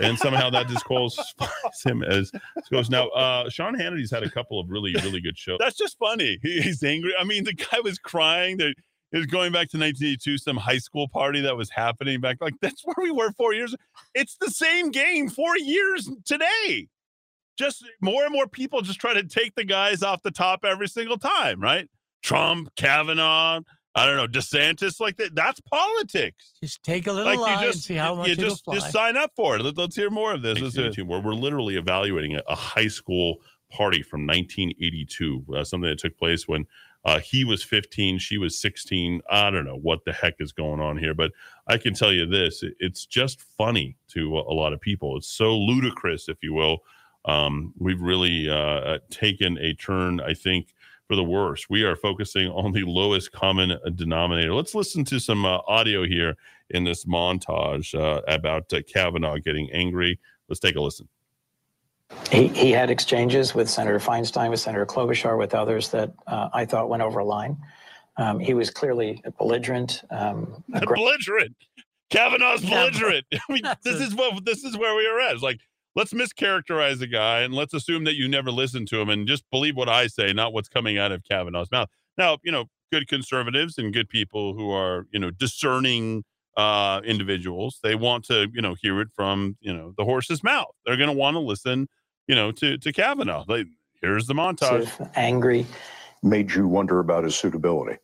[0.00, 2.30] and somehow that disqualifies him as
[2.70, 2.88] goes.
[2.88, 5.56] Now, uh, Sean Hannity's had a couple of really, really good shows.
[5.58, 6.38] That's just funny.
[6.42, 7.14] He- He's angry.
[7.18, 8.58] I mean, the guy was crying.
[8.58, 8.74] That
[9.10, 12.36] it was going back to 1982, some high school party that was happening back.
[12.40, 13.74] Like that's where we were four years.
[14.14, 16.86] It's the same game four years today
[17.56, 20.88] just more and more people just try to take the guys off the top every
[20.88, 21.88] single time, right?
[22.22, 23.60] Trump, Kavanaugh,
[23.94, 25.34] I don't know, DeSantis, like that.
[25.34, 26.52] That's politics.
[26.62, 28.74] Just take a little like lie and see how much you it'll just fly.
[28.74, 29.62] just sign up for it.
[29.62, 30.60] Let, us hear more of this.
[30.60, 31.06] Let's do it.
[31.06, 33.36] Where we're literally evaluating a, a high school
[33.70, 36.66] party from 1982, uh, something that took place when
[37.04, 39.22] uh, he was 15, she was 16.
[39.30, 41.32] I don't know what the heck is going on here, but
[41.66, 45.16] I can tell you this: it- it's just funny to a, a lot of people.
[45.16, 46.78] It's so ludicrous, if you will.
[47.26, 50.74] Um, we've really uh, uh, taken a turn, I think,
[51.08, 51.68] for the worse.
[51.68, 54.54] We are focusing on the lowest common denominator.
[54.54, 56.36] Let's listen to some uh, audio here
[56.70, 60.18] in this montage uh, about uh, Kavanaugh getting angry.
[60.48, 61.08] Let's take a listen.
[62.30, 66.64] He, he had exchanges with Senator Feinstein, with Senator Klobuchar, with others that uh, I
[66.64, 67.56] thought went over a line.
[68.16, 70.02] Um, he was clearly belligerent.
[70.10, 71.56] Um, belligerent.
[72.10, 73.26] Kavanaugh's belligerent.
[73.32, 75.34] I mean, this is what this is where we are at.
[75.34, 75.60] It's like
[75.96, 79.44] let's mischaracterize the guy and let's assume that you never listened to him and just
[79.50, 81.88] believe what I say, not what's coming out of Kavanaugh's mouth.
[82.18, 86.22] Now, you know, good conservatives and good people who are, you know, discerning
[86.56, 87.80] uh, individuals.
[87.82, 90.70] They want to, you know, hear it from, you know, the horse's mouth.
[90.84, 91.88] They're going to want to listen,
[92.28, 93.44] you know, to to Kavanaugh.
[93.48, 93.66] Like,
[94.00, 95.10] here's the montage.
[95.16, 95.66] angry.
[96.22, 97.98] Made you wonder about his suitability.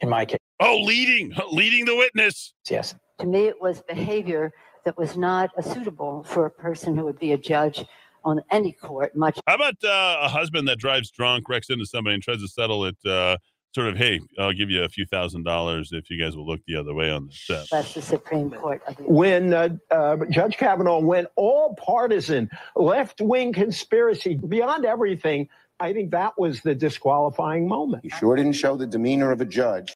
[0.00, 2.52] In my case, Oh, leading, leading the witness.
[2.68, 2.94] yes.
[3.18, 4.52] To me, it was behavior
[4.84, 7.84] that was not uh, suitable for a person who would be a judge
[8.24, 12.14] on any court, much How about uh, a husband that drives drunk, wrecks into somebody,
[12.14, 12.96] and tries to settle it?
[13.04, 13.36] Uh,
[13.74, 16.60] sort of, hey, I'll give you a few thousand dollars if you guys will look
[16.66, 17.72] the other way on this set.
[17.72, 23.20] less the Supreme Court of the when uh, uh, Judge Kavanaugh went all partisan, left
[23.20, 25.48] wing conspiracy beyond everything.
[25.78, 28.02] I think that was the disqualifying moment.
[28.02, 29.94] He sure didn't show the demeanor of a judge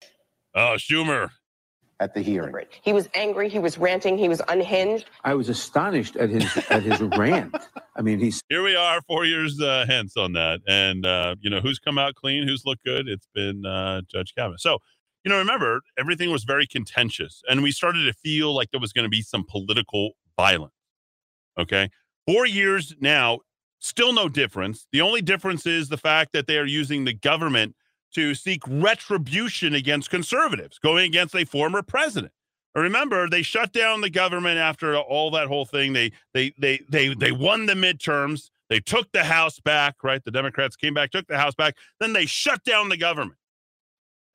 [0.55, 1.31] Oh, Schumer.
[2.05, 2.55] At the hearing.
[2.82, 5.06] He was angry, he was ranting, he was unhinged.
[5.24, 7.56] I was astonished at his at his rant.
[7.97, 11.48] I mean, he's Here we are, four years uh, hence on that, and uh, you
[11.48, 13.09] know who's come out clean, who's looked good.
[13.09, 14.59] It's been uh, Judge Kavanaugh.
[14.59, 14.78] So,
[15.24, 18.93] you know, remember everything was very contentious, and we started to feel like there was
[18.93, 20.74] going to be some political violence.
[21.59, 21.89] Okay,
[22.26, 23.39] four years now,
[23.78, 24.86] still no difference.
[24.93, 27.74] The only difference is the fact that they are using the government
[28.14, 32.32] to seek retribution against conservatives, going against a former president.
[32.74, 35.92] Remember, they shut down the government after all that whole thing.
[35.92, 38.50] They they they they they won the midterms.
[38.68, 40.24] They took the House back, right?
[40.24, 41.76] The Democrats came back, took the House back.
[42.00, 43.38] Then they shut down the government.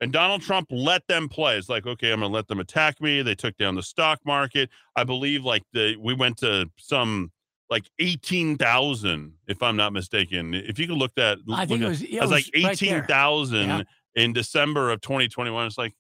[0.02, 1.58] And Donald Trump let them play.
[1.58, 3.22] It's like, okay, I'm going to let them attack me.
[3.22, 4.70] They took down the stock market.
[4.96, 7.32] I believe like the we went to some
[7.70, 10.54] like 18,000 if I'm not mistaken.
[10.54, 12.72] If you can look that I think it was- yeah, it was like was right
[12.84, 13.82] 18,000 Yeah.
[14.16, 15.68] in December of 2021.
[15.68, 15.94] It's like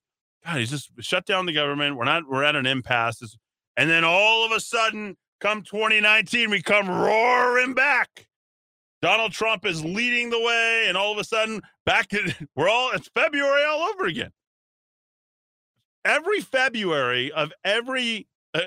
[0.45, 1.97] God, he's just shut down the government.
[1.97, 3.21] We're not, we're at an impasse.
[3.21, 3.37] It's-
[3.77, 8.27] And then all of a sudden, come 2019, we come roaring back.
[9.01, 12.91] Donald Trump is leading the way, and all of a sudden, back in, we're all,
[12.91, 14.31] it's February all over again.
[16.05, 18.61] Every February of every, uh,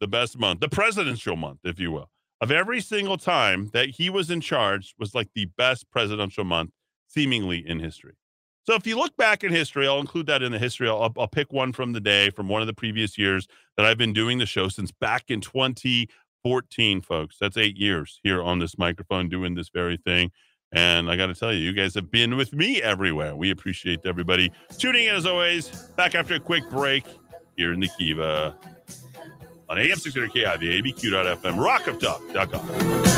[0.00, 2.10] the best month, the presidential month, if you will,
[2.40, 6.70] of every single time that he was in charge was like the best presidential month
[7.08, 8.14] seemingly in history.
[8.64, 10.88] So if you look back in history, I'll include that in the history.
[10.88, 13.96] I'll, I'll pick one from the day from one of the previous years that I've
[13.96, 17.36] been doing the show since back in 2014, folks.
[17.40, 20.30] That's eight years here on this microphone doing this very thing.
[20.70, 23.34] And I got to tell you, you guys have been with me everywhere.
[23.34, 25.70] We appreciate everybody tuning in as always.
[25.96, 27.06] Back after a quick break
[27.56, 28.54] here in the Kiva
[29.68, 33.08] on AM 600 KIV, ABQ.FM, rockoftalk.com.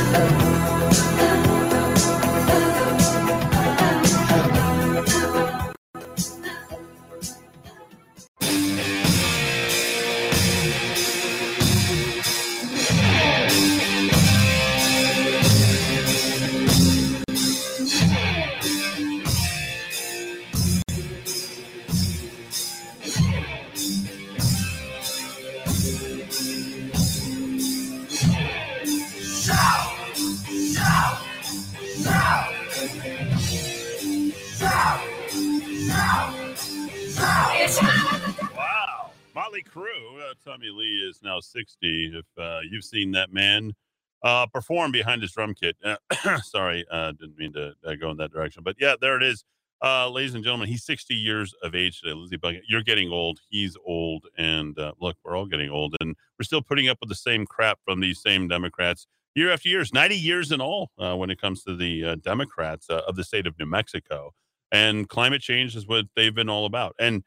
[39.50, 40.30] Motley Crue.
[40.30, 42.12] Uh, Tommy Lee is now 60.
[42.14, 43.74] If uh, you've seen that man
[44.22, 45.96] uh, perform behind his drum kit, uh,
[46.42, 48.62] sorry, uh, didn't mean to uh, go in that direction.
[48.62, 49.44] But yeah, there it is.
[49.82, 52.14] Ladies and gentlemen, he's 60 years of age today.
[52.14, 53.40] Lizzie Bucket, you're getting old.
[53.48, 54.26] He's old.
[54.38, 55.96] And look, we're all getting old.
[56.00, 59.68] And we're still putting up with the same crap from these same Democrats year after
[59.68, 63.58] years, 90 years in all when it comes to the Democrats of the state of
[63.58, 64.30] New Mexico.
[64.70, 66.94] And climate change is what they've been all about.
[67.00, 67.24] And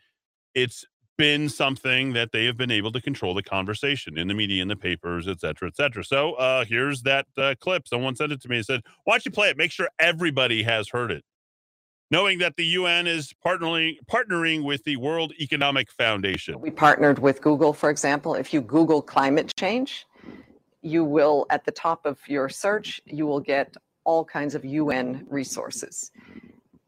[0.55, 0.85] it's
[1.17, 4.67] been something that they have been able to control the conversation in the media, in
[4.67, 6.03] the papers, et cetera, et cetera.
[6.03, 7.87] So uh, here's that uh, clip.
[7.87, 9.57] Someone sent it to me and said, Why don't you play it?
[9.57, 11.23] Make sure everybody has heard it.
[12.11, 16.59] Knowing that the UN is partnering partnering with the World Economic Foundation.
[16.59, 18.35] We partnered with Google, for example.
[18.35, 20.05] If you Google climate change,
[20.81, 25.25] you will, at the top of your search, you will get all kinds of UN
[25.29, 26.11] resources.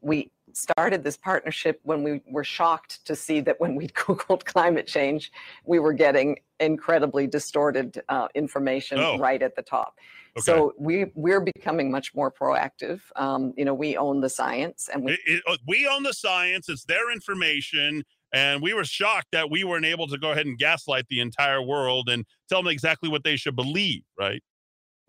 [0.00, 0.30] We
[0.60, 5.30] started this partnership when we were shocked to see that when we Googled climate change,
[5.64, 9.18] we were getting incredibly distorted uh, information Oh.
[9.18, 9.98] right at the top.
[10.38, 13.00] So we we're becoming much more proactive.
[13.16, 16.12] Um, you know, we own the science, and we It- it- uh, we own the
[16.12, 18.04] science, it's their information.
[18.34, 21.62] And we were shocked that we weren't able to go ahead and gaslight the entire
[21.62, 24.42] world and tell them exactly what they should believe, right?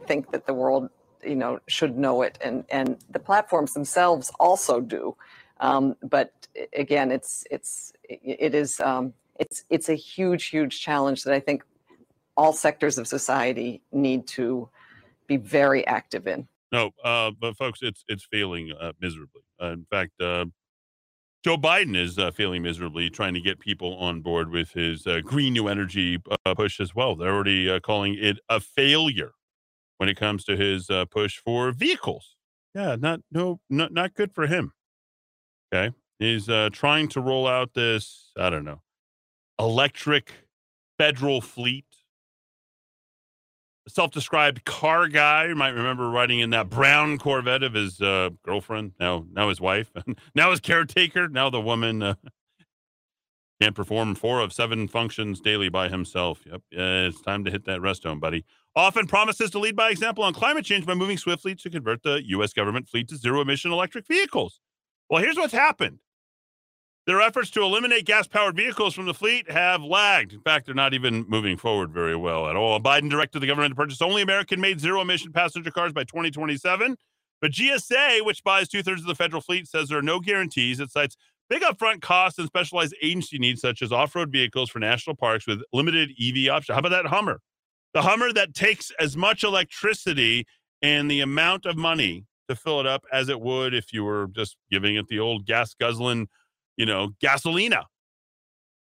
[0.05, 0.89] think that the world
[1.25, 5.17] you know should know it and and the platforms themselves also do
[5.59, 6.31] um, but
[6.75, 11.63] again it's it's it is um, it's it's a huge huge challenge that i think
[12.35, 14.69] all sectors of society need to
[15.27, 19.41] be very active in No, uh, but folks, it's it's failing uh, miserably.
[19.61, 20.45] Uh, in fact, uh,
[21.43, 25.21] Joe Biden is uh, failing miserably trying to get people on board with his uh,
[25.23, 26.19] green new energy
[26.55, 27.15] push as well.
[27.15, 29.31] They're already calling it a failure
[29.97, 32.35] when it comes to his push for vehicles.
[32.75, 34.73] Yeah, not no, not not good for him.
[35.73, 38.31] Okay, he's uh, trying to roll out this.
[38.37, 38.81] I don't know,
[39.59, 40.31] electric
[40.97, 41.85] federal fleet.
[43.85, 45.45] A Self-described car guy.
[45.45, 49.61] You might remember riding in that brown Corvette of his uh, girlfriend, now now his
[49.61, 49.91] wife,
[50.35, 51.29] now his caretaker.
[51.29, 52.15] Now the woman uh,
[53.61, 56.41] can't perform four of seven functions daily by himself.
[56.45, 58.45] Yep, uh, it's time to hit that rest home, buddy.
[58.75, 62.21] Often promises to lead by example on climate change by moving swiftly to convert the
[62.27, 62.53] U.S.
[62.53, 64.59] government fleet to zero-emission electric vehicles.
[65.09, 65.99] Well, here's what's happened.
[67.05, 70.33] Their efforts to eliminate gas powered vehicles from the fleet have lagged.
[70.33, 72.81] In fact, they're not even moving forward very well at all.
[72.81, 76.97] Biden directed the government to purchase only American made zero emission passenger cars by 2027.
[77.39, 80.81] But GSA, which buys two thirds of the federal fleet, says there are no guarantees.
[80.81, 81.15] It cites
[81.49, 85.47] big upfront costs and specialized agency needs, such as off road vehicles for national parks
[85.47, 86.75] with limited EV options.
[86.75, 87.39] How about that Hummer?
[87.93, 90.45] The Hummer that takes as much electricity
[90.81, 94.27] and the amount of money to fill it up as it would if you were
[94.35, 96.27] just giving it the old gas guzzling
[96.77, 97.83] you know, gasolina.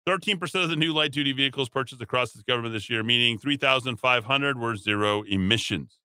[0.07, 4.57] 13% of the new light duty vehicles purchased across the government this year, meaning 3,500
[4.57, 5.99] were zero emissions.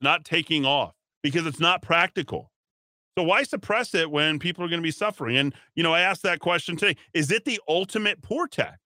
[0.00, 2.50] Not taking off because it's not practical.
[3.16, 5.36] So why suppress it when people are going to be suffering?
[5.36, 6.96] And, you know, I asked that question today.
[7.14, 8.78] Is it the ultimate poor tax?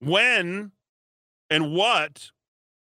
[0.00, 0.72] When
[1.48, 2.30] and what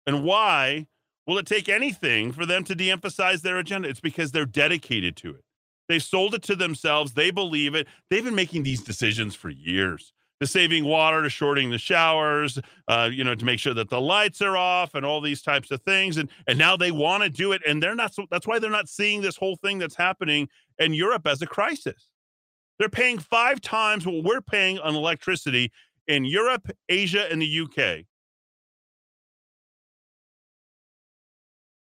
[0.07, 0.87] and why
[1.27, 3.89] will it take anything for them to de emphasize their agenda?
[3.89, 5.45] It's because they're dedicated to it.
[5.89, 7.13] They sold it to themselves.
[7.13, 7.87] They believe it.
[8.11, 10.13] They've been making these decisions for years.
[10.41, 14.01] To saving water, to shorting the showers, uh, you know, to make sure that the
[14.01, 16.17] lights are off, and all these types of things.
[16.17, 18.15] And and now they want to do it, and they're not.
[18.15, 20.49] So that's why they're not seeing this whole thing that's happening
[20.79, 22.09] in Europe as a crisis.
[22.79, 25.71] They're paying five times what we're paying on electricity
[26.09, 28.05] in Europe, Asia, and the UK.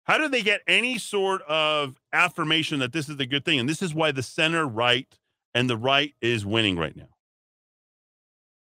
[0.06, 3.60] How do they get any sort of affirmation that this is a good thing?
[3.60, 5.08] And this is why the center right
[5.54, 7.10] and the right is winning right now.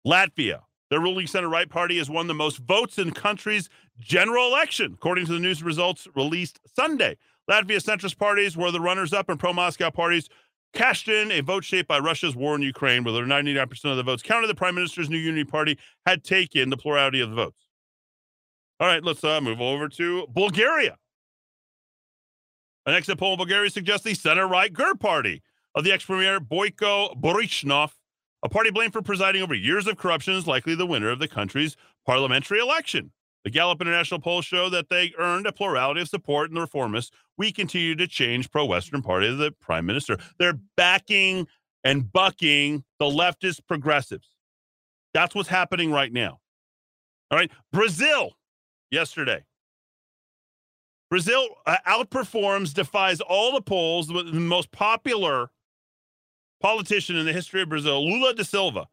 [0.06, 3.68] Latvia, their ruling center right party has won the most votes in country's
[4.00, 7.16] general election, according to the news results released Sunday.
[7.48, 10.28] Latvia centrist parties were the runners up, and pro Moscow parties
[10.72, 14.22] cashed in a vote shaped by Russia's war in Ukraine, where 99% of the votes
[14.22, 14.46] counted.
[14.46, 17.66] The prime minister's new unity party had taken the plurality of the votes.
[18.78, 20.96] All right, let's uh, move over to Bulgaria.
[22.86, 25.42] An exit poll in Bulgaria suggests the center right GERB party
[25.74, 27.92] of the ex premier Boyko Borissov,
[28.42, 31.28] a party blamed for presiding over years of corruption, is likely the winner of the
[31.28, 31.76] country's
[32.06, 33.12] parliamentary election.
[33.44, 37.10] The Gallup International polls show that they earned a plurality of support in the reformists.
[37.38, 40.18] We continue to change pro Western party of the prime minister.
[40.38, 41.46] They're backing
[41.82, 44.28] and bucking the leftist progressives.
[45.14, 46.40] That's what's happening right now.
[47.30, 47.50] All right.
[47.72, 48.32] Brazil
[48.90, 49.44] yesterday
[51.10, 54.06] Brazil uh, outperforms, defies all the polls.
[54.06, 55.50] The most popular
[56.62, 58.86] politician in the history of Brazil, Lula da Silva.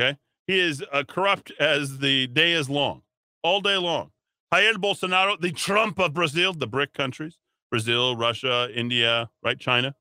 [0.00, 0.18] Okay.
[0.46, 3.02] He is uh, corrupt as the day is long,
[3.42, 4.10] all day long.
[4.52, 7.38] Jair Bolsonaro, the Trump of Brazil, the BRIC countries,
[7.70, 9.58] Brazil, Russia, India, right?
[9.58, 9.94] China.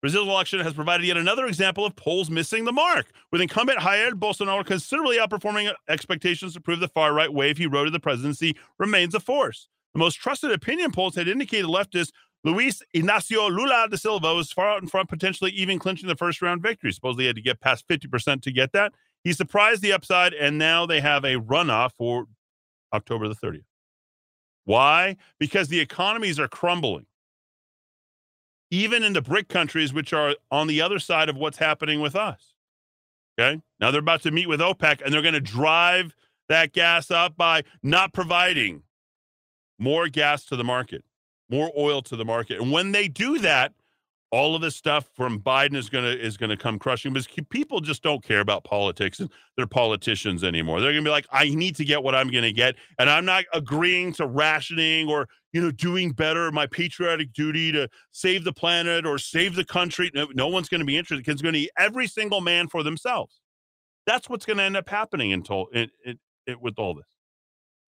[0.00, 4.12] Brazil's election has provided yet another example of polls missing the mark, with incumbent Jair
[4.12, 8.56] Bolsonaro considerably outperforming expectations to prove the far right wave he rode to the presidency
[8.78, 9.68] remains a force.
[9.94, 12.12] The most trusted opinion polls had indicated leftist
[12.42, 16.40] Luis Inacio Lula da Silva was far out in front, potentially even clinching the first
[16.40, 16.92] round victory.
[16.92, 18.92] Supposedly, had to get past 50% to get that.
[19.24, 22.26] He surprised the upside, and now they have a runoff for
[22.94, 23.64] October the 30th.
[24.64, 25.16] Why?
[25.38, 27.06] Because the economies are crumbling.
[28.70, 32.14] Even in the BRIC countries, which are on the other side of what's happening with
[32.14, 32.54] us.
[33.38, 33.60] Okay.
[33.80, 36.14] Now they're about to meet with OPEC and they're going to drive
[36.48, 38.82] that gas up by not providing
[39.80, 41.02] more gas to the market,
[41.48, 42.60] more oil to the market.
[42.60, 43.72] And when they do that,
[44.32, 48.02] all of this stuff from Biden is gonna is gonna come crushing because people just
[48.02, 50.80] don't care about politics and they're politicians anymore.
[50.80, 53.44] They're gonna be like, I need to get what I'm gonna get, and I'm not
[53.52, 59.04] agreeing to rationing or you know doing better my patriotic duty to save the planet
[59.04, 60.12] or save the country.
[60.14, 63.40] No, no one's gonna be interested because it's gonna be every single man for themselves.
[64.06, 67.19] That's what's gonna end up happening until it, it, it with all this.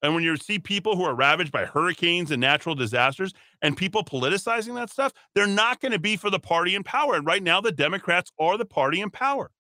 [0.03, 4.03] And when you see people who are ravaged by hurricanes and natural disasters and people
[4.05, 7.15] politicizing that stuff, they're not going to be for the party in power.
[7.15, 9.51] And right now, the Democrats are the party in power.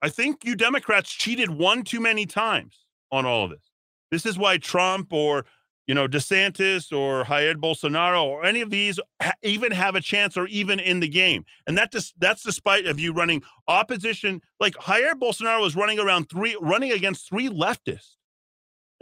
[0.00, 3.70] I think you Democrats cheated one too many times on all of this.
[4.10, 5.44] This is why Trump or
[5.86, 10.36] you know, DeSantis or Jair Bolsonaro or any of these ha- even have a chance
[10.36, 11.44] or even in the game.
[11.66, 14.40] And that just that's despite of you running opposition.
[14.60, 18.14] Like Jair Bolsonaro was running around three, running against three leftists.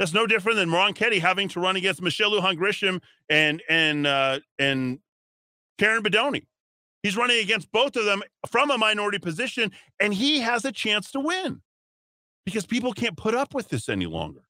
[0.01, 4.40] That's no different than Ronchetti having to run against Michelle Lujan Grisham and and uh,
[4.59, 4.98] and
[5.78, 6.47] Karen Bedonie.
[7.02, 9.70] He's running against both of them from a minority position,
[10.01, 11.60] and he has a chance to win
[12.47, 14.40] because people can't put up with this any longer.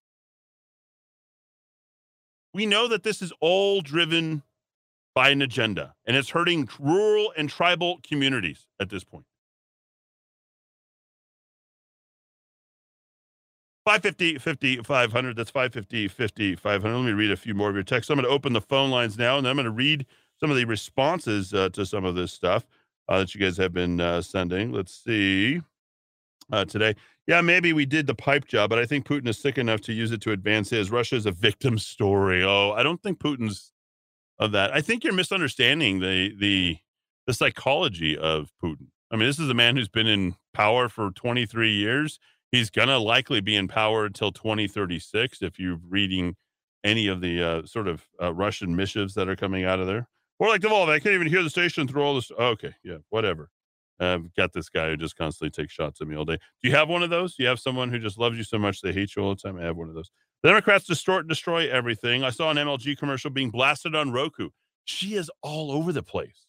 [2.55, 4.44] We know that this is all driven
[5.16, 9.24] by an agenda, and it's hurting rural and tribal communities at this point.
[13.91, 17.83] 550 50 500 that's 550 50 500 let me read a few more of your
[17.83, 18.09] texts.
[18.09, 20.07] I'm going to open the phone lines now and i'm going to read
[20.39, 22.65] some of the responses uh, to some of this stuff
[23.09, 24.71] uh, that you guys have been uh, sending.
[24.71, 25.61] Let's see
[26.53, 26.95] uh, today.
[27.27, 29.93] Yeah maybe we did the pipe job but i think putin is sick enough to
[29.93, 32.45] use it to advance his russia is a victim story.
[32.45, 33.73] Oh i don't think putin's
[34.39, 34.73] of that.
[34.73, 36.79] I think you're misunderstanding the the
[37.27, 38.87] the psychology of putin.
[39.11, 42.21] I mean this is a man who's been in power for 23 years
[42.52, 46.36] he's going to likely be in power until 2036 if you're reading
[46.85, 50.09] any of the uh, sort of uh, Russian missives that are coming out of there.
[50.39, 52.31] Or like Devolve, I can't even hear the station through all this.
[52.31, 53.51] Okay, yeah, whatever.
[54.01, 56.39] I've got this guy who just constantly takes shots at me all day.
[56.62, 57.35] Do you have one of those?
[57.35, 59.40] Do you have someone who just loves you so much they hate you all the
[59.40, 59.59] time?
[59.59, 60.10] I have one of those.
[60.43, 62.24] The Democrats distort and destroy everything.
[62.24, 64.48] I saw an MLG commercial being blasted on Roku.
[64.86, 66.47] She is all over the place.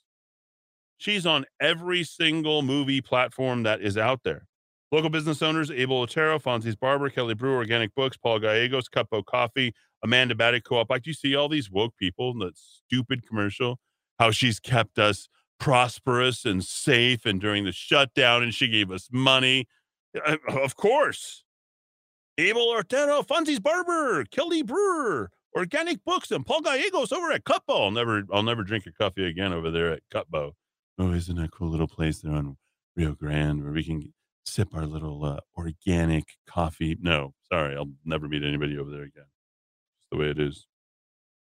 [0.97, 4.47] She's on every single movie platform that is out there.
[4.91, 9.73] Local business owners, Abel Otero, Fonzie's Barber, Kelly Brewer, Organic Books, Paul Gallegos, Cupbo Coffee,
[10.03, 10.89] Amanda Baddick Co-op.
[10.89, 13.79] Like, do you see all these woke people in that stupid commercial?
[14.19, 19.07] How she's kept us prosperous and safe and during the shutdown and she gave us
[19.11, 19.67] money.
[20.25, 21.43] Uh, Of course.
[22.37, 27.85] Abel Otero, Fonzie's Barber, Kelly Brewer, Organic Books, and Paul Gallegos over at Cupbo.
[27.85, 30.53] I'll never, I'll never drink a coffee again over there at Cupbo.
[30.97, 32.57] Oh, isn't that a cool little place there on
[32.95, 34.13] Rio Grande where we can
[34.45, 36.97] sip our little uh, organic coffee.
[37.01, 39.25] No, sorry, I'll never meet anybody over there again.
[39.99, 40.67] It's the way it is.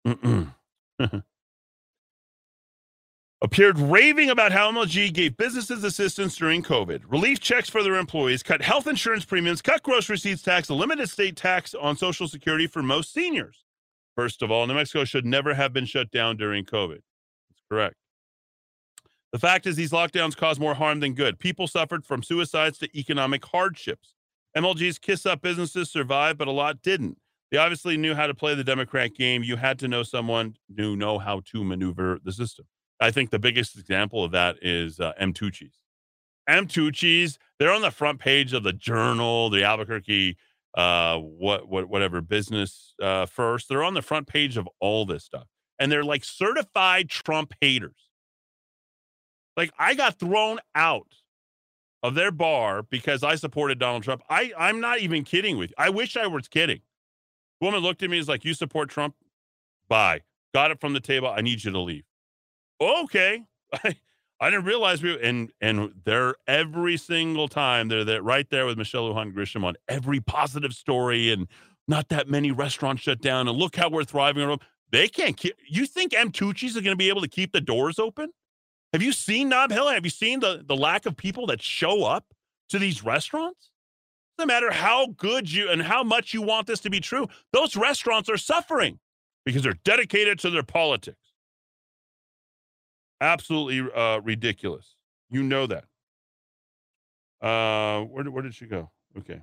[3.43, 8.41] Appeared raving about how MLG gave businesses assistance during COVID, relief checks for their employees,
[8.41, 12.85] cut health insurance premiums, cut grocery receipts tax, limited state tax on Social Security for
[12.85, 13.65] most seniors.
[14.15, 17.01] First of all, New Mexico should never have been shut down during COVID.
[17.01, 17.97] That's correct.
[19.33, 21.39] The fact is, these lockdowns caused more harm than good.
[21.39, 24.15] People suffered from suicides to economic hardships.
[24.57, 27.19] MLG's kiss up businesses survived, but a lot didn't.
[27.51, 29.43] They obviously knew how to play the Democrat game.
[29.43, 32.67] You had to know someone who know how to maneuver the system.
[33.01, 35.79] I think the biggest example of that is uh, M'tucci's.
[36.49, 36.67] M.
[36.67, 40.37] Tucci's, they're on the front page of the Journal, the Albuquerque,
[40.77, 43.69] uh, what, what, whatever business uh, first.
[43.69, 45.47] They're on the front page of all this stuff,
[45.79, 48.11] and they're like certified Trump haters.
[49.57, 51.15] Like I got thrown out
[52.03, 54.23] of their bar because I supported Donald Trump.
[54.29, 55.75] I I'm not even kidding with you.
[55.79, 56.81] I wish I was kidding.
[57.61, 59.15] woman looked at me and was like, "You support Trump?
[59.89, 60.23] Bye."
[60.55, 61.29] Got it from the table.
[61.29, 62.05] I need you to leave.
[62.81, 63.45] Okay.
[63.73, 63.97] I,
[64.41, 68.77] I didn't realize we and and they're every single time they're there right there with
[68.77, 71.47] Michelle Lujan Grisham on every positive story and
[71.89, 74.59] not that many restaurants shut down and look how we're thriving.
[74.91, 75.55] They can't keep.
[75.69, 78.31] You think M'tucci's are going to be able to keep the doors open?
[78.93, 79.89] Have you seen Nob Hill?
[79.89, 82.27] Have you seen the, the lack of people that show up
[82.69, 83.71] to these restaurants?
[84.39, 87.77] No matter how good you and how much you want this to be true, those
[87.77, 88.99] restaurants are suffering
[89.45, 91.33] because they're dedicated to their politics.
[93.21, 94.97] Absolutely uh, ridiculous.
[95.31, 95.85] You know that.
[97.41, 98.91] Uh, where, where did she go?
[99.19, 99.41] Okay.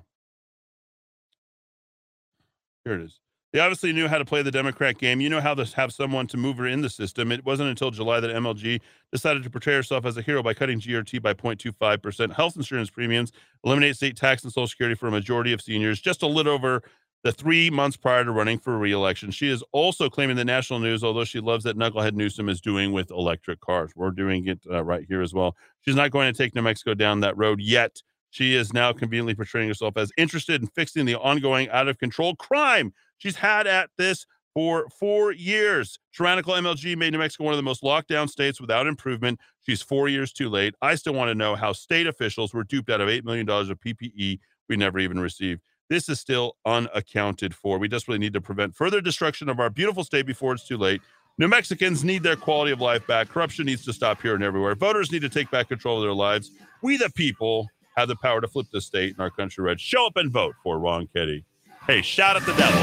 [2.84, 3.18] Here it is.
[3.52, 5.20] They obviously knew how to play the Democrat game.
[5.20, 7.32] You know how to have someone to move her in the system.
[7.32, 10.78] It wasn't until July that MLG decided to portray herself as a hero by cutting
[10.78, 13.32] GRT by 0.25%, health insurance premiums,
[13.64, 16.82] eliminate state tax and Social Security for a majority of seniors, just a little over
[17.24, 19.32] the three months prior to running for re-election.
[19.32, 22.92] She is also claiming the national news, although she loves that Knucklehead Newsom is doing
[22.92, 23.90] with electric cars.
[23.96, 25.56] We're doing it uh, right here as well.
[25.82, 28.00] She's not going to take New Mexico down that road yet.
[28.30, 32.36] She is now conveniently portraying herself as interested in fixing the ongoing out of control
[32.36, 35.98] crime she's had at this for four years.
[36.12, 39.38] Tyrannical MLG made New Mexico one of the most locked down states without improvement.
[39.60, 40.74] She's four years too late.
[40.82, 43.80] I still want to know how state officials were duped out of $8 million of
[43.80, 45.60] PPE we never even received.
[45.88, 47.78] This is still unaccounted for.
[47.78, 51.00] We desperately need to prevent further destruction of our beautiful state before it's too late.
[51.38, 53.28] New Mexicans need their quality of life back.
[53.28, 54.74] Corruption needs to stop here and everywhere.
[54.74, 56.52] Voters need to take back control of their lives.
[56.82, 59.80] We, the people, have the power to flip the state and our country red.
[59.80, 61.44] Show up and vote for Ronchetti.
[61.86, 62.78] Hey, shout at the devil.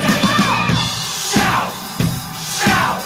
[1.30, 1.72] Shout,
[2.58, 3.02] shout,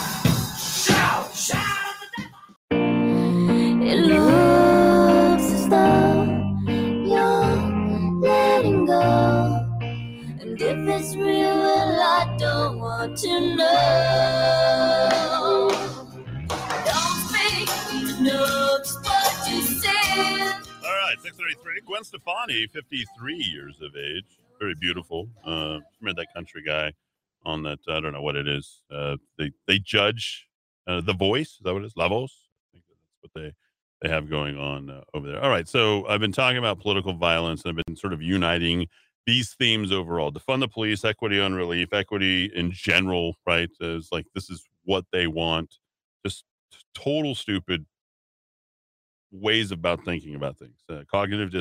[0.58, 2.22] shout, shout at the
[2.70, 3.84] devil.
[3.86, 6.24] It looks as though
[7.06, 9.68] you're letting go.
[10.40, 14.90] And if it's real, well, I don't want to know.
[16.86, 17.68] Don't speak,
[18.22, 18.40] no,
[19.04, 20.56] what you said.
[20.86, 21.82] All right, 633.
[21.86, 24.41] Gwen Stefani, 53 years of age.
[24.62, 25.28] Very beautiful.
[25.46, 26.94] Uh, remember that country guy
[27.46, 27.80] on that?
[27.90, 28.84] I don't know what it is.
[28.92, 30.48] Uh, they they judge
[30.88, 31.54] uh, the voice.
[31.54, 31.96] Is that what it is?
[31.96, 32.30] Lavos.
[32.74, 33.54] I think that's what they
[34.04, 35.44] they have going on uh, over there.
[35.44, 35.68] All right.
[35.68, 38.88] So I've been talking about political violence and I've been sort of uniting
[39.28, 43.70] these themes overall defund the police, equity on relief, equity in general, right?
[43.80, 45.76] Is like this is what they want.
[46.24, 46.46] Just
[46.94, 47.86] total stupid
[49.32, 50.78] ways about thinking about things.
[50.90, 51.52] Uh, cognitive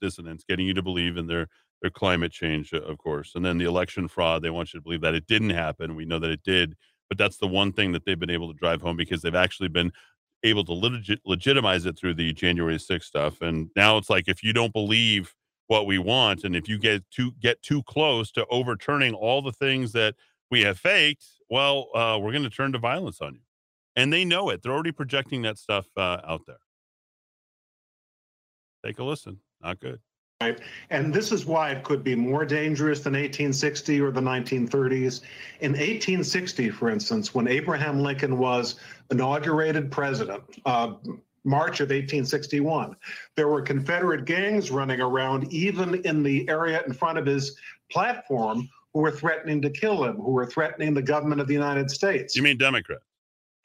[0.00, 1.48] dissonance, getting you to believe in their
[1.94, 4.42] climate change, uh, of course, and then the election fraud.
[4.42, 5.96] They want you to believe that it didn't happen.
[5.96, 6.74] We know that it did,
[7.08, 9.68] but that's the one thing that they've been able to drive home because they've actually
[9.68, 9.92] been
[10.42, 13.40] able to legit, legitimize it through the January 6th stuff.
[13.40, 15.34] And now it's like if you don't believe
[15.68, 19.52] what we want, and if you get too get too close to overturning all the
[19.52, 20.14] things that
[20.50, 23.40] we have faked, well, uh, we're going to turn to violence on you.
[23.96, 24.62] And they know it.
[24.62, 26.58] They're already projecting that stuff uh, out there.
[28.84, 29.40] Take a listen.
[29.62, 30.00] Not good.
[30.42, 30.60] Right.
[30.90, 35.22] And this is why it could be more dangerous than 1860 or the 1930s.
[35.60, 38.74] In 1860, for instance, when Abraham Lincoln was
[39.10, 40.92] inaugurated president, uh,
[41.44, 42.94] March of 1861,
[43.34, 47.56] there were Confederate gangs running around, even in the area in front of his
[47.90, 51.90] platform, who were threatening to kill him, who were threatening the government of the United
[51.90, 52.36] States.
[52.36, 52.98] You mean Democrat?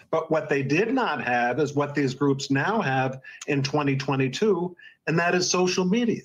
[0.10, 4.74] But what they did not have is what these groups now have in 2022,
[5.08, 6.22] and that is social media.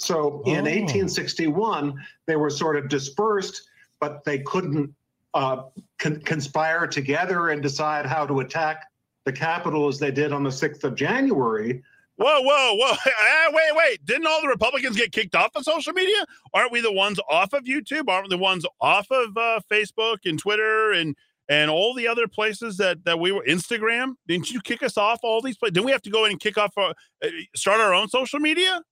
[0.00, 1.94] So in 1861,
[2.26, 3.68] they were sort of dispersed,
[4.00, 4.94] but they couldn't
[5.34, 5.64] uh,
[5.98, 8.86] con- conspire together and decide how to attack
[9.26, 11.82] the capital as they did on the 6th of January.
[12.16, 12.96] Whoa, whoa, whoa.
[13.06, 14.06] Ah, wait, wait.
[14.06, 16.24] Didn't all the Republicans get kicked off of social media?
[16.54, 18.08] Aren't we the ones off of YouTube?
[18.08, 21.14] Aren't we the ones off of uh, Facebook and Twitter and
[21.50, 24.14] and all the other places that that we were Instagram?
[24.26, 25.74] Didn't you kick us off all these places?
[25.74, 28.38] Didn't we have to go in and kick off our, uh, start our own social
[28.38, 28.82] media?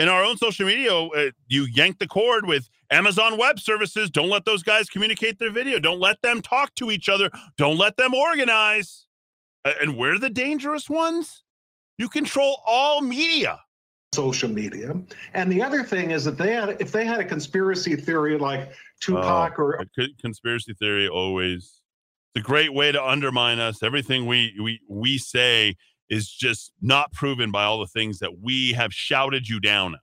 [0.00, 4.08] In our own social media, uh, you yank the cord with Amazon Web Services.
[4.10, 5.78] Don't let those guys communicate their video.
[5.78, 7.28] Don't let them talk to each other.
[7.58, 9.06] Don't let them organize.
[9.62, 11.44] Uh, and we're the dangerous ones.
[11.98, 13.60] You control all media.
[14.14, 14.94] Social media.
[15.34, 18.72] And the other thing is that they had, if they had a conspiracy theory like
[19.00, 19.84] Tupac Oh, or
[20.22, 21.80] conspiracy theory always
[22.34, 23.82] it's a great way to undermine us.
[23.82, 25.76] Everything we we we say
[26.10, 29.96] is just not proven by all the things that we have shouted you down.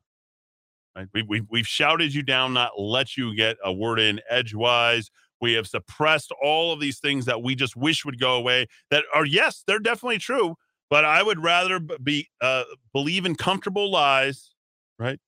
[0.96, 1.08] Right?
[1.14, 5.12] We, we, we've shouted you down, not let you get a word in edgewise.
[5.40, 8.68] We have suppressed all of these things that we just wish would go away.
[8.90, 10.56] That are yes, they're definitely true.
[10.90, 12.64] But I would rather be uh,
[12.94, 14.52] believe in comfortable lies,
[14.98, 15.20] right,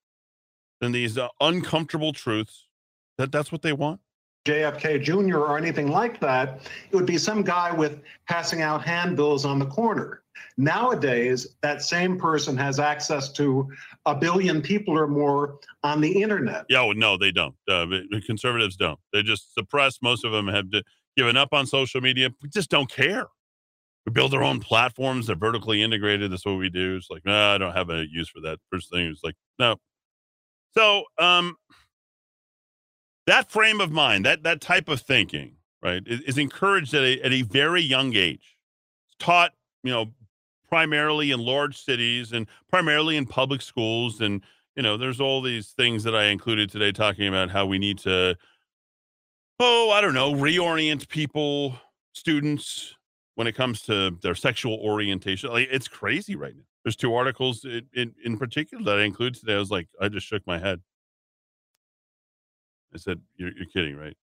[0.80, 2.68] than these uh, uncomfortable truths.
[3.18, 4.00] That that's what they want.
[4.46, 5.38] JFK Jr.
[5.38, 6.62] or anything like that.
[6.90, 10.24] It would be some guy with passing out handbills on the corner.
[10.58, 13.70] Nowadays, that same person has access to
[14.06, 16.66] a billion people or more on the internet.
[16.70, 17.56] Yeah, well, no, they don't.
[17.68, 17.86] Uh,
[18.26, 19.00] conservatives don't.
[19.14, 20.00] They just suppress.
[20.02, 20.66] Most of them have
[21.16, 22.30] given up on social media.
[22.42, 23.28] We just don't care.
[24.06, 25.28] We build our own platforms.
[25.28, 26.32] They're vertically integrated.
[26.32, 26.96] That's what we do.
[26.96, 28.60] It's like, no, I don't have a use for that.
[28.72, 29.76] First thing is like, no.
[30.76, 31.58] So, um,
[33.28, 37.22] that frame of mind, that that type of thinking, right, is, is encouraged at a,
[37.22, 38.58] at a very young age.
[39.08, 39.52] It's taught,
[39.84, 40.08] you know,
[40.70, 44.22] primarily in large cities and primarily in public schools.
[44.22, 44.42] And,
[44.76, 47.98] you know, there's all these things that I included today talking about how we need
[48.00, 48.38] to,
[49.60, 51.76] oh, I don't know, reorient people,
[52.14, 52.96] students,
[53.36, 55.50] when it comes to their sexual orientation.
[55.50, 56.64] Like, it's crazy right now.
[56.84, 59.56] There's two articles in, in, in particular that I included today.
[59.56, 60.82] I was like, I just shook my head.
[62.94, 64.16] I said, You're, you're kidding, right?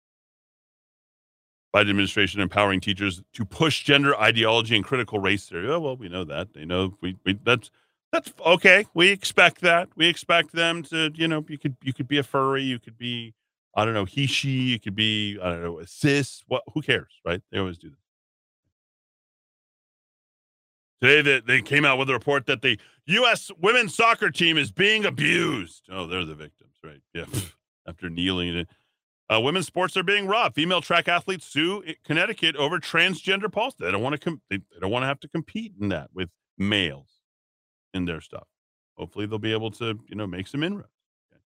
[1.75, 5.69] Biden administration empowering teachers to push gender ideology and critical race theory.
[5.69, 6.55] Oh, well, we know that.
[6.55, 7.71] They know we, we that's
[8.13, 8.87] that's okay.
[8.95, 9.89] We expect that.
[9.97, 12.97] We expect them to, you know, you could you could be a furry, you could
[12.97, 13.35] be,
[13.75, 16.43] I don't know, he, she, you could be, I don't know, a cis.
[16.47, 17.43] What who cares, right?
[17.51, 17.99] They always do this.
[21.03, 24.73] Today they, they came out with a report that the US women's soccer team is
[24.73, 25.83] being abused.
[25.91, 27.01] Oh, they're the victims, right?
[27.13, 27.27] Yeah.
[27.89, 28.67] After kneeling.
[29.29, 30.55] Uh, women's sports are being robbed.
[30.55, 33.79] Female track athletes sue Connecticut over transgender policy.
[33.81, 36.31] They don't want to com- they, don't want to have to compete in that with
[36.57, 37.09] males
[37.93, 38.47] in their stuff.
[38.97, 40.89] Hopefully, they'll be able to you know make some inroads.
[41.33, 41.41] Okay.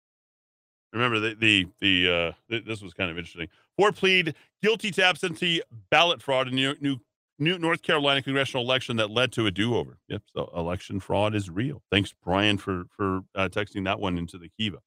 [0.92, 3.48] Remember the the the uh, th- this was kind of interesting.
[3.78, 4.34] Ford plead
[4.64, 6.98] guilty to absentee ballot fraud in New, New,
[7.38, 10.00] New North Carolina congressional election that led to a do over.
[10.08, 11.84] Yep, so election fraud is real.
[11.92, 14.80] Thanks, Brian, for for uh, texting that one into the Kiva.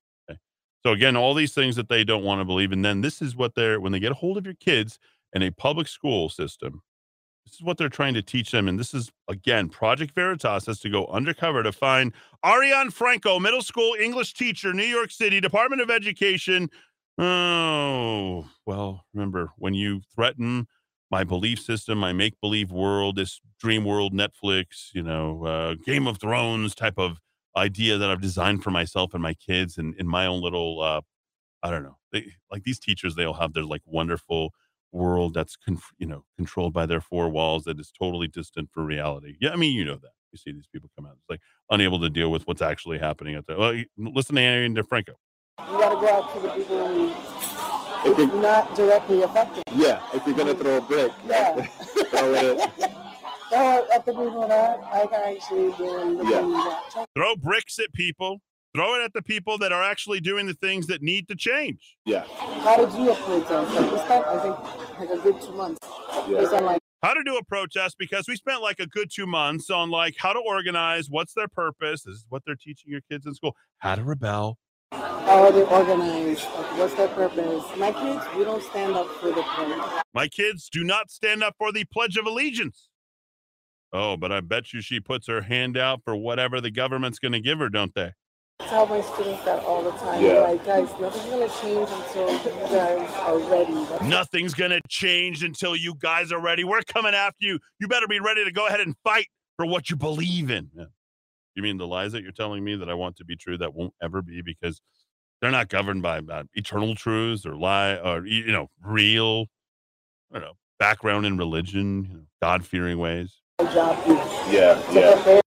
[0.84, 3.36] So again, all these things that they don't want to believe, and then this is
[3.36, 4.98] what they're when they get a hold of your kids
[5.32, 6.82] in a public school system.
[7.44, 10.80] This is what they're trying to teach them, and this is again Project Veritas has
[10.80, 12.12] to go undercover to find
[12.44, 16.70] Ariane Franco, middle school English teacher, New York City Department of Education.
[17.18, 20.66] Oh well, remember when you threaten
[21.10, 26.06] my belief system, my make believe world, this dream world, Netflix, you know, uh, Game
[26.06, 27.18] of Thrones type of
[27.56, 31.00] idea that I've designed for myself and my kids and in my own little uh
[31.62, 31.96] I don't know.
[32.12, 34.52] They like these teachers they all have their like wonderful
[34.92, 38.84] world that's conf- you know controlled by their four walls that is totally distant for
[38.84, 39.36] reality.
[39.40, 40.12] Yeah, I mean you know that.
[40.32, 41.40] You see these people come out it's like
[41.70, 43.58] unable to deal with what's actually happening out there.
[43.58, 45.14] Well, listen to Aaron DeFranco.
[45.58, 47.12] You got to go out to the people who
[48.04, 49.62] it's not directly affected.
[49.74, 51.62] Yeah, if you're gonna throw a brick, Yeah.
[51.64, 52.70] throw it.
[53.50, 57.04] Throw at the people that I actually do Yeah.
[57.16, 58.40] Throw bricks at people.
[58.74, 61.96] Throw it at the people that are actually doing the things that need to change.
[62.04, 62.22] Yeah.
[62.62, 63.74] How did you approach us?
[63.74, 65.80] Like we spent, I think, like a good two months.
[66.28, 69.26] Based on like how to do a protest because we spent like a good two
[69.26, 73.00] months on like how to organize, what's their purpose, this is what they're teaching your
[73.10, 74.58] kids in school, how to rebel.
[74.92, 76.44] how are they organized?
[76.54, 77.64] Like what's their purpose?
[77.76, 80.02] My kids, we don't stand up for the pledge.
[80.14, 82.89] My kids do not stand up for the Pledge of Allegiance.
[83.92, 87.32] Oh, but I bet you she puts her hand out for whatever the government's going
[87.32, 88.12] to give her, don't they?
[88.60, 90.22] I tell my students that all the time.
[90.22, 90.40] Yeah.
[90.40, 93.72] Like guys, nothing's gonna change until you guys are ready.
[93.72, 96.62] That's Nothing's going to change until you guys are ready.
[96.62, 97.58] We're coming after you.
[97.78, 100.68] You better be ready to go ahead and fight for what you believe in.
[100.74, 100.84] Yeah.
[101.54, 103.74] You mean the lies that you're telling me that I want to be true that
[103.74, 104.80] won't ever be because
[105.40, 109.46] they're not governed by uh, eternal truths or lie or you know real,
[110.32, 113.39] I don't know, background in religion, you know, God fearing ways.
[113.62, 113.98] My job.
[114.50, 115.40] Yeah, yeah.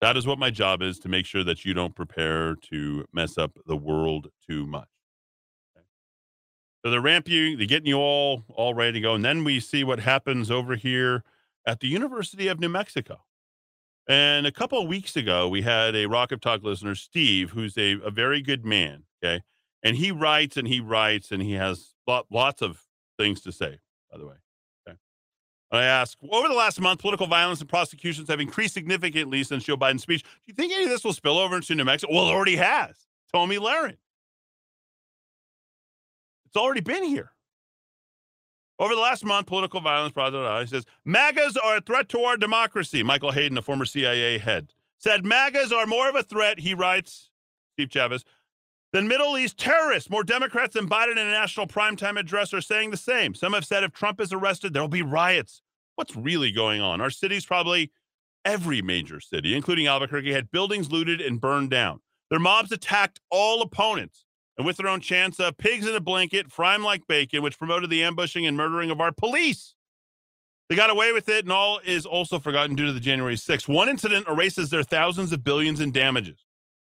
[0.00, 3.38] That is what my job is to make sure that you don't prepare to mess
[3.38, 4.88] up the world too much.
[5.76, 5.84] Okay.
[6.84, 9.60] So they're ramping you, they're getting you all all ready to go, and then we
[9.60, 11.22] see what happens over here
[11.66, 13.20] at the University of New Mexico.
[14.08, 17.78] And a couple of weeks ago, we had a Rock of Talk listener, Steve, who's
[17.78, 19.04] a, a very good man.
[19.22, 19.42] Okay.
[19.84, 22.82] And he writes and he writes and he has lot, lots of
[23.16, 23.78] things to say,
[24.10, 24.41] by the way.
[25.72, 29.76] I ask, over the last month, political violence and prosecutions have increased significantly since Joe
[29.76, 30.22] Biden's speech.
[30.22, 32.12] Do you think any of this will spill over into New Mexico?
[32.12, 32.94] Well, it already has.
[33.32, 33.96] Tomi Lahren.
[36.46, 37.32] It's already been here.
[38.78, 43.02] Over the last month, political violence, he says, MAGAs are a threat to our democracy.
[43.02, 47.30] Michael Hayden, the former CIA head, said MAGAs are more of a threat, he writes,
[47.74, 48.24] Steve Chavez,
[48.92, 50.10] than Middle East terrorists.
[50.10, 53.34] More Democrats than Biden in a national primetime address are saying the same.
[53.34, 55.61] Some have said if Trump is arrested, there'll be riots.
[55.96, 57.00] What's really going on?
[57.00, 57.92] Our cities, probably
[58.44, 62.00] every major city, including Albuquerque, had buildings looted and burned down.
[62.30, 64.24] Their mobs attacked all opponents.
[64.58, 67.58] And with their own chance of pigs in a blanket, fry 'em like bacon, which
[67.58, 69.74] promoted the ambushing and murdering of our police.
[70.68, 73.68] They got away with it, and all is also forgotten due to the January 6th.
[73.68, 76.44] One incident erases their thousands of billions in damages.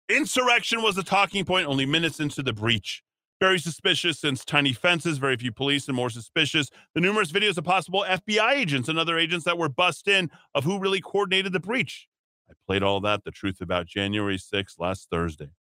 [0.09, 3.03] Insurrection was the talking point only minutes into the breach.
[3.39, 7.65] Very suspicious since tiny fences, very few police, and more suspicious the numerous videos of
[7.65, 11.61] possible FBI agents and other agents that were bussed in of who really coordinated the
[11.61, 12.09] breach.
[12.51, 15.51] I played all that, the truth about January 6th last Thursday.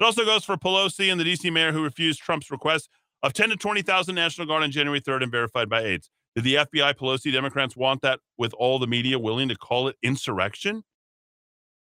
[0.00, 2.88] It also goes for Pelosi and the DC mayor who refused Trump's request
[3.22, 6.08] of 10 to 20,000 National Guard on January 3rd and verified by aides.
[6.34, 9.96] Did the FBI, Pelosi, Democrats want that with all the media willing to call it
[10.02, 10.84] insurrection?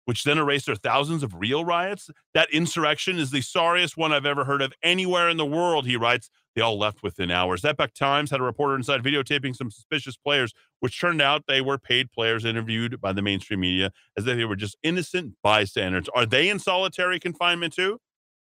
[0.04, 2.10] Which then erased their thousands of real riots?
[2.34, 5.96] That insurrection is the sorriest one I've ever heard of anywhere in the world, he
[5.96, 6.30] writes.
[6.54, 7.64] They all left within hours.
[7.64, 11.78] Epoch Times had a reporter inside videotaping some suspicious players, which turned out they were
[11.78, 16.08] paid players interviewed by the mainstream media as if they were just innocent bystanders.
[16.14, 17.98] Are they in solitary confinement too?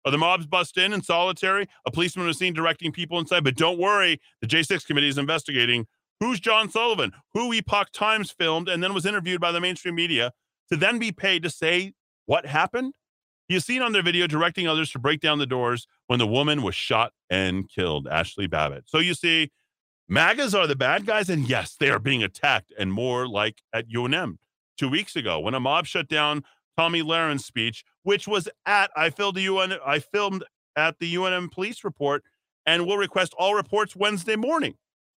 [0.04, 1.66] Are the mobs bust in in solitary?
[1.86, 5.86] A policeman was seen directing people inside, but don't worry, the J6 committee is investigating
[6.20, 10.32] who's John Sullivan, who Epoch Times filmed and then was interviewed by the mainstream media
[10.70, 11.92] to then be paid to say
[12.26, 12.94] what happened.
[13.48, 16.26] He is seen on their video directing others to break down the doors when the
[16.26, 18.84] woman was shot and killed, Ashli Babbitt.
[18.86, 19.50] So you see,
[20.08, 23.88] MAGAs are the bad guys, and yes, they are being attacked, and more like at
[23.88, 24.38] UNM
[24.76, 26.44] two weeks ago when a mob shut down
[26.76, 30.44] Tomi Lahren's speech, which was at I filmed the UN I filmed
[30.76, 32.22] at the UNM police report,
[32.66, 34.74] and will request all reports Wednesday morning.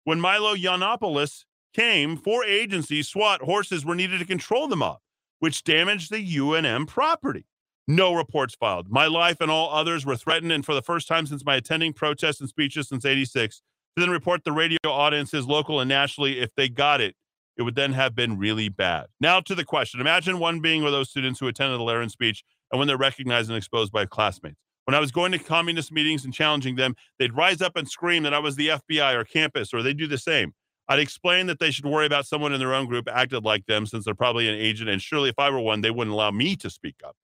[0.05, 1.44] When Milo Yiannopoulos
[1.74, 4.98] came, four agencies, SWAT, horses were needed to control the mob,
[5.38, 7.46] which damaged the UNM property.
[7.88, 8.90] No reports filed.
[8.90, 11.92] My life and all others were threatened, and for the first time since my attending
[11.92, 13.58] protests and speeches since 86,
[13.96, 17.14] to then report the radio audiences, local and nationally, if they got it,
[17.56, 19.06] it would then have been really bad.
[19.20, 20.00] Now to the question.
[20.00, 23.48] Imagine one being with those students who attended the Lahren speech and when they're recognized
[23.48, 24.56] and exposed by classmates.
[24.84, 28.22] When I was going to communist meetings and challenging them, they'd rise up and scream
[28.22, 30.54] that I was the FBI or campus, or they'd do the same.
[30.88, 33.86] I'd explain that they should worry about someone in their own group acted like them
[33.86, 36.54] since they're probably an agent, and surely if I were one, they wouldn't allow me
[36.56, 37.16] to speak up.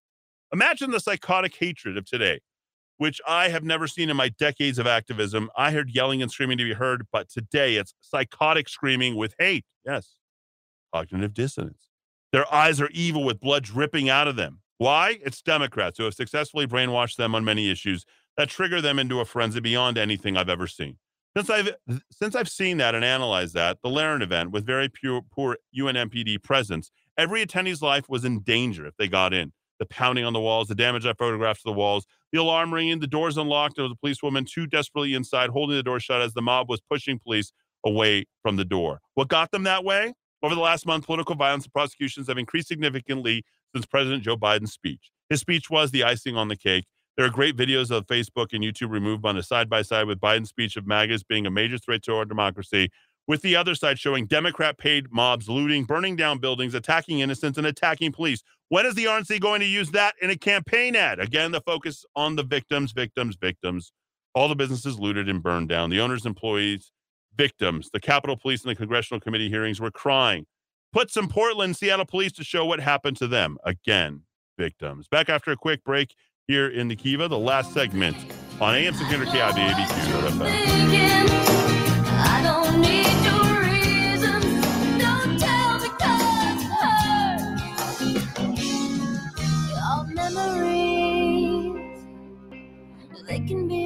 [0.52, 2.40] Imagine the psychotic hatred of today,
[2.98, 5.48] which I have never seen in my decades of activism.
[5.56, 9.64] I heard yelling and screaming to be heard, but today it's psychotic screaming with hate.
[9.84, 10.16] Yes,
[10.92, 11.88] cognitive dissonance.
[12.32, 14.60] Their eyes are evil with blood dripping out of them.
[14.78, 15.18] Why?
[15.24, 18.04] It's Democrats who have successfully brainwashed them on many issues
[18.36, 20.96] that trigger them into a frenzy beyond anything I've ever seen.
[21.36, 21.70] Since I've
[22.10, 26.42] since I've seen that and analyzed that, the Lahren event with very pure, poor UNMPD
[26.42, 29.52] presence, every attendee's life was in danger if they got in.
[29.78, 33.00] The pounding on the walls, the damage I photographed to the walls, the alarm ringing,
[33.00, 36.34] the doors unlocked, there was a policewoman too desperately inside, holding the door shut as
[36.34, 37.52] the mob was pushing police
[37.84, 39.00] away from the door.
[39.14, 40.12] What got them that way?
[40.42, 43.44] Over the last month, political violence and prosecutions have increased significantly
[43.74, 45.10] since President Joe Biden's speech.
[45.30, 46.84] His speech was the icing on the cake.
[47.16, 50.18] There are great videos of Facebook and YouTube removed on a side by side with
[50.18, 52.90] Biden's speech of MAGAs being a major threat to our democracy,
[53.28, 57.66] with the other side showing Democrat paid mobs looting, burning down buildings, attacking innocents, and
[57.66, 58.42] attacking police.
[58.70, 61.20] When is the RNC going to use that in a campaign ad?
[61.20, 63.92] Again, the focus on the victims, victims, victims.
[64.34, 65.90] All the businesses looted and burned down.
[65.90, 66.90] The owners, employees,
[67.36, 67.90] victims.
[67.92, 70.46] The Capitol Police and the congressional committee hearings were crying.
[70.94, 73.58] Put some Portland, Seattle police to show what happened to them.
[73.64, 74.22] Again,
[74.58, 75.08] victims.
[75.08, 76.14] Back after a quick break
[76.52, 78.14] here in the Kiva, the last segment
[78.60, 79.90] on AM 600 KIV ABC.
[82.28, 84.44] I don't need your reasons.
[85.00, 86.60] Don't tell me 'cause
[88.02, 88.60] it hurts.
[89.72, 92.00] Your memories,
[93.26, 93.82] they can be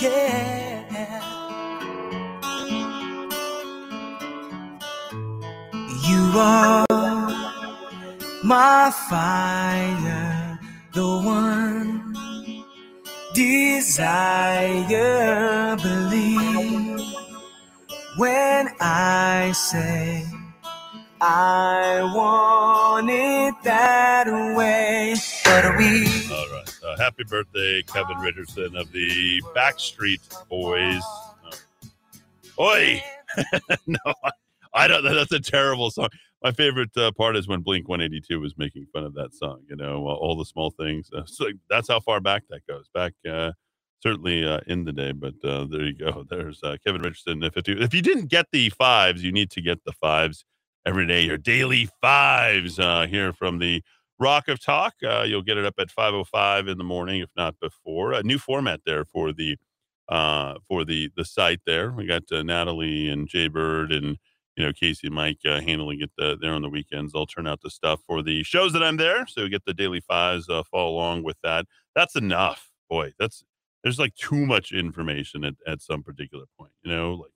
[0.00, 1.20] Yeah.
[6.08, 6.95] You are
[8.46, 10.58] my fire,
[10.94, 12.14] the one
[13.34, 14.86] desire.
[15.76, 17.00] Believe
[18.16, 20.24] when I say
[21.20, 25.14] I want it that way.
[25.44, 26.78] But we All right.
[26.84, 31.02] Uh, happy birthday, Kevin Richardson of the Backstreet Boys.
[31.44, 33.02] Uh, oi!
[33.86, 34.14] no,
[34.72, 35.02] I, don't.
[35.02, 36.08] That's a terrible song.
[36.42, 39.76] My favorite uh, part is when Blink 182 was making fun of that song, you
[39.76, 41.10] know, uh, all the small things.
[41.12, 42.88] Uh, so that's how far back that goes.
[42.92, 43.52] Back uh,
[44.02, 46.24] certainly uh, in the day, but uh, there you go.
[46.30, 47.42] There's Kevin Richardson.
[47.42, 50.44] If, it, if you didn't get the fives, you need to get the fives
[50.84, 51.22] every day.
[51.22, 53.82] Your daily fives here from the
[54.18, 54.94] Rock of Talk.
[55.02, 58.12] You'll get it up at 5:05 in the morning, if not before.
[58.12, 59.56] A new format there for the
[60.08, 61.60] for the the site.
[61.66, 64.18] There we got Natalie and Jay Bird and
[64.56, 67.12] you know Casey and Mike uh, handling it uh, there on the weekends.
[67.14, 70.00] I'll turn out the stuff for the shows that I'm there, so get the daily
[70.00, 70.48] fives.
[70.48, 71.66] Uh, follow along with that.
[71.94, 73.12] That's enough, boy.
[73.18, 73.44] That's
[73.82, 76.72] there's like too much information at, at some particular point.
[76.82, 77.30] You know, like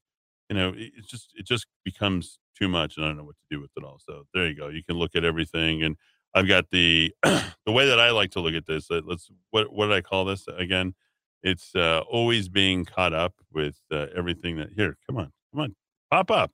[0.49, 3.37] you know, it, it's just it just becomes too much, and I don't know what
[3.37, 4.01] to do with it all.
[4.05, 4.69] So there you go.
[4.69, 5.97] You can look at everything, and
[6.35, 8.89] I've got the the way that I like to look at this.
[8.91, 10.95] Let's what what did I call this again?
[11.43, 14.97] It's uh, always being caught up with uh, everything that here.
[15.07, 15.77] Come on, come on,
[16.11, 16.53] pop up.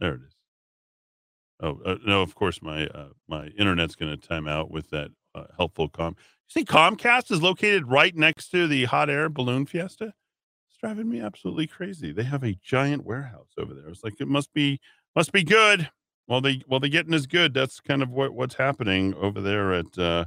[0.00, 0.36] There it is.
[1.60, 2.20] Oh uh, no!
[2.22, 6.14] Of course, my uh, my internet's going to time out with that uh, helpful com.
[6.18, 10.12] You see, Comcast is located right next to the hot air balloon fiesta.
[10.68, 12.12] It's driving me absolutely crazy.
[12.12, 13.88] They have a giant warehouse over there.
[13.88, 14.80] It's like it must be
[15.14, 15.88] must be good.
[16.28, 17.54] Well, they well they getting as good.
[17.54, 20.26] That's kind of what what's happening over there at uh,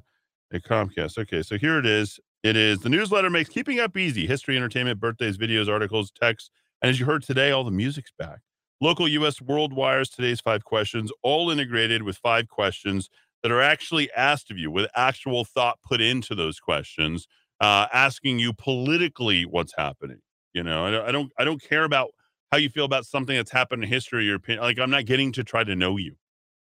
[0.51, 1.19] at Comcast.
[1.19, 2.19] Okay, so here it is.
[2.41, 4.25] It is the newsletter makes keeping up easy.
[4.25, 6.49] History, entertainment, birthdays, videos, articles, texts,
[6.81, 8.39] and as you heard today, all the music's back.
[8.81, 9.41] Local U.S.
[9.41, 13.09] World Wires, today's five questions, all integrated with five questions
[13.43, 17.27] that are actually asked of you with actual thought put into those questions,
[17.59, 20.19] uh, asking you politically what's happening.
[20.53, 22.11] You know, I don't, I don't, I don't care about
[22.51, 24.63] how you feel about something that's happened in history your opinion.
[24.63, 26.15] Like, I'm not getting to try to know you.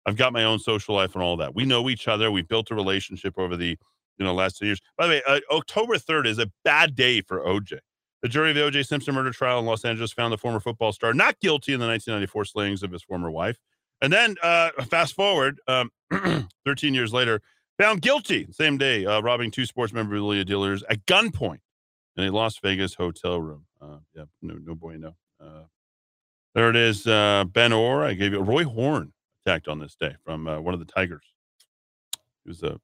[0.06, 1.54] I've got my own social life and all that.
[1.54, 2.32] We know each other.
[2.32, 3.78] We've built a relationship over the
[4.18, 4.82] you know last two years.
[4.98, 7.80] By the way, uh, October 3rd is a bad day for OJ.
[8.24, 8.84] The jury of the O.J.
[8.84, 11.88] Simpson murder trial in Los Angeles found the former football star not guilty in the
[11.88, 13.58] 1994 slayings of his former wife.
[14.02, 15.92] And then, uh, fast forward, um,
[16.66, 17.42] 13 years later,
[17.78, 21.60] found guilty same day, uh, robbing two sports memorabilia dealers at gunpoint
[22.16, 23.66] in a Las Vegas hotel room.
[23.82, 25.16] Uh, yeah, no, no bueno.
[25.40, 25.64] Uh,
[26.56, 27.06] there it is.
[27.06, 28.04] Uh, ben Orr.
[28.04, 29.14] I gave you Roy Horn
[29.46, 31.26] attacked on this day from uh, one of the Tigers.
[32.46, 32.80] It was a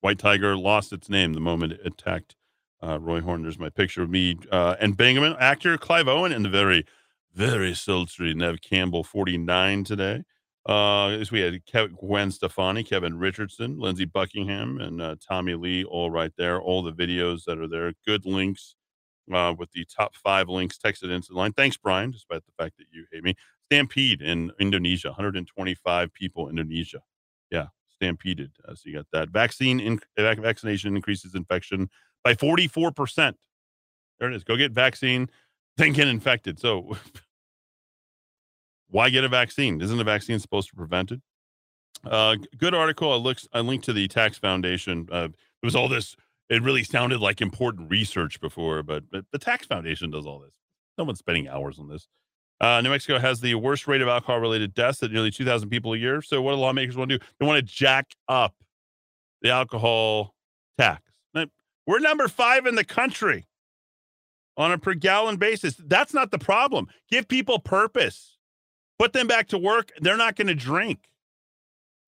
[0.00, 2.34] white tiger, lost its name the moment it attacked
[2.82, 3.42] uh, Roy Horn.
[3.42, 6.84] There's my picture of me uh, and Benjamin actor Clive Owen, and the very,
[7.34, 10.22] very sultry Neve Campbell, 49 today.
[10.66, 11.60] Uh, as we had
[11.98, 16.60] Gwen Stefani, Kevin Richardson, Lindsey Buckingham, and uh, Tommy Lee, all right there.
[16.60, 18.74] All the videos that are there, good links
[19.32, 21.52] uh, with the top five links texted into the line.
[21.52, 23.34] Thanks, Brian, despite the fact that you hate me.
[23.66, 27.00] Stampede in Indonesia, 125 people, Indonesia.
[27.50, 28.52] Yeah, stampeded.
[28.66, 29.30] Uh, so you got that.
[29.30, 31.88] Vaccine in, vac- vaccination increases infection
[32.24, 33.34] by 44%.
[34.18, 34.44] There it is.
[34.44, 35.28] Go get vaccine,
[35.76, 36.58] then get infected.
[36.58, 36.96] So
[38.90, 39.80] why get a vaccine?
[39.80, 41.20] Isn't a vaccine supposed to prevent it?
[42.04, 43.12] Uh, good article.
[43.12, 43.48] I looked.
[43.52, 45.08] I linked to the Tax Foundation.
[45.10, 45.32] Uh, there
[45.62, 46.16] was all this.
[46.50, 50.54] It really sounded like important research before, but, but the Tax Foundation does all this.
[50.98, 52.06] No one's spending hours on this.
[52.60, 55.96] Uh, New Mexico has the worst rate of alcohol-related deaths at nearly 2,000 people a
[55.96, 56.20] year.
[56.20, 57.24] So, what do lawmakers want to do?
[57.40, 58.54] They want to jack up
[59.40, 60.34] the alcohol
[60.78, 61.02] tax.
[61.86, 63.46] We're number five in the country
[64.56, 65.74] on a per gallon basis.
[65.74, 66.88] That's not the problem.
[67.10, 68.38] Give people purpose.
[68.98, 69.92] Put them back to work.
[70.00, 71.00] They're not going to drink.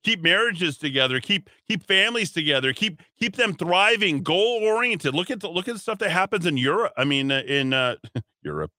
[0.04, 1.20] Keep marriages together.
[1.20, 2.72] Keep keep families together.
[2.72, 5.14] Keep keep them thriving, goal oriented.
[5.14, 6.92] Look at the look at the stuff that happens in Europe.
[6.96, 7.96] I mean, uh, in uh,
[8.42, 8.70] Europe,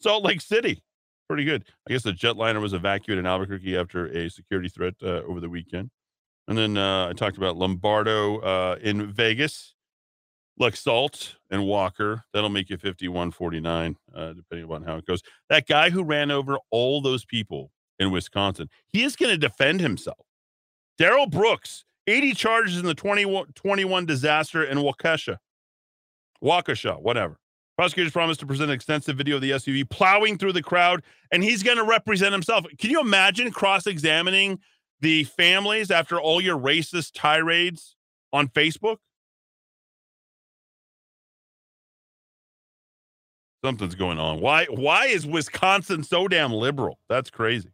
[0.00, 0.82] Salt Lake City,
[1.26, 1.64] pretty good.
[1.88, 5.48] I guess the jetliner was evacuated in Albuquerque after a security threat uh, over the
[5.48, 5.90] weekend.
[6.48, 9.74] And then uh, I talked about Lombardo uh, in Vegas.
[10.60, 12.24] Laxalt and Walker.
[12.32, 15.22] That'll make you 5149, uh, depending on how it goes.
[15.48, 19.80] That guy who ran over all those people in Wisconsin, he is going to defend
[19.80, 20.26] himself.
[20.98, 25.38] Darrell Brooks, 80 charges in the 2021 disaster in Waukesha.
[26.42, 27.38] Waukesha, whatever.
[27.78, 31.42] Prosecutors promised to present an extensive video of the SUV plowing through the crowd, and
[31.42, 32.66] he's going to represent himself.
[32.78, 34.58] Can you imagine cross examining
[35.00, 37.96] the families after all your racist tirades
[38.32, 38.98] on Facebook?
[43.64, 44.40] Something's going on.
[44.40, 46.98] Why why is Wisconsin so damn liberal?
[47.08, 47.70] That's crazy.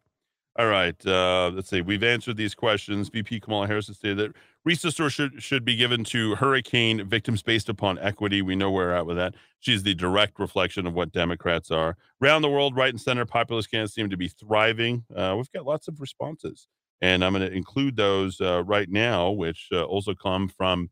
[0.57, 0.95] All right.
[1.05, 1.81] Uh, let's see.
[1.81, 3.09] We've answered these questions.
[3.09, 4.35] VP Kamala Harris has stated that
[4.65, 8.41] resources should should be given to hurricane victims based upon equity.
[8.41, 9.35] We know where we're at with that.
[9.61, 11.97] She's the direct reflection of what Democrats are.
[12.21, 15.05] Around the world, right and center populist candidates seem to be thriving.
[15.15, 16.67] Uh, we've got lots of responses.
[17.01, 20.89] And I'm going to include those uh, right now, which uh, also come from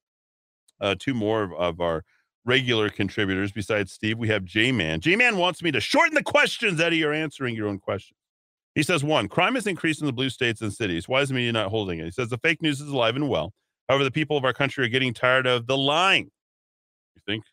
[0.79, 2.03] uh, two more of, of our
[2.47, 4.17] regular contributors besides Steve.
[4.17, 5.01] We have J Man.
[5.01, 6.97] J Man wants me to shorten the questions, Eddy.
[6.97, 8.17] You're answering your own questions.
[8.73, 11.07] He says, one, crime has increased in the blue states and cities.
[11.07, 12.05] Why is the media not holding it?
[12.05, 13.53] He says, the fake news is alive and well.
[13.89, 16.29] However, the people of our country are getting tired of the lying.
[17.15, 17.43] You think?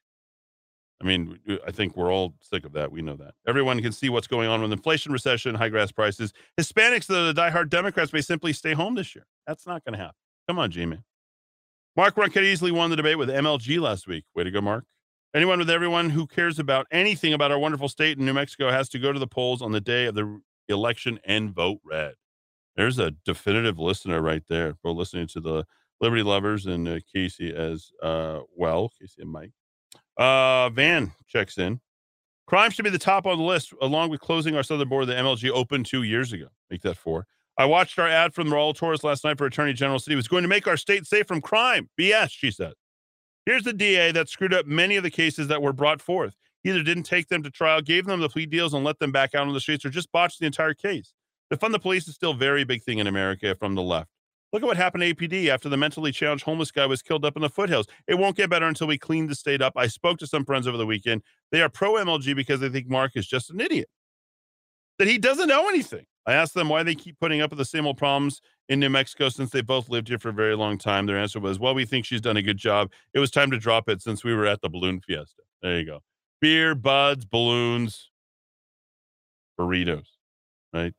[1.03, 2.93] I mean, I think we're all sick of that.
[2.93, 3.35] We know that.
[3.49, 6.33] Everyone can see what's going on with inflation, recession, high gas prices.
[6.61, 9.27] Hispanics, are the diehard Democrats, may simply stay home this year.
[9.47, 10.17] That's not going to happen.
[10.49, 11.05] Come on, G Man.
[11.97, 14.25] Mark Ronchetti easily won the debate with MLG last week.
[14.35, 14.85] Way to go, Mark.
[15.35, 18.89] Anyone with everyone who cares about anything about our wonderful state in New Mexico has
[18.91, 22.15] to go to the polls on the day of the election and vote red.
[22.77, 24.75] There's a definitive listener right there.
[24.83, 25.65] We're listening to the
[26.01, 28.91] Liberty Lovers and uh, Casey as uh, well.
[29.01, 29.53] Casey and Mike.
[30.17, 31.81] Uh, Van checks in.
[32.47, 35.07] Crime should be the top on the list, along with closing our southern border.
[35.07, 36.49] The MLG opened two years ago.
[36.71, 37.27] Make that four.
[37.57, 40.17] I watched our ad from Raul Torrez last night for Attorney General City.
[40.17, 41.89] was going to make our state safe from crime.
[41.99, 42.73] BS, she said.
[43.47, 46.35] Here's the DA that screwed up many of the cases that were brought forth.
[46.65, 49.35] Either didn't take them to trial, gave them the plea deals, and let them back
[49.35, 51.13] out on the streets, or just botched the entire case.
[51.51, 54.09] To fund the police is still a very big thing in America from the left.
[54.53, 57.37] Look at what happened to APD after the mentally challenged homeless guy was killed up
[57.37, 57.87] in the foothills.
[58.09, 59.75] It won't get better until we clean the state up.
[59.77, 61.23] I spoke to some friends over the weekend.
[61.53, 63.89] They are pro MLG because they think Mark is just an idiot,
[64.99, 66.07] that he doesn't know anything.
[66.27, 68.89] I asked them why they keep putting up with the same old problems in New
[68.89, 71.07] Mexico since they both lived here for a very long time.
[71.07, 72.91] Their answer was, well, we think she's done a good job.
[73.13, 75.43] It was time to drop it since we were at the balloon fiesta.
[75.63, 76.01] There you go.
[76.41, 78.11] Beer, buds, balloons,
[79.59, 80.07] burritos,
[80.73, 80.95] right?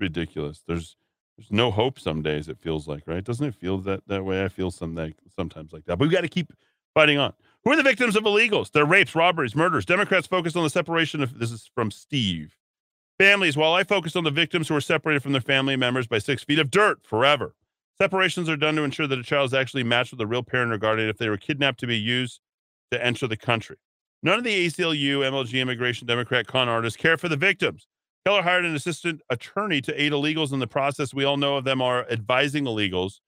[0.00, 0.62] Ridiculous.
[0.66, 0.96] There's
[1.36, 3.24] there's no hope some days, it feels like, right?
[3.24, 4.44] Doesn't it feel that that way?
[4.44, 5.96] I feel some that, sometimes like that.
[5.98, 6.52] But we've got to keep
[6.94, 7.32] fighting on.
[7.64, 8.70] Who are the victims of illegals?
[8.70, 9.84] They're rapes, robberies, murders.
[9.84, 12.54] Democrats focus on the separation of this is from Steve.
[13.18, 16.18] Families, while I focus on the victims who are separated from their family members by
[16.18, 17.54] six feet of dirt forever.
[17.96, 20.72] Separations are done to ensure that a child is actually matched with a real parent
[20.72, 22.40] or guardian if they were kidnapped to be used
[22.90, 23.76] to enter the country.
[24.24, 27.86] None of the ACLU, MLG, Immigration, Democrat con artists care for the victims.
[28.26, 31.14] Keller hired an assistant attorney to aid illegals in the process.
[31.14, 33.20] We all know of them are advising illegals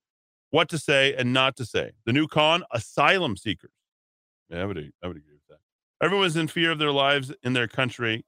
[0.50, 1.92] what to say and not to say.
[2.06, 3.72] The new con, asylum seekers.
[4.48, 5.58] Yeah, I would, I would agree with that.
[6.04, 8.24] Everyone's in fear of their lives in their country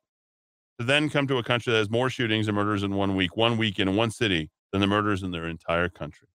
[0.78, 3.36] to then come to a country that has more shootings and murders in one week,
[3.36, 6.28] one week in one city than the murders in their entire country.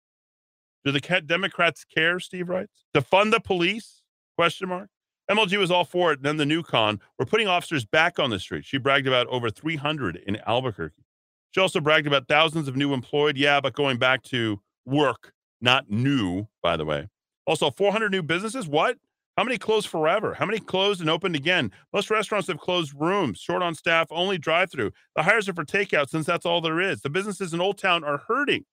[0.85, 2.19] Do the Democrats care?
[2.19, 2.85] Steve writes.
[2.95, 4.03] To fund the police?
[4.37, 4.89] Question mark.
[5.31, 6.19] MLG was all for it.
[6.19, 8.65] And Then the new con, we're putting officers back on the street.
[8.65, 11.05] She bragged about over 300 in Albuquerque.
[11.53, 13.37] She also bragged about thousands of new employed.
[13.37, 17.09] Yeah, but going back to work, not new, by the way.
[17.47, 18.67] Also, 400 new businesses.
[18.67, 18.99] What?
[19.37, 20.35] How many closed forever?
[20.35, 21.73] How many closed and opened again?
[21.93, 24.93] Most restaurants have closed rooms, short on staff, only drive through.
[25.17, 27.01] The hires are for takeout since that's all there is.
[27.01, 28.67] The businesses in Old Town are hurting.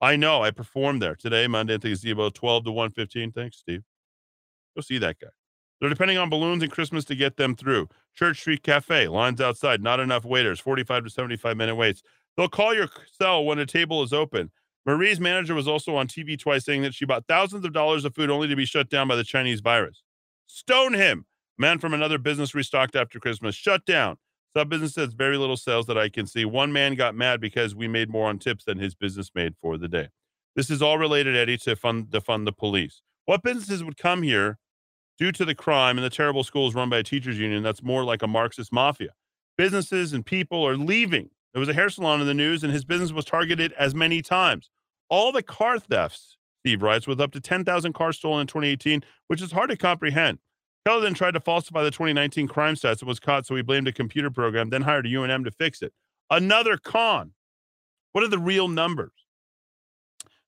[0.00, 0.42] I know.
[0.42, 3.32] I performed there today, Monday at the gazebo, 12 to 115.
[3.32, 3.82] Thanks, Steve.
[4.76, 5.28] Go see that guy.
[5.80, 7.88] They're depending on balloons and Christmas to get them through.
[8.14, 12.02] Church Street Cafe, lines outside, not enough waiters, 45 to 75 minute waits.
[12.36, 12.88] They'll call your
[13.18, 14.50] cell when a table is open.
[14.86, 18.14] Marie's manager was also on TV twice saying that she bought thousands of dollars of
[18.14, 20.02] food only to be shut down by the Chinese virus.
[20.46, 21.26] Stone him.
[21.58, 23.54] Man from another business restocked after Christmas.
[23.54, 24.18] Shut down.
[24.56, 26.44] Sub business has very little sales that I can see.
[26.44, 29.76] One man got mad because we made more on tips than his business made for
[29.76, 30.08] the day.
[30.54, 33.02] This is all related, Eddy, to fund to fund the police.
[33.26, 34.58] What businesses would come here
[35.18, 37.62] due to the crime and the terrible schools run by a teachers union?
[37.62, 39.10] That's more like a Marxist mafia.
[39.58, 41.30] Businesses and people are leaving.
[41.52, 44.22] There was a hair salon in the news, and his business was targeted as many
[44.22, 44.70] times.
[45.08, 49.42] All the car thefts, Steve writes, with up to 10,000 cars stolen in 2018, which
[49.42, 50.38] is hard to comprehend.
[50.86, 53.88] Keller then tried to falsify the 2019 crime stats and was caught, so he blamed
[53.88, 55.92] a computer program, then hired a UNM to fix it.
[56.30, 57.32] Another con.
[58.12, 59.12] What are the real numbers?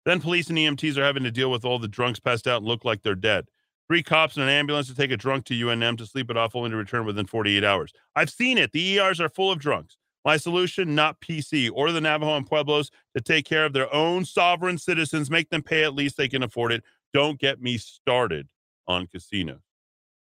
[0.07, 2.67] Then police and EMTs are having to deal with all the drunks passed out and
[2.67, 3.47] look like they're dead.
[3.89, 6.57] Three cops and an ambulance to take a drunk to UNM to sleep it off,
[6.57, 7.93] only to return within 48 hours.
[8.17, 8.73] I've seen it.
[8.73, 9.98] The ERs are full of drunks.
[10.25, 11.71] My solution, not PC.
[11.73, 15.63] Order the Navajo and Pueblos to take care of their own sovereign citizens, make them
[15.63, 16.83] pay at least they can afford it.
[17.15, 18.51] Don't get me started
[18.87, 19.61] on casinos.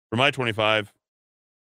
[0.09, 0.93] For my 25,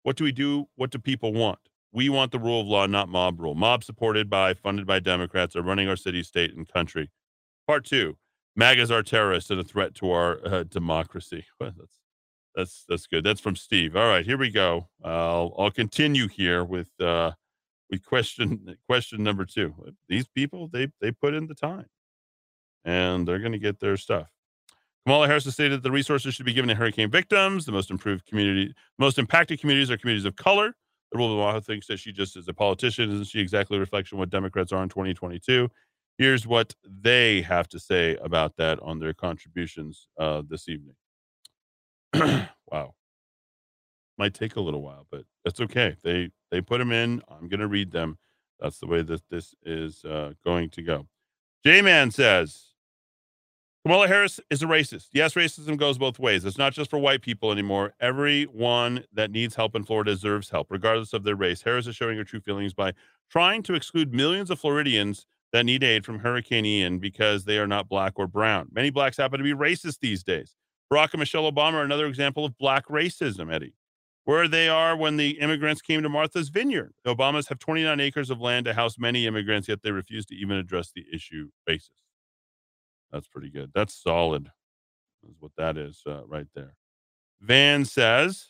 [0.04, 0.68] what do we do?
[0.76, 1.60] What do people want?
[1.92, 3.56] We want the rule of law, not mob rule.
[3.56, 7.10] Mob supported by, funded by Democrats are running our city, state, and country.
[7.68, 8.18] Part two
[8.56, 11.46] MAGAs are terrorists and a threat to our uh, democracy.
[11.60, 12.00] Well, that's
[12.56, 13.24] that's that's good.
[13.24, 13.96] That's from Steve.
[13.96, 14.88] All right, here we go.
[15.04, 17.34] I'll I'll continue here with uh,
[17.90, 19.74] with question question number two.
[20.10, 21.88] These people they they put in the time,
[22.86, 24.28] and they're going to get their stuff.
[25.06, 27.66] Kamala Harris has stated that the resources should be given to hurricane victims.
[27.66, 30.74] The most improved community, most impacted communities are communities of color.
[31.12, 33.10] The rule of law thinks that she just is a politician.
[33.12, 35.70] Isn't she exactly a reflection of what Democrats are in 2022?
[36.18, 40.96] Here's what they have to say about that on their contributions uh, this evening.
[42.70, 42.94] wow,
[44.18, 45.96] might take a little while, but that's okay.
[46.04, 47.22] They they put them in.
[47.30, 48.18] I'm going to read them.
[48.60, 51.08] That's the way that this is uh, going to go.
[51.66, 52.68] J Man says
[53.88, 55.08] Kamala Harris is a racist.
[55.14, 56.44] Yes, racism goes both ways.
[56.44, 57.94] It's not just for white people anymore.
[58.02, 61.62] Everyone that needs help in Florida deserves help, regardless of their race.
[61.62, 62.92] Harris is showing her true feelings by
[63.32, 67.66] trying to exclude millions of Floridians that need aid from Hurricane Ian because they are
[67.66, 68.68] not black or brown.
[68.74, 70.56] Many blacks happen to be racist these days.
[70.92, 73.74] Barack and Michelle Obama are another example of black racism, Eddy.
[74.28, 76.94] Where they are when the immigrants came to Martha's Vineyard.
[77.06, 80.36] The Obamas have 29 acres of land to house many immigrants, yet they refuse to
[80.36, 81.92] even address the issue basis.
[83.10, 83.72] That's pretty good.
[83.74, 84.52] That's solid.
[85.26, 86.76] Is what that is uh, right there.
[87.40, 88.48] Van says,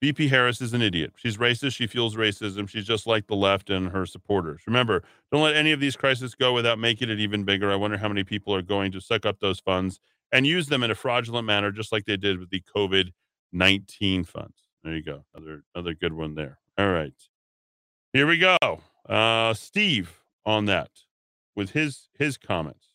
[0.00, 1.14] VP Harris is an idiot.
[1.16, 1.74] She's racist.
[1.74, 2.68] She fuels racism.
[2.68, 4.62] She's just like the left and her supporters.
[4.68, 5.02] Remember,
[5.32, 7.72] don't let any of these crises go without making it even bigger.
[7.72, 9.98] I wonder how many people are going to suck up those funds
[10.30, 13.10] and use them in a fraudulent manner, just like they did with the COVID
[13.52, 14.56] 19 funds.
[14.82, 15.24] There you go.
[15.34, 16.58] Another, another good one there.
[16.78, 17.12] All right.
[18.12, 18.56] Here we go.
[19.08, 20.90] Uh, Steve on that
[21.54, 22.86] with his his comments.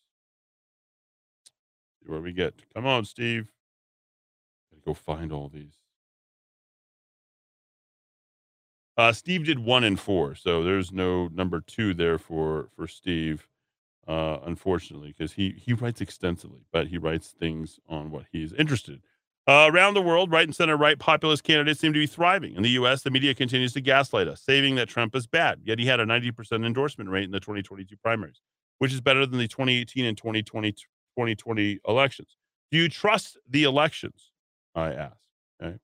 [1.98, 2.54] See where we get.
[2.74, 3.48] Come on, Steve.
[4.70, 5.74] Gotta go find all these.
[8.96, 13.46] Uh, Steve did one and four, so there's no number two there for for Steve,
[14.08, 19.02] uh, unfortunately, because he he writes extensively, but he writes things on what he's interested.
[19.48, 22.56] Uh, around the world, right and center right populist candidates seem to be thriving.
[22.56, 25.60] In the U.S., the media continues to gaslight us, saying that Trump is bad.
[25.62, 28.40] Yet he had a 90% endorsement rate in the 2022 primaries,
[28.78, 32.36] which is better than the 2018 and 2020 2020 elections.
[32.70, 34.32] Do you trust the elections?
[34.74, 35.16] I ask.
[35.62, 35.76] Okay.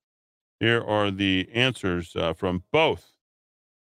[0.60, 3.12] Here are the answers uh, from both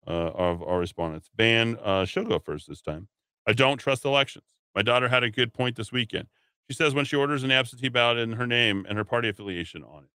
[0.08, 1.30] uh, of our respondents.
[1.36, 3.08] Ban, uh, she'll go first this time.
[3.48, 4.45] I don't trust elections.
[4.76, 6.28] My daughter had a good point this weekend.
[6.72, 9.84] She says when she orders an absentee ballot in her name and her party affiliation
[9.84, 10.10] on it,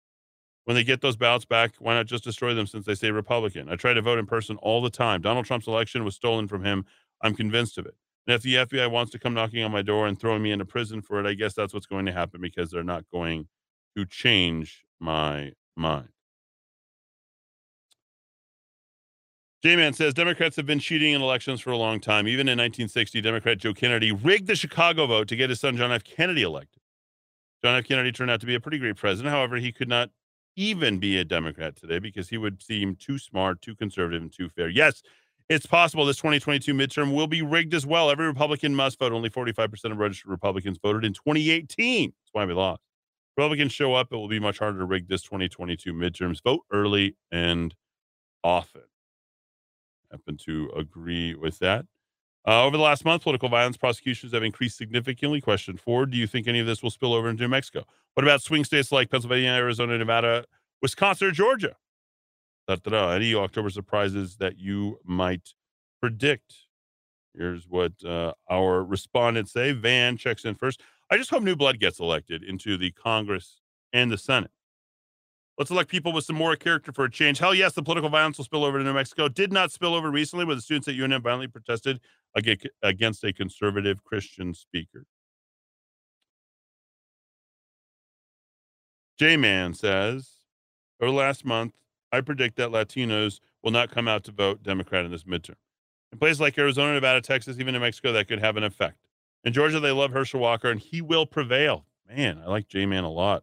[0.65, 3.69] when they get those ballots back, why not just destroy them since they say Republican?
[3.69, 5.21] I try to vote in person all the time.
[5.21, 6.87] Donald Trump's election was stolen from him.
[7.21, 7.95] I'm convinced of it.
[8.27, 10.65] And if the FBI wants to come knocking on my door and throwing me into
[10.65, 13.49] prison for it, I guess that's what's going to happen because they're not going
[13.95, 16.09] to change my mind.
[19.63, 22.29] J-Man says Democrats have been cheating in elections for a long time.
[22.29, 25.91] Even in 1960, Democrat Joe Kennedy rigged the Chicago vote to get his son John
[25.91, 26.05] F.
[26.05, 26.83] Kennedy elected.
[27.65, 27.85] John F.
[27.87, 29.35] Kennedy turned out to be a pretty great president.
[29.35, 30.11] However, he could not
[30.57, 34.49] even be a Democrat today because he would seem too smart, too conservative, and too
[34.49, 34.69] fair.
[34.69, 35.03] Yes,
[35.49, 38.11] It's possible this 2022 midterm will be rigged as well.
[38.11, 39.13] Every Republican must vote.
[39.13, 42.11] Only 45% of registered Republicans voted in 2018.
[42.11, 42.83] That's why we lost.
[43.37, 46.43] Republicans show up, it will be much harder to rig this 2022 midterms.
[46.43, 47.75] Vote early and
[48.43, 48.83] often.
[50.11, 51.87] Happen to agree with that.
[52.47, 55.41] Uh, over the last month, political violence prosecutions have increased significantly.
[55.41, 57.85] Question four Do you think any of this will spill over into New Mexico?
[58.15, 60.45] What about swing states like Pennsylvania, Arizona, Nevada,
[60.81, 61.77] Wisconsin, or Georgia?
[62.69, 63.11] Da-da-da.
[63.11, 65.55] Any October surprises that you might
[66.01, 66.55] predict?
[67.35, 69.73] Here's what uh, our respondents say.
[69.73, 70.81] Van checks in first.
[71.11, 73.61] I just hope new blood gets elected into the Congress
[73.93, 74.51] and the Senate.
[75.59, 77.39] Let's elect people with some more character for a change.
[77.39, 79.29] Hell yes, the political violence will spill over to New Mexico.
[79.29, 82.01] Did not spill over recently, where the students at UNM violently protested
[82.83, 85.07] against a conservative Christian speaker.
[89.19, 90.41] J Man says,
[91.01, 91.73] over the last month,
[92.13, 95.57] I predict that Latinos will not come out to vote Democrat in this midterm.
[96.13, 98.99] In places like Arizona, Nevada, Texas, even New Mexico, that could have an effect.
[99.43, 101.87] In Georgia, they love Herschel Walker, and he will prevail.
[102.15, 103.43] Man, I like J Man a lot.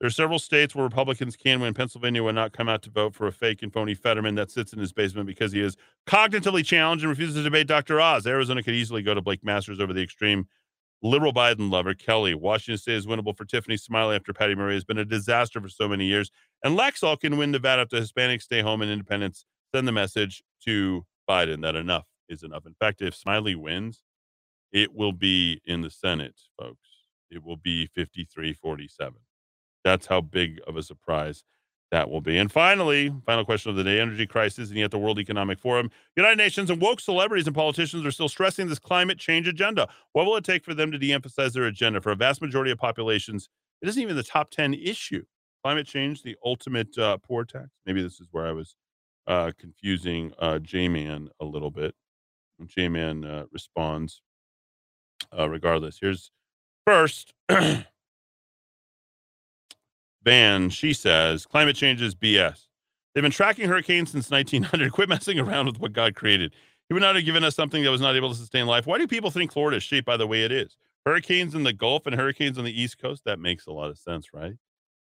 [0.00, 1.72] There are several states where Republicans can win.
[1.72, 4.74] Pennsylvania will not come out to vote for a fake and phony Fetterman that sits
[4.74, 7.98] in his basement because he is cognitively challenged and refuses to debate Dr.
[8.00, 8.26] Oz.
[8.26, 10.46] Arizona could easily go to Blake Masters over the extreme
[11.02, 12.34] liberal Biden lover, Kelly.
[12.34, 15.68] Washington State is winnable for Tiffany Smiley after Patty Murray has been a disaster for
[15.68, 16.30] so many years.
[16.62, 20.42] And Laxalt can win Nevada if the Hispanics stay home and independents send the message
[20.64, 22.66] to Biden that enough is enough.
[22.66, 24.02] In fact, if Smiley wins,
[24.72, 26.88] it will be in the Senate, folks.
[27.30, 29.14] It will be 53 47.
[29.86, 31.44] That's how big of a surprise
[31.92, 32.36] that will be.
[32.38, 35.92] And finally, final question of the day energy crisis, and yet the World Economic Forum,
[36.16, 39.86] United Nations, and woke celebrities and politicians are still stressing this climate change agenda.
[40.10, 42.00] What will it take for them to de emphasize their agenda?
[42.00, 43.48] For a vast majority of populations,
[43.80, 45.22] it isn't even the top 10 issue.
[45.62, 47.68] Climate change, the ultimate uh, poor tax.
[47.86, 48.74] Maybe this is where I was
[49.28, 51.94] uh, confusing uh, J Man a little bit.
[52.66, 54.20] J Man uh, responds
[55.38, 55.98] uh, regardless.
[56.00, 56.32] Here's
[56.84, 57.34] first.
[60.26, 62.66] Van, she says, climate change is BS.
[63.14, 64.90] They've been tracking hurricanes since 1900.
[64.92, 66.52] Quit messing around with what God created.
[66.88, 68.86] He would not have given us something that was not able to sustain life.
[68.86, 70.76] Why do people think Florida is shaped by the way it is?
[71.04, 73.22] Hurricanes in the Gulf and hurricanes on the East Coast?
[73.24, 74.54] That makes a lot of sense, right?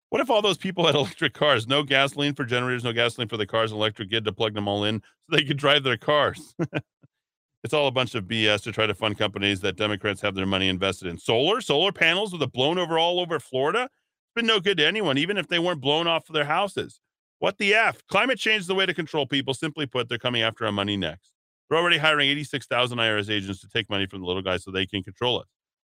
[0.10, 1.68] What if all those people had electric cars?
[1.68, 4.86] No gasoline for generators, no gasoline for the cars, electric grid to plug them all
[4.86, 6.56] in so they could drive their cars.
[7.66, 10.46] it's all a bunch of BS to try to fund companies that Democrats have their
[10.46, 11.18] money invested in.
[11.18, 13.90] Solar, solar panels with a blown over all over Florida.
[14.40, 17.02] Been no good to anyone, even if they weren't blown off of their houses.
[17.40, 18.02] What the F?
[18.08, 19.54] Climate change is the way to control people.
[19.54, 21.34] Simply put, they're coming after our money next.
[21.70, 24.86] They're already hiring 86,000 IRS agents to take money from the little guys so they
[24.86, 25.48] can control us.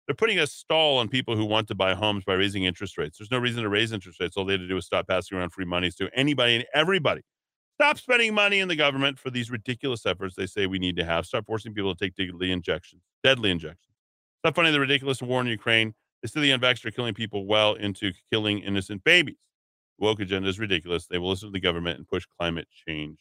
[0.06, 3.18] They're putting a stall on people who want to buy homes by raising interest rates.
[3.18, 4.38] There's no reason to raise interest rates.
[4.38, 7.24] All they had to do is stop passing around free monies to anybody and everybody.
[7.82, 11.04] Stop spending money in the government for these ridiculous efforts they say we need to
[11.04, 11.26] have.
[11.26, 13.96] Stop forcing people to take deadly injections, deadly injections.
[14.44, 15.96] Stop funding the ridiculous war in Ukraine.
[16.26, 19.36] They say the unvaxxed are killing people well into killing innocent babies.
[20.00, 21.06] The woke agenda is ridiculous.
[21.06, 23.20] They will listen to the government and push climate change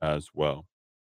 [0.00, 0.66] as well.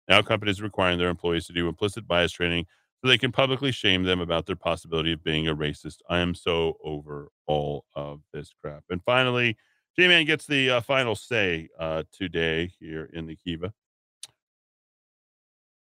[0.06, 2.66] Now, companies are requiring their employees to do implicit bias training
[3.00, 6.00] so they can publicly shame them about their possibility of being a racist.
[6.10, 8.84] I am so over all of this crap.
[8.90, 9.56] And finally,
[9.98, 13.72] J Man gets the uh, final say uh, today here in the Kiva.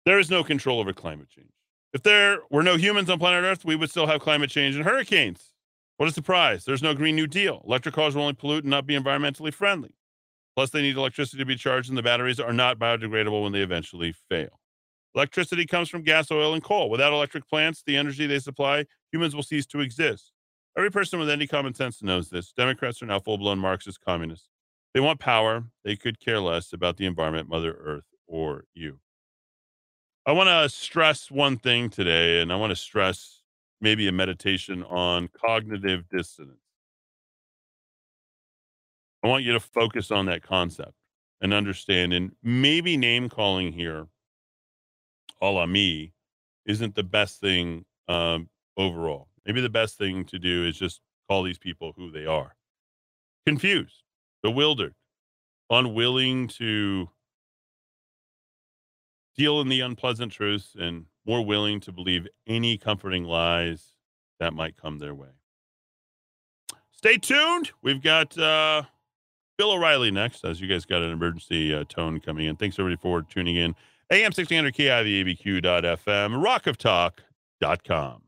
[0.05, 1.49] There is no control over climate change.
[1.93, 4.85] If there were no humans on planet Earth, we would still have climate change and
[4.85, 5.53] hurricanes.
[5.97, 6.65] What a surprise.
[6.65, 7.63] There's no Green New Deal.
[7.67, 9.95] Electric cars will only pollute and not be environmentally friendly.
[10.57, 13.61] Plus, they need electricity to be charged, and the batteries are not biodegradable when they
[13.61, 14.61] eventually fail.
[15.15, 16.89] Electricity comes from gas, oil, and coal.
[16.91, 20.33] Without electric plants, the energy they supply, humans will cease to exist.
[20.77, 22.53] Every person with any common sense knows this.
[22.53, 24.49] Democrats are now full blown Marxist communists.
[24.95, 25.65] They want power.
[25.85, 29.01] They could care less about the environment, Mother Earth, or you.
[30.31, 33.43] I want to stress one thing today, and I want to stress
[33.81, 36.61] maybe a meditation on cognitive dissonance.
[39.25, 40.93] I want you to focus on that concept
[41.41, 44.07] and understand, and maybe name calling here,
[45.43, 46.13] a la me,
[46.65, 49.27] isn't the best thing um, overall.
[49.45, 52.55] Maybe the best thing to do is just call these people who they are
[53.45, 54.05] confused,
[54.45, 54.95] bewildered,
[55.71, 57.09] unwilling to
[59.37, 63.93] deal in the unpleasant truths, and more willing to believe any comforting lies
[64.39, 65.29] that might come their way.
[66.93, 67.71] Stay tuned.
[67.83, 68.83] We've got uh,
[69.57, 72.57] Bill O'Reilly next, as you guys got an emergency uh, tone coming in.
[72.57, 73.75] Thanks everybody for tuning in.
[74.11, 77.23] AM 1600 KIVABQ.FM,
[77.63, 78.23] rockoftalk.com.